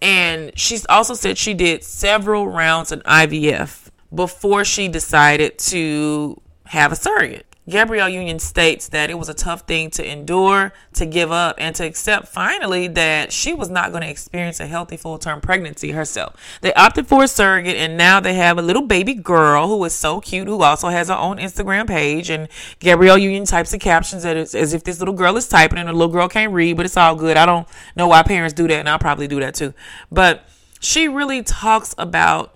And 0.00 0.56
she's 0.58 0.86
also 0.86 1.14
said 1.14 1.38
she 1.38 1.54
did 1.54 1.82
several 1.82 2.48
rounds 2.48 2.92
of 2.92 3.02
IVF 3.04 3.88
before 4.14 4.64
she 4.64 4.88
decided 4.88 5.58
to 5.58 6.40
have 6.66 6.92
a 6.92 6.96
surrogate. 6.96 7.46
Gabrielle 7.68 8.08
Union 8.08 8.38
states 8.38 8.88
that 8.90 9.10
it 9.10 9.18
was 9.18 9.28
a 9.28 9.34
tough 9.34 9.62
thing 9.62 9.90
to 9.90 10.08
endure, 10.08 10.72
to 10.94 11.04
give 11.04 11.32
up, 11.32 11.56
and 11.58 11.74
to 11.74 11.84
accept 11.84 12.28
finally 12.28 12.86
that 12.86 13.32
she 13.32 13.52
was 13.52 13.68
not 13.68 13.90
going 13.90 14.02
to 14.02 14.08
experience 14.08 14.60
a 14.60 14.66
healthy 14.66 14.96
full 14.96 15.18
term 15.18 15.40
pregnancy 15.40 15.90
herself. 15.90 16.36
They 16.60 16.72
opted 16.74 17.08
for 17.08 17.24
a 17.24 17.28
surrogate, 17.28 17.76
and 17.76 17.96
now 17.96 18.20
they 18.20 18.34
have 18.34 18.56
a 18.56 18.62
little 18.62 18.82
baby 18.82 19.14
girl 19.14 19.66
who 19.66 19.82
is 19.84 19.92
so 19.92 20.20
cute, 20.20 20.46
who 20.46 20.62
also 20.62 20.88
has 20.90 21.08
her 21.08 21.16
own 21.16 21.38
Instagram 21.38 21.88
page. 21.88 22.30
And 22.30 22.48
Gabrielle 22.78 23.18
Union 23.18 23.44
types 23.44 23.72
the 23.72 23.78
captions 23.78 24.24
as, 24.24 24.54
as 24.54 24.72
if 24.72 24.84
this 24.84 25.00
little 25.00 25.14
girl 25.14 25.36
is 25.36 25.48
typing, 25.48 25.78
and 25.78 25.88
the 25.88 25.92
little 25.92 26.12
girl 26.12 26.28
can't 26.28 26.52
read, 26.52 26.76
but 26.76 26.86
it's 26.86 26.96
all 26.96 27.16
good. 27.16 27.36
I 27.36 27.46
don't 27.46 27.66
know 27.96 28.06
why 28.06 28.22
parents 28.22 28.54
do 28.54 28.68
that, 28.68 28.78
and 28.78 28.88
I'll 28.88 29.00
probably 29.00 29.26
do 29.26 29.40
that 29.40 29.54
too. 29.56 29.74
But 30.12 30.48
she 30.78 31.08
really 31.08 31.42
talks 31.42 31.96
about 31.98 32.54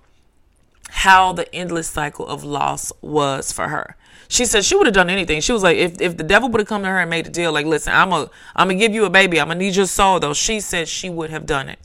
how 0.90 1.32
the 1.32 1.52
endless 1.52 1.88
cycle 1.88 2.28
of 2.28 2.44
loss 2.44 2.92
was 3.00 3.50
for 3.50 3.68
her 3.68 3.96
she 4.28 4.44
said 4.44 4.64
she 4.64 4.76
would 4.76 4.86
have 4.86 4.94
done 4.94 5.10
anything. 5.10 5.40
She 5.40 5.52
was 5.52 5.62
like, 5.62 5.76
if, 5.76 6.00
if 6.00 6.16
the 6.16 6.22
devil 6.22 6.48
would 6.48 6.60
have 6.60 6.68
come 6.68 6.82
to 6.82 6.88
her 6.88 7.00
and 7.00 7.10
made 7.10 7.26
a 7.26 7.30
deal, 7.30 7.52
like, 7.52 7.66
listen, 7.66 7.92
I'm 7.92 8.12
a 8.12 8.30
I'm 8.54 8.68
gonna 8.68 8.78
give 8.78 8.94
you 8.94 9.04
a 9.04 9.10
baby. 9.10 9.40
I'm 9.40 9.48
gonna 9.48 9.58
need 9.58 9.76
your 9.76 9.86
soul 9.86 10.20
though. 10.20 10.34
She 10.34 10.60
said 10.60 10.88
she 10.88 11.10
would 11.10 11.30
have 11.30 11.46
done 11.46 11.68
it. 11.68 11.78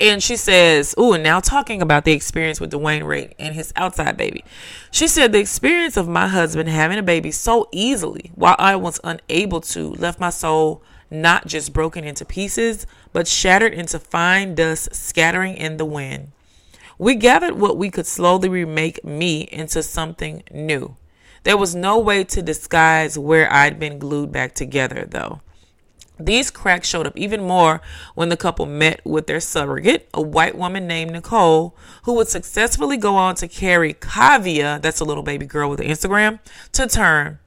And 0.00 0.22
she 0.22 0.36
says, 0.36 0.94
oh, 0.98 1.12
and 1.12 1.22
now 1.22 1.38
talking 1.38 1.80
about 1.80 2.04
the 2.04 2.12
experience 2.12 2.60
with 2.60 2.72
Dwyane 2.72 3.06
Wade 3.06 3.34
and 3.38 3.54
his 3.54 3.72
outside 3.76 4.16
baby. 4.16 4.44
She 4.90 5.06
said, 5.06 5.30
the 5.30 5.38
experience 5.38 5.96
of 5.96 6.08
my 6.08 6.26
husband 6.26 6.68
having 6.68 6.98
a 6.98 7.02
baby 7.02 7.30
so 7.30 7.68
easily 7.70 8.32
while 8.34 8.56
I 8.58 8.74
was 8.74 8.98
unable 9.04 9.60
to 9.60 9.90
left 9.92 10.18
my 10.18 10.30
soul 10.30 10.82
not 11.10 11.46
just 11.46 11.72
broken 11.72 12.04
into 12.04 12.24
pieces, 12.24 12.86
but 13.12 13.28
shattered 13.28 13.72
into 13.72 13.98
fine 14.00 14.54
dust 14.54 14.94
scattering 14.94 15.56
in 15.56 15.76
the 15.76 15.84
wind. 15.84 16.32
We 16.98 17.14
gathered 17.14 17.54
what 17.54 17.76
we 17.76 17.90
could 17.90 18.06
slowly 18.06 18.48
remake 18.48 19.04
me 19.04 19.42
into 19.42 19.82
something 19.82 20.42
new. 20.50 20.96
There 21.44 21.56
was 21.58 21.74
no 21.74 21.98
way 21.98 22.24
to 22.24 22.42
disguise 22.42 23.18
where 23.18 23.52
I'd 23.52 23.78
been 23.78 23.98
glued 23.98 24.32
back 24.32 24.54
together, 24.54 25.06
though. 25.08 25.40
These 26.18 26.50
cracks 26.50 26.88
showed 26.88 27.06
up 27.06 27.18
even 27.18 27.42
more 27.42 27.82
when 28.14 28.30
the 28.30 28.36
couple 28.36 28.66
met 28.66 29.00
with 29.04 29.26
their 29.26 29.40
surrogate, 29.40 30.08
a 30.14 30.22
white 30.22 30.56
woman 30.56 30.86
named 30.86 31.12
Nicole, 31.12 31.76
who 32.04 32.14
would 32.14 32.28
successfully 32.28 32.96
go 32.96 33.16
on 33.16 33.34
to 33.36 33.48
carry 33.48 33.92
Kaavia, 33.92 34.80
that's 34.80 35.00
a 35.00 35.04
little 35.04 35.22
baby 35.22 35.44
girl 35.44 35.68
with 35.68 35.80
an 35.80 35.88
Instagram, 35.88 36.38
to 36.72 36.86
term. 36.86 37.40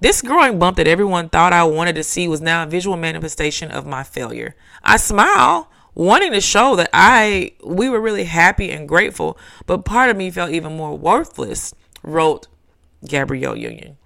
This 0.00 0.20
growing 0.20 0.58
bump 0.58 0.76
that 0.76 0.88
everyone 0.88 1.30
thought 1.30 1.52
I 1.52 1.64
wanted 1.64 1.94
to 1.94 2.02
see 2.02 2.28
was 2.28 2.42
now 2.42 2.64
a 2.64 2.66
visual 2.66 2.96
manifestation 2.96 3.70
of 3.70 3.86
my 3.86 4.02
failure. 4.02 4.54
I 4.82 4.98
smile, 4.98 5.70
wanting 5.94 6.32
to 6.32 6.40
show 6.42 6.76
that 6.76 6.90
I 6.92 7.52
we 7.64 7.88
were 7.88 8.00
really 8.00 8.24
happy 8.24 8.70
and 8.70 8.88
grateful, 8.88 9.38
but 9.66 9.86
part 9.86 10.10
of 10.10 10.16
me 10.16 10.30
felt 10.30 10.50
even 10.50 10.76
more 10.76 10.98
worthless, 10.98 11.74
wrote 12.02 12.48
Gabrielle 13.06 13.56
Union. 13.56 13.96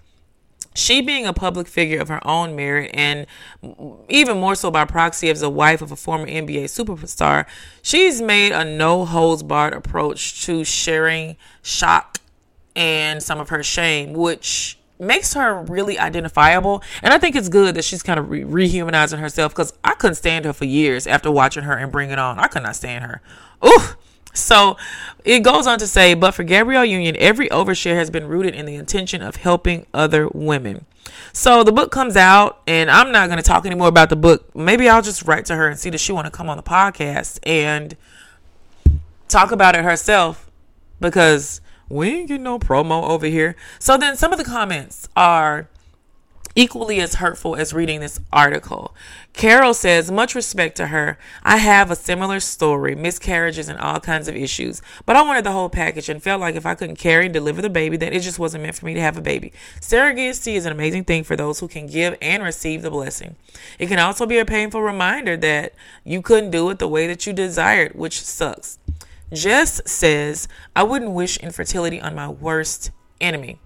She, 0.75 1.01
being 1.01 1.27
a 1.27 1.33
public 1.33 1.67
figure 1.67 2.01
of 2.01 2.09
her 2.09 2.25
own 2.25 2.55
merit 2.55 2.93
and 2.95 3.27
even 4.09 4.39
more 4.39 4.55
so 4.55 4.71
by 4.71 4.85
proxy 4.85 5.29
as 5.29 5.43
a 5.43 5.51
wife 5.51 5.83
of 5.83 5.91
a 5.91 5.97
former 5.97 6.27
NBA 6.27 6.65
superstar, 6.65 7.47
she's 7.83 8.23
made 8.23 8.53
a 8.53 8.65
no 8.65 9.05
holds 9.05 9.43
barred 9.43 9.73
approach 9.73 10.45
to 10.45 10.63
sharing 10.63 11.37
shock 11.63 12.19
and 12.77 13.21
some 13.21 13.41
of 13.41 13.49
her 13.49 13.65
shame, 13.65 14.13
which 14.13 14.79
makes 15.01 15.35
her 15.35 15.63
really 15.63 15.99
identifiable. 15.99 16.83
And 17.03 17.13
I 17.13 17.19
think 17.19 17.35
it's 17.35 17.49
good 17.49 17.75
that 17.75 17.85
she's 17.85 18.03
kind 18.03 18.21
of 18.21 18.31
re- 18.31 18.45
rehumanizing 18.45 19.19
herself 19.19 19.53
because 19.53 19.73
I 19.83 19.95
couldn't 19.95 20.17
stand 20.17 20.45
her 20.45 20.53
for 20.53 20.65
years 20.65 21.07
after 21.07 21.31
watching 21.31 21.65
her 21.65 21.77
and 21.77 21.91
Bring 21.91 22.11
It 22.11 22.19
On. 22.19 22.39
I 22.39 22.47
could 22.47 22.63
not 22.63 22.77
stand 22.77 23.05
her. 23.05 23.21
Ooh. 23.67 23.79
So 24.33 24.77
it 25.25 25.41
goes 25.41 25.67
on 25.67 25.79
to 25.79 25.87
say, 25.87 26.15
but 26.15 26.33
for 26.33 26.45
Gabrielle 26.45 26.85
Union, 26.85 27.17
every 27.19 27.49
overshare 27.49 27.97
has 27.97 28.11
been 28.11 28.27
rooted 28.27 28.55
in 28.55 28.67
the 28.67 28.77
intention 28.77 29.23
of 29.23 29.37
helping 29.37 29.87
other 29.93 30.29
women. 30.29 30.87
So 31.33 31.63
the 31.65 31.73
book 31.73 31.91
comes 31.91 32.17
out, 32.17 32.63
and 32.67 32.91
I'm 32.91 33.13
not 33.13 33.29
going 33.29 33.39
to 33.39 33.43
talk 33.43 33.67
anymore 33.67 33.89
about 33.89 34.11
the 34.11 34.17
book. 34.17 34.55
Maybe 34.55 34.89
I'll 34.89 35.03
just 35.03 35.25
write 35.25 35.47
to 35.47 35.57
her 35.57 35.69
and 35.69 35.79
see 35.79 35.91
does 35.91 36.01
she 36.01 36.13
want 36.13 36.27
to 36.27 36.31
come 36.31 36.49
on 36.49 36.57
the 36.57 36.63
podcast 36.63 37.39
and 37.45 37.97
talk 39.29 39.51
about 39.53 39.75
it 39.75 39.85
herself 39.85 40.51
because 41.01 41.61
we 41.89 42.09
ain't 42.11 42.29
getting 42.29 42.43
no 42.43 42.59
promo 42.59 43.03
over 43.09 43.27
here. 43.27 43.57
So 43.79 43.97
then 43.97 44.17
some 44.17 44.33
of 44.33 44.39
the 44.39 44.45
comments 44.45 45.09
are 45.17 45.69
equally 46.55 47.01
as 47.01 47.17
hurtful 47.17 47.57
as 47.57 47.73
reading 47.73 48.01
this 48.01 48.21
article. 48.33 48.95
Carol 49.33 49.75
says, 49.75 50.11
much 50.11 50.35
respect 50.35 50.77
to 50.77 50.89
her. 50.89 51.19
I 51.45 51.59
have 51.59 51.91
a 51.91 51.97
similar 51.97 52.41
story, 52.41 52.95
miscarriages 52.95 53.69
and 53.69 53.79
all 53.79 54.01
kinds 54.01 54.27
of 54.27 54.35
issues, 54.35 54.83
but 55.07 55.17
I 55.17 55.23
wanted 55.23 55.45
the 55.45 55.53
whole 55.53 55.69
package 55.69 56.09
and 56.09 56.23
felt 56.23 56.41
like 56.41 56.57
if 56.57 56.67
I 56.67 56.75
couldn't 56.75 56.97
carry 56.97 57.27
and 57.27 57.35
deliver 57.35 57.63
the 57.63 57.71
baby, 57.71 57.97
then 57.97 58.13
it 58.13 58.21
just 58.21 58.39
wasn't 58.39 58.65
meant 58.65 58.77
for 58.77 58.87
me 58.87 58.95
to 58.95 59.01
have 59.01 59.17
a 59.17 59.23
baby. 59.23 59.53
Surrogacy 59.81 60.55
is 60.55 60.67
an 60.67 60.73
amazing 60.73 61.05
thing 61.05 61.23
for 61.23 61.37
those 61.37 61.61
who 61.61 61.69
can 61.69 61.87
give 61.87 62.17
and 62.21 62.43
receive 62.43 62.83
the 62.83 62.91
blessing. 62.91 63.37
It 63.79 63.89
can 63.89 63.99
also 63.99 64.27
be 64.27 64.39
a 64.39 64.45
painful 64.45 64.83
reminder 64.83 65.37
that 65.37 65.75
you 66.05 66.23
couldn't 66.23 66.51
do 66.51 66.69
it 66.71 66.79
the 66.79 66.89
way 66.89 67.07
that 67.07 67.27
you 67.27 67.33
desired, 67.33 67.95
which 67.95 68.21
sucks. 68.21 68.79
Jess 69.33 69.81
says, 69.85 70.49
I 70.75 70.83
wouldn't 70.83 71.13
wish 71.13 71.37
infertility 71.37 72.01
on 72.01 72.15
my 72.15 72.29
worst 72.29 72.91
enemy. 73.21 73.59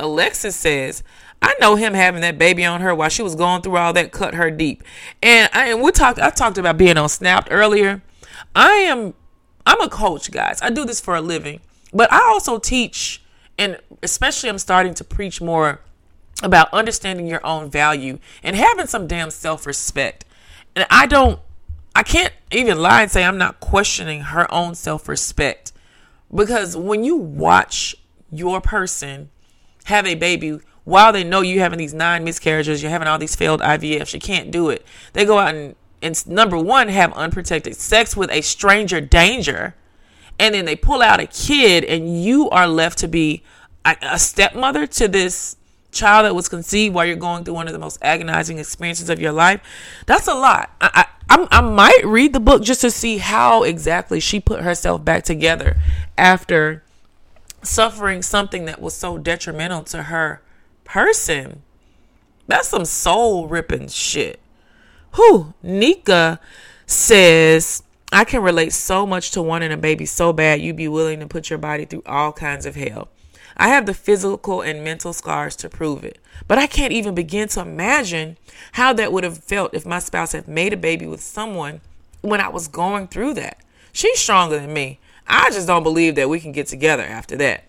Alexis 0.00 0.56
says, 0.56 1.04
I 1.42 1.54
know 1.60 1.74
him 1.74 1.94
having 1.94 2.20
that 2.20 2.38
baby 2.38 2.64
on 2.64 2.80
her 2.80 2.94
while 2.94 3.08
she 3.08 3.22
was 3.22 3.34
going 3.34 3.62
through 3.62 3.76
all 3.76 3.92
that 3.92 4.12
cut 4.12 4.34
her 4.34 4.50
deep. 4.50 4.84
And 5.22 5.50
I 5.52 5.68
and 5.68 5.82
we 5.82 5.90
talked 5.90 6.20
I 6.20 6.30
talked 6.30 6.56
about 6.56 6.78
being 6.78 6.96
on 6.96 7.08
Snapped 7.08 7.48
earlier. 7.50 8.02
I 8.54 8.70
am 8.70 9.14
I'm 9.66 9.80
a 9.80 9.88
coach, 9.88 10.30
guys. 10.30 10.60
I 10.62 10.70
do 10.70 10.84
this 10.84 11.00
for 11.00 11.16
a 11.16 11.20
living. 11.20 11.60
But 11.92 12.12
I 12.12 12.22
also 12.28 12.58
teach 12.58 13.22
and 13.58 13.78
especially 14.02 14.48
I'm 14.48 14.58
starting 14.58 14.94
to 14.94 15.04
preach 15.04 15.40
more 15.40 15.80
about 16.42 16.72
understanding 16.72 17.26
your 17.26 17.44
own 17.44 17.70
value 17.70 18.18
and 18.42 18.56
having 18.56 18.86
some 18.86 19.06
damn 19.06 19.30
self-respect. 19.30 20.24
And 20.76 20.86
I 20.90 21.06
don't 21.06 21.40
I 21.94 22.02
can't 22.02 22.32
even 22.52 22.78
lie 22.78 23.02
and 23.02 23.10
say 23.10 23.24
I'm 23.24 23.38
not 23.38 23.60
questioning 23.60 24.22
her 24.22 24.52
own 24.52 24.74
self-respect 24.74 25.72
because 26.34 26.76
when 26.76 27.04
you 27.04 27.16
watch 27.16 27.96
your 28.30 28.60
person 28.60 29.30
have 29.84 30.06
a 30.06 30.14
baby 30.14 30.60
while 30.84 31.12
they 31.12 31.24
know 31.24 31.40
you're 31.40 31.62
having 31.62 31.78
these 31.78 31.94
nine 31.94 32.24
miscarriages, 32.24 32.82
you're 32.82 32.90
having 32.90 33.08
all 33.08 33.18
these 33.18 33.36
failed 33.36 33.60
IVFs, 33.60 34.14
you 34.14 34.20
can't 34.20 34.50
do 34.50 34.68
it. 34.70 34.84
They 35.12 35.24
go 35.24 35.38
out 35.38 35.54
and, 35.54 35.76
and 36.00 36.26
number 36.26 36.58
one, 36.58 36.88
have 36.88 37.12
unprotected 37.12 37.76
sex 37.76 38.16
with 38.16 38.30
a 38.30 38.40
stranger 38.40 39.00
danger. 39.00 39.74
And 40.38 40.54
then 40.54 40.64
they 40.64 40.74
pull 40.74 41.02
out 41.02 41.20
a 41.20 41.26
kid, 41.26 41.84
and 41.84 42.22
you 42.22 42.50
are 42.50 42.66
left 42.66 42.98
to 42.98 43.08
be 43.08 43.44
a, 43.84 43.96
a 44.02 44.18
stepmother 44.18 44.86
to 44.88 45.06
this 45.06 45.56
child 45.92 46.24
that 46.24 46.34
was 46.34 46.48
conceived 46.48 46.94
while 46.94 47.04
you're 47.04 47.16
going 47.16 47.44
through 47.44 47.54
one 47.54 47.68
of 47.68 47.72
the 47.72 47.78
most 47.78 47.98
agonizing 48.02 48.58
experiences 48.58 49.08
of 49.10 49.20
your 49.20 49.30
life. 49.30 49.60
That's 50.06 50.26
a 50.26 50.34
lot. 50.34 50.74
I, 50.80 51.06
I, 51.28 51.46
I 51.50 51.60
might 51.60 52.02
read 52.04 52.32
the 52.32 52.40
book 52.40 52.62
just 52.62 52.80
to 52.80 52.90
see 52.90 53.18
how 53.18 53.62
exactly 53.62 54.18
she 54.18 54.40
put 54.40 54.62
herself 54.62 55.04
back 55.04 55.22
together 55.22 55.76
after 56.18 56.82
suffering 57.62 58.22
something 58.22 58.64
that 58.64 58.80
was 58.80 58.94
so 58.94 59.18
detrimental 59.18 59.84
to 59.84 60.04
her 60.04 60.42
person. 60.92 61.62
That's 62.46 62.68
some 62.68 62.84
soul 62.84 63.48
ripping 63.48 63.88
shit. 63.88 64.38
Who 65.12 65.54
Nika 65.62 66.38
says, 66.84 67.82
I 68.12 68.24
can 68.24 68.42
relate 68.42 68.74
so 68.74 69.06
much 69.06 69.30
to 69.30 69.40
wanting 69.40 69.72
a 69.72 69.78
baby 69.78 70.04
so 70.04 70.34
bad 70.34 70.60
you'd 70.60 70.76
be 70.76 70.88
willing 70.88 71.20
to 71.20 71.26
put 71.26 71.48
your 71.48 71.58
body 71.58 71.86
through 71.86 72.02
all 72.04 72.30
kinds 72.30 72.66
of 72.66 72.74
hell. 72.74 73.08
I 73.56 73.68
have 73.68 73.86
the 73.86 73.94
physical 73.94 74.60
and 74.60 74.84
mental 74.84 75.14
scars 75.14 75.56
to 75.56 75.70
prove 75.70 76.04
it. 76.04 76.18
But 76.46 76.58
I 76.58 76.66
can't 76.66 76.92
even 76.92 77.14
begin 77.14 77.48
to 77.48 77.60
imagine 77.60 78.36
how 78.72 78.92
that 78.92 79.14
would 79.14 79.24
have 79.24 79.38
felt 79.38 79.72
if 79.72 79.86
my 79.86 79.98
spouse 79.98 80.32
had 80.32 80.46
made 80.46 80.74
a 80.74 80.76
baby 80.76 81.06
with 81.06 81.22
someone 81.22 81.80
when 82.20 82.42
I 82.42 82.48
was 82.48 82.68
going 82.68 83.08
through 83.08 83.32
that. 83.34 83.62
She's 83.92 84.18
stronger 84.18 84.58
than 84.58 84.74
me. 84.74 84.98
I 85.26 85.48
just 85.50 85.66
don't 85.66 85.84
believe 85.84 86.16
that 86.16 86.28
we 86.28 86.38
can 86.38 86.52
get 86.52 86.66
together 86.66 87.02
after 87.02 87.36
that. 87.36 87.64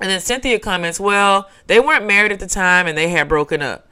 And 0.00 0.10
then 0.10 0.20
Cynthia 0.20 0.58
comments, 0.58 0.98
well, 0.98 1.48
they 1.66 1.78
weren't 1.80 2.06
married 2.06 2.32
at 2.32 2.40
the 2.40 2.46
time 2.46 2.86
and 2.86 2.98
they 2.98 3.08
had 3.08 3.28
broken 3.28 3.62
up. 3.62 3.88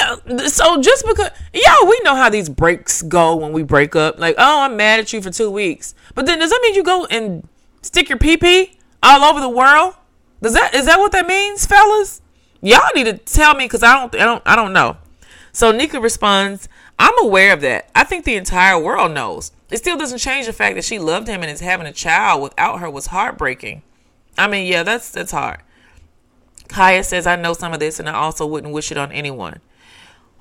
Yeah, 0.00 0.16
so 0.46 0.80
just 0.80 1.04
because, 1.04 1.30
yeah, 1.52 1.76
we 1.84 2.00
know 2.04 2.14
how 2.14 2.30
these 2.30 2.48
breaks 2.48 3.02
go 3.02 3.34
when 3.34 3.52
we 3.52 3.64
break 3.64 3.96
up. 3.96 4.20
Like, 4.20 4.36
oh, 4.38 4.62
I'm 4.62 4.76
mad 4.76 5.00
at 5.00 5.12
you 5.12 5.20
for 5.20 5.30
two 5.30 5.50
weeks. 5.50 5.94
But 6.14 6.26
then 6.26 6.38
does 6.38 6.50
that 6.50 6.60
mean 6.62 6.74
you 6.74 6.84
go 6.84 7.06
and 7.06 7.48
stick 7.82 8.08
your 8.08 8.18
pee 8.18 8.36
pee 8.36 8.78
all 9.02 9.24
over 9.24 9.40
the 9.40 9.48
world? 9.48 9.94
Does 10.40 10.54
that 10.54 10.74
is 10.74 10.86
that 10.86 10.98
what 10.98 11.10
that 11.12 11.26
means, 11.26 11.66
fellas? 11.66 12.22
Y'all 12.60 12.88
need 12.94 13.04
to 13.04 13.18
tell 13.18 13.54
me 13.54 13.64
because 13.64 13.82
I 13.82 13.94
don't, 13.94 14.14
I 14.14 14.24
don't, 14.24 14.42
I 14.46 14.56
don't 14.56 14.72
know. 14.72 14.96
So 15.52 15.72
Nika 15.72 16.00
responds, 16.00 16.68
I'm 16.98 17.18
aware 17.18 17.52
of 17.52 17.60
that. 17.62 17.90
I 17.94 18.04
think 18.04 18.24
the 18.24 18.36
entire 18.36 18.78
world 18.78 19.12
knows. 19.12 19.52
It 19.70 19.78
still 19.78 19.96
doesn't 19.96 20.18
change 20.18 20.46
the 20.46 20.52
fact 20.52 20.76
that 20.76 20.84
she 20.84 20.98
loved 20.98 21.26
him 21.26 21.42
and 21.42 21.50
is 21.50 21.60
having 21.60 21.86
a 21.86 21.92
child 21.92 22.42
without 22.42 22.80
her 22.80 22.88
was 22.88 23.06
heartbreaking. 23.06 23.82
I 24.36 24.48
mean, 24.48 24.66
yeah, 24.66 24.82
that's 24.82 25.10
that's 25.10 25.32
hard. 25.32 25.60
Kaya 26.68 27.04
says, 27.04 27.26
I 27.26 27.36
know 27.36 27.52
some 27.52 27.72
of 27.72 27.80
this 27.80 28.00
and 28.00 28.08
I 28.08 28.14
also 28.14 28.46
wouldn't 28.46 28.72
wish 28.72 28.90
it 28.90 28.98
on 28.98 29.12
anyone. 29.12 29.60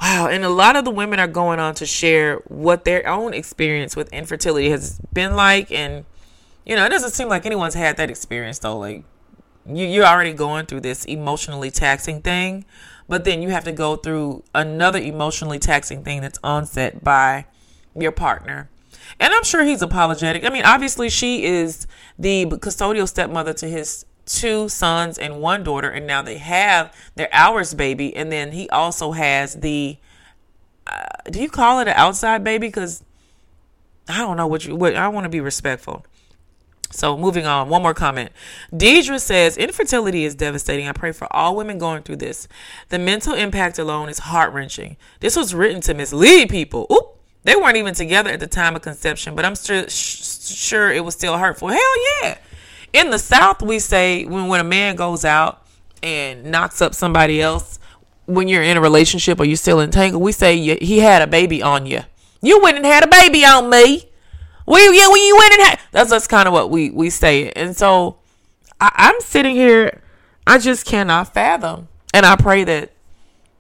Wow. 0.01 0.27
And 0.27 0.43
a 0.43 0.49
lot 0.49 0.75
of 0.75 0.85
the 0.85 0.91
women 0.91 1.19
are 1.19 1.27
going 1.27 1.59
on 1.59 1.75
to 1.75 1.85
share 1.85 2.37
what 2.47 2.85
their 2.85 3.07
own 3.07 3.33
experience 3.33 3.95
with 3.95 4.11
infertility 4.11 4.69
has 4.69 4.99
been 5.13 5.35
like. 5.35 5.71
And, 5.71 6.05
you 6.65 6.75
know, 6.75 6.85
it 6.85 6.89
doesn't 6.89 7.11
seem 7.11 7.29
like 7.29 7.45
anyone's 7.45 7.75
had 7.75 7.97
that 7.97 8.09
experience 8.09 8.59
though. 8.59 8.77
Like, 8.77 9.03
you, 9.65 9.85
you're 9.85 10.05
already 10.05 10.33
going 10.33 10.65
through 10.65 10.81
this 10.81 11.05
emotionally 11.05 11.71
taxing 11.71 12.21
thing, 12.21 12.65
but 13.07 13.23
then 13.23 13.41
you 13.41 13.49
have 13.49 13.63
to 13.65 13.71
go 13.71 13.95
through 13.95 14.43
another 14.53 14.99
emotionally 14.99 15.59
taxing 15.59 16.03
thing 16.03 16.21
that's 16.21 16.39
onset 16.43 17.03
by 17.03 17.45
your 17.95 18.11
partner. 18.11 18.69
And 19.20 19.34
I'm 19.34 19.43
sure 19.43 19.64
he's 19.64 19.82
apologetic. 19.82 20.43
I 20.43 20.49
mean, 20.49 20.66
obviously, 20.66 21.10
she 21.10 21.43
is 21.43 21.88
the 22.18 22.45
custodial 22.45 23.08
stepmother 23.08 23.54
to 23.56 23.68
his 23.68 24.06
two 24.26 24.70
sons 24.70 25.18
and 25.18 25.41
one 25.41 25.64
daughter, 25.64 25.89
and 25.89 26.08
now 26.08 26.22
they 26.22 26.38
have 26.38 26.93
their 27.16 27.30
ours 27.34 27.74
baby. 27.74 28.16
And 28.16 28.32
then 28.32 28.51
he 28.51 28.70
also 28.70 29.12
has 29.12 29.56
the, 29.56 29.97
uh, 30.88 31.06
do 31.30 31.41
you 31.41 31.49
call 31.49 31.80
it 31.80 31.88
an 31.88 31.95
outside 31.95 32.43
baby? 32.43 32.68
Because 32.68 33.04
I 34.08 34.20
don't 34.20 34.38
know 34.38 34.47
what 34.47 34.66
you, 34.66 34.76
what 34.76 34.95
I 34.95 35.08
want 35.08 35.26
to 35.26 35.30
be 35.30 35.41
respectful. 35.41 36.06
So 36.93 37.18
moving 37.18 37.47
on, 37.47 37.70
one 37.70 37.82
more 37.82 37.95
comment. 37.95 38.32
Deidre 38.72 39.20
says 39.20 39.58
infertility 39.58 40.26
is 40.26 40.36
devastating. 40.36 40.88
I 40.88 40.91
pray 40.91 41.12
for 41.12 41.28
all 41.34 41.56
women 41.56 41.80
going 41.80 42.04
through 42.04 42.18
this. 42.18 42.47
The 42.89 42.99
mental 42.99 43.34
impact 43.34 43.80
alone 43.80 44.10
is 44.10 44.20
heart 44.20 44.54
wrenching. 44.54 44.97
This 45.20 45.36
was 45.36 45.56
written 45.56 45.82
to 45.82 45.95
mislead 45.95 46.49
people. 46.49 46.86
Oop, 46.91 47.18
they 47.43 47.55
weren't 47.55 47.77
even 47.77 47.93
together 47.93 48.29
at 48.29 48.39
the 48.39 48.47
time 48.47 48.75
of 48.75 48.81
conception, 48.81 49.35
but 49.35 49.45
I'm 49.45 49.55
sure 49.55 49.89
sure 49.89 50.91
it 50.91 51.03
was 51.03 51.13
still 51.13 51.37
hurtful. 51.37 51.69
Hell 51.69 52.21
yeah. 52.21 52.37
In 52.93 53.09
the 53.09 53.19
South, 53.19 53.61
we 53.61 53.79
say 53.79 54.25
when 54.25 54.47
when 54.47 54.59
a 54.59 54.65
man 54.65 54.95
goes 54.95 55.25
out 55.25 55.65
and 56.01 56.45
knocks 56.45 56.81
up 56.81 56.93
somebody 56.93 57.41
else 57.41 57.79
when 58.25 58.47
you're 58.47 58.63
in 58.63 58.77
a 58.77 58.81
relationship 58.81 59.39
or 59.39 59.45
you're 59.45 59.57
still 59.57 59.81
entangled, 59.81 60.21
we 60.21 60.31
say 60.31 60.77
he 60.77 60.99
had 60.99 61.21
a 61.21 61.27
baby 61.27 61.61
on 61.61 61.85
you. 61.85 62.01
You 62.41 62.61
went 62.61 62.77
and 62.77 62.85
had 62.85 63.03
a 63.03 63.07
baby 63.07 63.45
on 63.45 63.69
me. 63.69 64.09
We 64.65 64.97
yeah, 64.97 65.09
when 65.09 65.21
you 65.21 65.35
went 65.37 65.53
and 65.53 65.61
had 65.63 65.79
that's 65.91 66.09
that's 66.09 66.27
kind 66.27 66.47
of 66.47 66.53
what 66.53 66.69
we 66.69 66.89
we 66.89 67.09
say. 67.09 67.51
And 67.51 67.75
so 67.75 68.17
I, 68.79 68.91
I'm 68.95 69.19
sitting 69.21 69.55
here, 69.55 70.01
I 70.47 70.57
just 70.57 70.85
cannot 70.85 71.33
fathom. 71.33 71.89
And 72.13 72.25
I 72.25 72.35
pray 72.35 72.63
that 72.63 72.91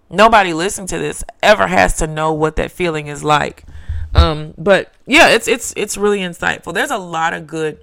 nobody 0.09 0.53
listening 0.53 0.87
to 0.87 0.99
this 0.99 1.23
ever 1.41 1.67
has 1.67 1.97
to 1.97 2.07
know 2.07 2.31
what 2.31 2.55
that 2.55 2.71
feeling 2.71 3.07
is 3.07 3.23
like. 3.23 3.65
Um, 4.15 4.53
but 4.57 4.93
yeah, 5.05 5.29
it's 5.29 5.47
it's 5.47 5.73
it's 5.75 5.97
really 5.97 6.19
insightful. 6.19 6.73
There's 6.73 6.91
a 6.91 6.97
lot 6.97 7.33
of 7.33 7.47
good 7.47 7.79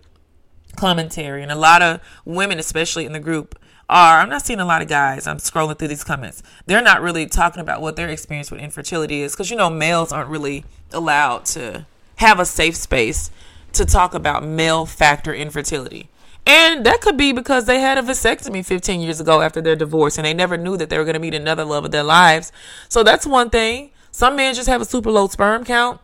commentary 0.76 1.42
and 1.42 1.50
a 1.50 1.56
lot 1.56 1.82
of 1.82 2.00
women, 2.24 2.58
especially 2.58 3.04
in 3.04 3.12
the 3.12 3.20
group, 3.20 3.58
are 3.88 4.20
I'm 4.20 4.28
not 4.28 4.46
seeing 4.46 4.60
a 4.60 4.64
lot 4.64 4.82
of 4.82 4.88
guys. 4.88 5.26
I'm 5.26 5.38
scrolling 5.38 5.78
through 5.78 5.88
these 5.88 6.04
comments. 6.04 6.42
They're 6.66 6.82
not 6.82 7.02
really 7.02 7.26
talking 7.26 7.60
about 7.60 7.80
what 7.80 7.96
their 7.96 8.08
experience 8.08 8.50
with 8.50 8.60
infertility 8.60 9.22
is 9.22 9.32
because 9.32 9.50
you 9.50 9.56
know 9.56 9.70
males 9.70 10.12
aren't 10.12 10.30
really 10.30 10.64
allowed 10.92 11.44
to 11.46 11.86
have 12.16 12.38
a 12.38 12.44
safe 12.44 12.76
space 12.76 13.30
to 13.72 13.84
talk 13.84 14.14
about 14.14 14.44
male 14.44 14.86
factor 14.86 15.34
infertility. 15.34 16.08
And 16.46 16.84
that 16.86 17.00
could 17.00 17.16
be 17.16 17.32
because 17.32 17.66
they 17.66 17.80
had 17.80 17.98
a 17.98 18.02
vasectomy 18.02 18.64
15 18.64 19.00
years 19.00 19.20
ago 19.20 19.40
after 19.40 19.60
their 19.60 19.76
divorce 19.76 20.16
and 20.18 20.24
they 20.24 20.34
never 20.34 20.56
knew 20.56 20.76
that 20.76 20.88
they 20.88 20.98
were 20.98 21.04
going 21.04 21.14
to 21.14 21.20
meet 21.20 21.34
another 21.34 21.64
love 21.64 21.84
of 21.84 21.90
their 21.90 22.02
lives. 22.02 22.50
So 22.88 23.02
that's 23.02 23.26
one 23.26 23.50
thing. 23.50 23.90
Some 24.10 24.36
men 24.36 24.54
just 24.54 24.68
have 24.68 24.80
a 24.80 24.84
super 24.84 25.10
low 25.10 25.28
sperm 25.28 25.64
count. 25.64 26.00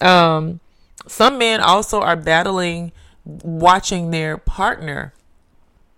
Um, 0.00 0.60
some 1.06 1.38
men 1.38 1.60
also 1.60 2.00
are 2.00 2.16
battling 2.16 2.92
watching 3.24 4.10
their 4.10 4.36
partner 4.36 5.14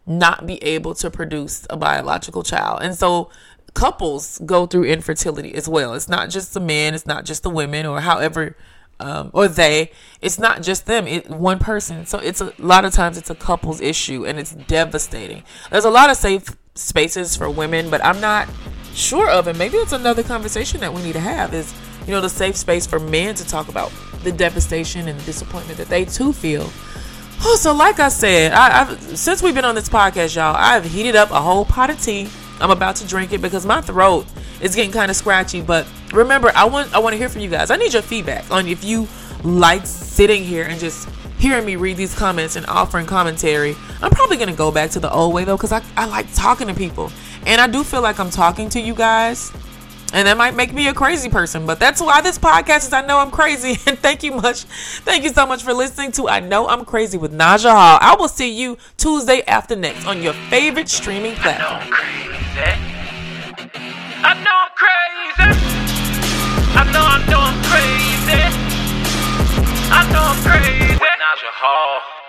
not 0.07 0.47
be 0.47 0.63
able 0.63 0.95
to 0.95 1.11
produce 1.11 1.67
a 1.71 1.77
biological 1.77 2.43
child. 2.43 2.81
And 2.83 2.95
so 2.95 3.31
couples 3.75 4.39
go 4.45 4.67
through 4.67 4.85
infertility 4.85 5.55
as 5.55 5.69
well. 5.69 5.95
It's 5.95 6.09
not 6.09 6.31
just 6.31 6.55
the 6.55 6.61
men, 6.61 6.95
it's 6.95 7.07
not 7.07 7.25
just 7.25 7.43
the 7.43 7.51
women, 7.51 7.87
or 7.87 8.01
however, 8.01 8.57
um, 9.01 9.31
or 9.33 9.49
they. 9.49 9.91
It's 10.21 10.39
not 10.39 10.63
just 10.63 10.87
them. 10.87 11.07
It 11.07 11.29
one 11.29 11.59
person. 11.59 12.07
So 12.07 12.19
it's 12.19 12.41
a 12.41 12.53
lot 12.59 12.85
of 12.85 12.93
times 12.93 13.19
it's 13.19 13.31
a 13.31 13.35
couple's 13.35 13.81
issue, 13.81 14.27
and 14.27 14.39
it's 14.39 14.53
devastating. 14.53 15.43
There's 15.71 15.85
a 15.85 15.91
lot 15.91 16.11
of 16.11 16.17
safe 16.17 16.57
spaces 16.75 17.37
for 17.37 17.49
women, 17.51 17.91
but 17.91 18.05
I'm 18.05 18.21
not 18.21 18.49
sure 18.95 19.31
of, 19.31 19.47
and 19.47 19.59
maybe 19.59 19.77
it's 19.77 19.93
another 19.93 20.23
conversation 20.23 20.81
that 20.81 20.93
we 20.93 21.03
need 21.03 21.15
to 21.15 21.21
have. 21.21 21.55
Is 21.55 21.75
you 22.07 22.13
know 22.13 22.21
the 22.21 22.29
safe 22.29 22.57
space 22.57 22.87
for 22.87 22.99
men 22.99 23.35
to 23.37 23.47
talk 23.47 23.69
about 23.69 23.93
the 24.23 24.33
devastation 24.33 25.09
and 25.09 25.19
the 25.19 25.25
disappointment 25.25 25.79
that 25.79 25.89
they 25.89 26.05
too 26.05 26.33
feel. 26.33 26.71
Oh, 27.47 27.57
so 27.61 27.75
like 27.75 28.01
I 28.01 28.09
said, 28.09 28.53
I, 28.53 28.83
I've 28.83 29.19
since 29.19 29.43
we've 29.43 29.55
been 29.55 29.65
on 29.65 29.75
this 29.75 29.89
podcast, 29.89 30.37
y'all, 30.37 30.55
I've 30.57 30.85
heated 30.85 31.17
up 31.17 31.31
a 31.31 31.41
whole 31.41 31.65
pot 31.65 31.91
of 31.91 32.01
tea 32.01 32.29
I'm 32.61 32.71
about 32.71 32.97
to 32.97 33.07
drink 33.07 33.33
it 33.33 33.43
because 33.43 33.67
my 33.67 33.81
throat 33.81 34.27
is 34.61 34.75
getting 34.75 34.93
kind 34.93 35.11
of 35.11 35.17
scratchy. 35.17 35.61
But 35.61 35.87
remember, 36.13 36.53
I 36.55 36.65
want 36.65 36.95
I 36.95 36.99
want 36.99 37.15
to 37.15 37.19
hear 37.19 37.29
from 37.29 37.43
you 37.43 37.51
guys. 37.51 37.71
I 37.71 37.77
need 37.77 37.93
your 37.93 38.03
feedback 38.03 38.51
on 38.51 38.69
if 38.69 38.85
you 38.85 39.09
like 39.43 39.87
sitting 39.87 40.45
here 40.45 40.65
and 40.65 40.79
just 40.79 41.09
hearing 41.39 41.67
me 41.67 41.77
read 41.77 41.97
these 41.97 42.15
comments 42.15 42.57
and 42.57 42.65
offering 42.67 43.07
commentary. 43.07 43.77
I'm 44.01 44.11
probably 44.11 44.37
gonna 44.37 44.55
go 44.55 44.71
back 44.71 44.91
to 44.91 45.01
the 45.01 45.13
old 45.13 45.35
way 45.35 45.45
though, 45.45 45.57
because 45.57 45.73
I, 45.73 45.83
I 45.97 46.07
like 46.07 46.33
talking 46.35 46.69
to 46.69 46.75
people. 46.75 47.11
And 47.47 47.61
I 47.61 47.67
do 47.67 47.85
feel 47.85 48.01
like 48.01 48.19
I'm 48.19 48.31
talking 48.31 48.69
to 48.71 48.81
you 48.81 48.95
guys. 48.95 49.53
And 50.13 50.29
that 50.29 50.37
might 50.37 50.55
make 50.55 50.73
me 50.73 50.87
a 50.87 50.95
crazy 50.95 51.29
person, 51.29 51.67
but 51.67 51.81
that's 51.81 52.01
why 52.01 52.21
this 52.21 52.39
podcast 52.39 52.87
is 52.87 52.93
I 52.93 53.05
Know 53.05 53.19
I'm 53.19 53.33
Crazy. 53.33 53.81
And 53.89 53.99
thank 53.99 54.23
you 54.23 54.31
much. 54.33 54.63
Thank 55.03 55.25
you 55.25 55.31
so 55.31 55.45
much 55.45 55.65
for 55.65 55.73
listening 55.73 56.13
to 56.13 56.29
I 56.29 56.39
Know 56.39 56.69
I'm 56.69 56.85
Crazy 56.85 57.19
with 57.19 57.33
Naja 57.33 57.73
Hall. 57.73 57.99
I 58.01 58.15
will 58.17 58.29
see 58.29 58.53
you 58.53 58.79
Tuesday 58.97 59.43
after 59.49 59.75
next 59.75 60.07
on 60.07 60.23
your 60.23 60.35
favorite 60.49 60.89
streaming 60.89 61.35
platform. 61.35 61.83
I 64.23 64.35
know 64.45 64.55
I'm 64.55 64.71
crazy. 64.79 65.65
I 66.77 66.85
know 66.93 67.05
I'm 67.05 67.23
crazy. 67.65 68.41
I 69.91 70.13
know 70.13 70.23
I'm 70.23 70.43
crazy. 70.43 70.95
Naja 70.95 71.51
Hall. 71.51 72.24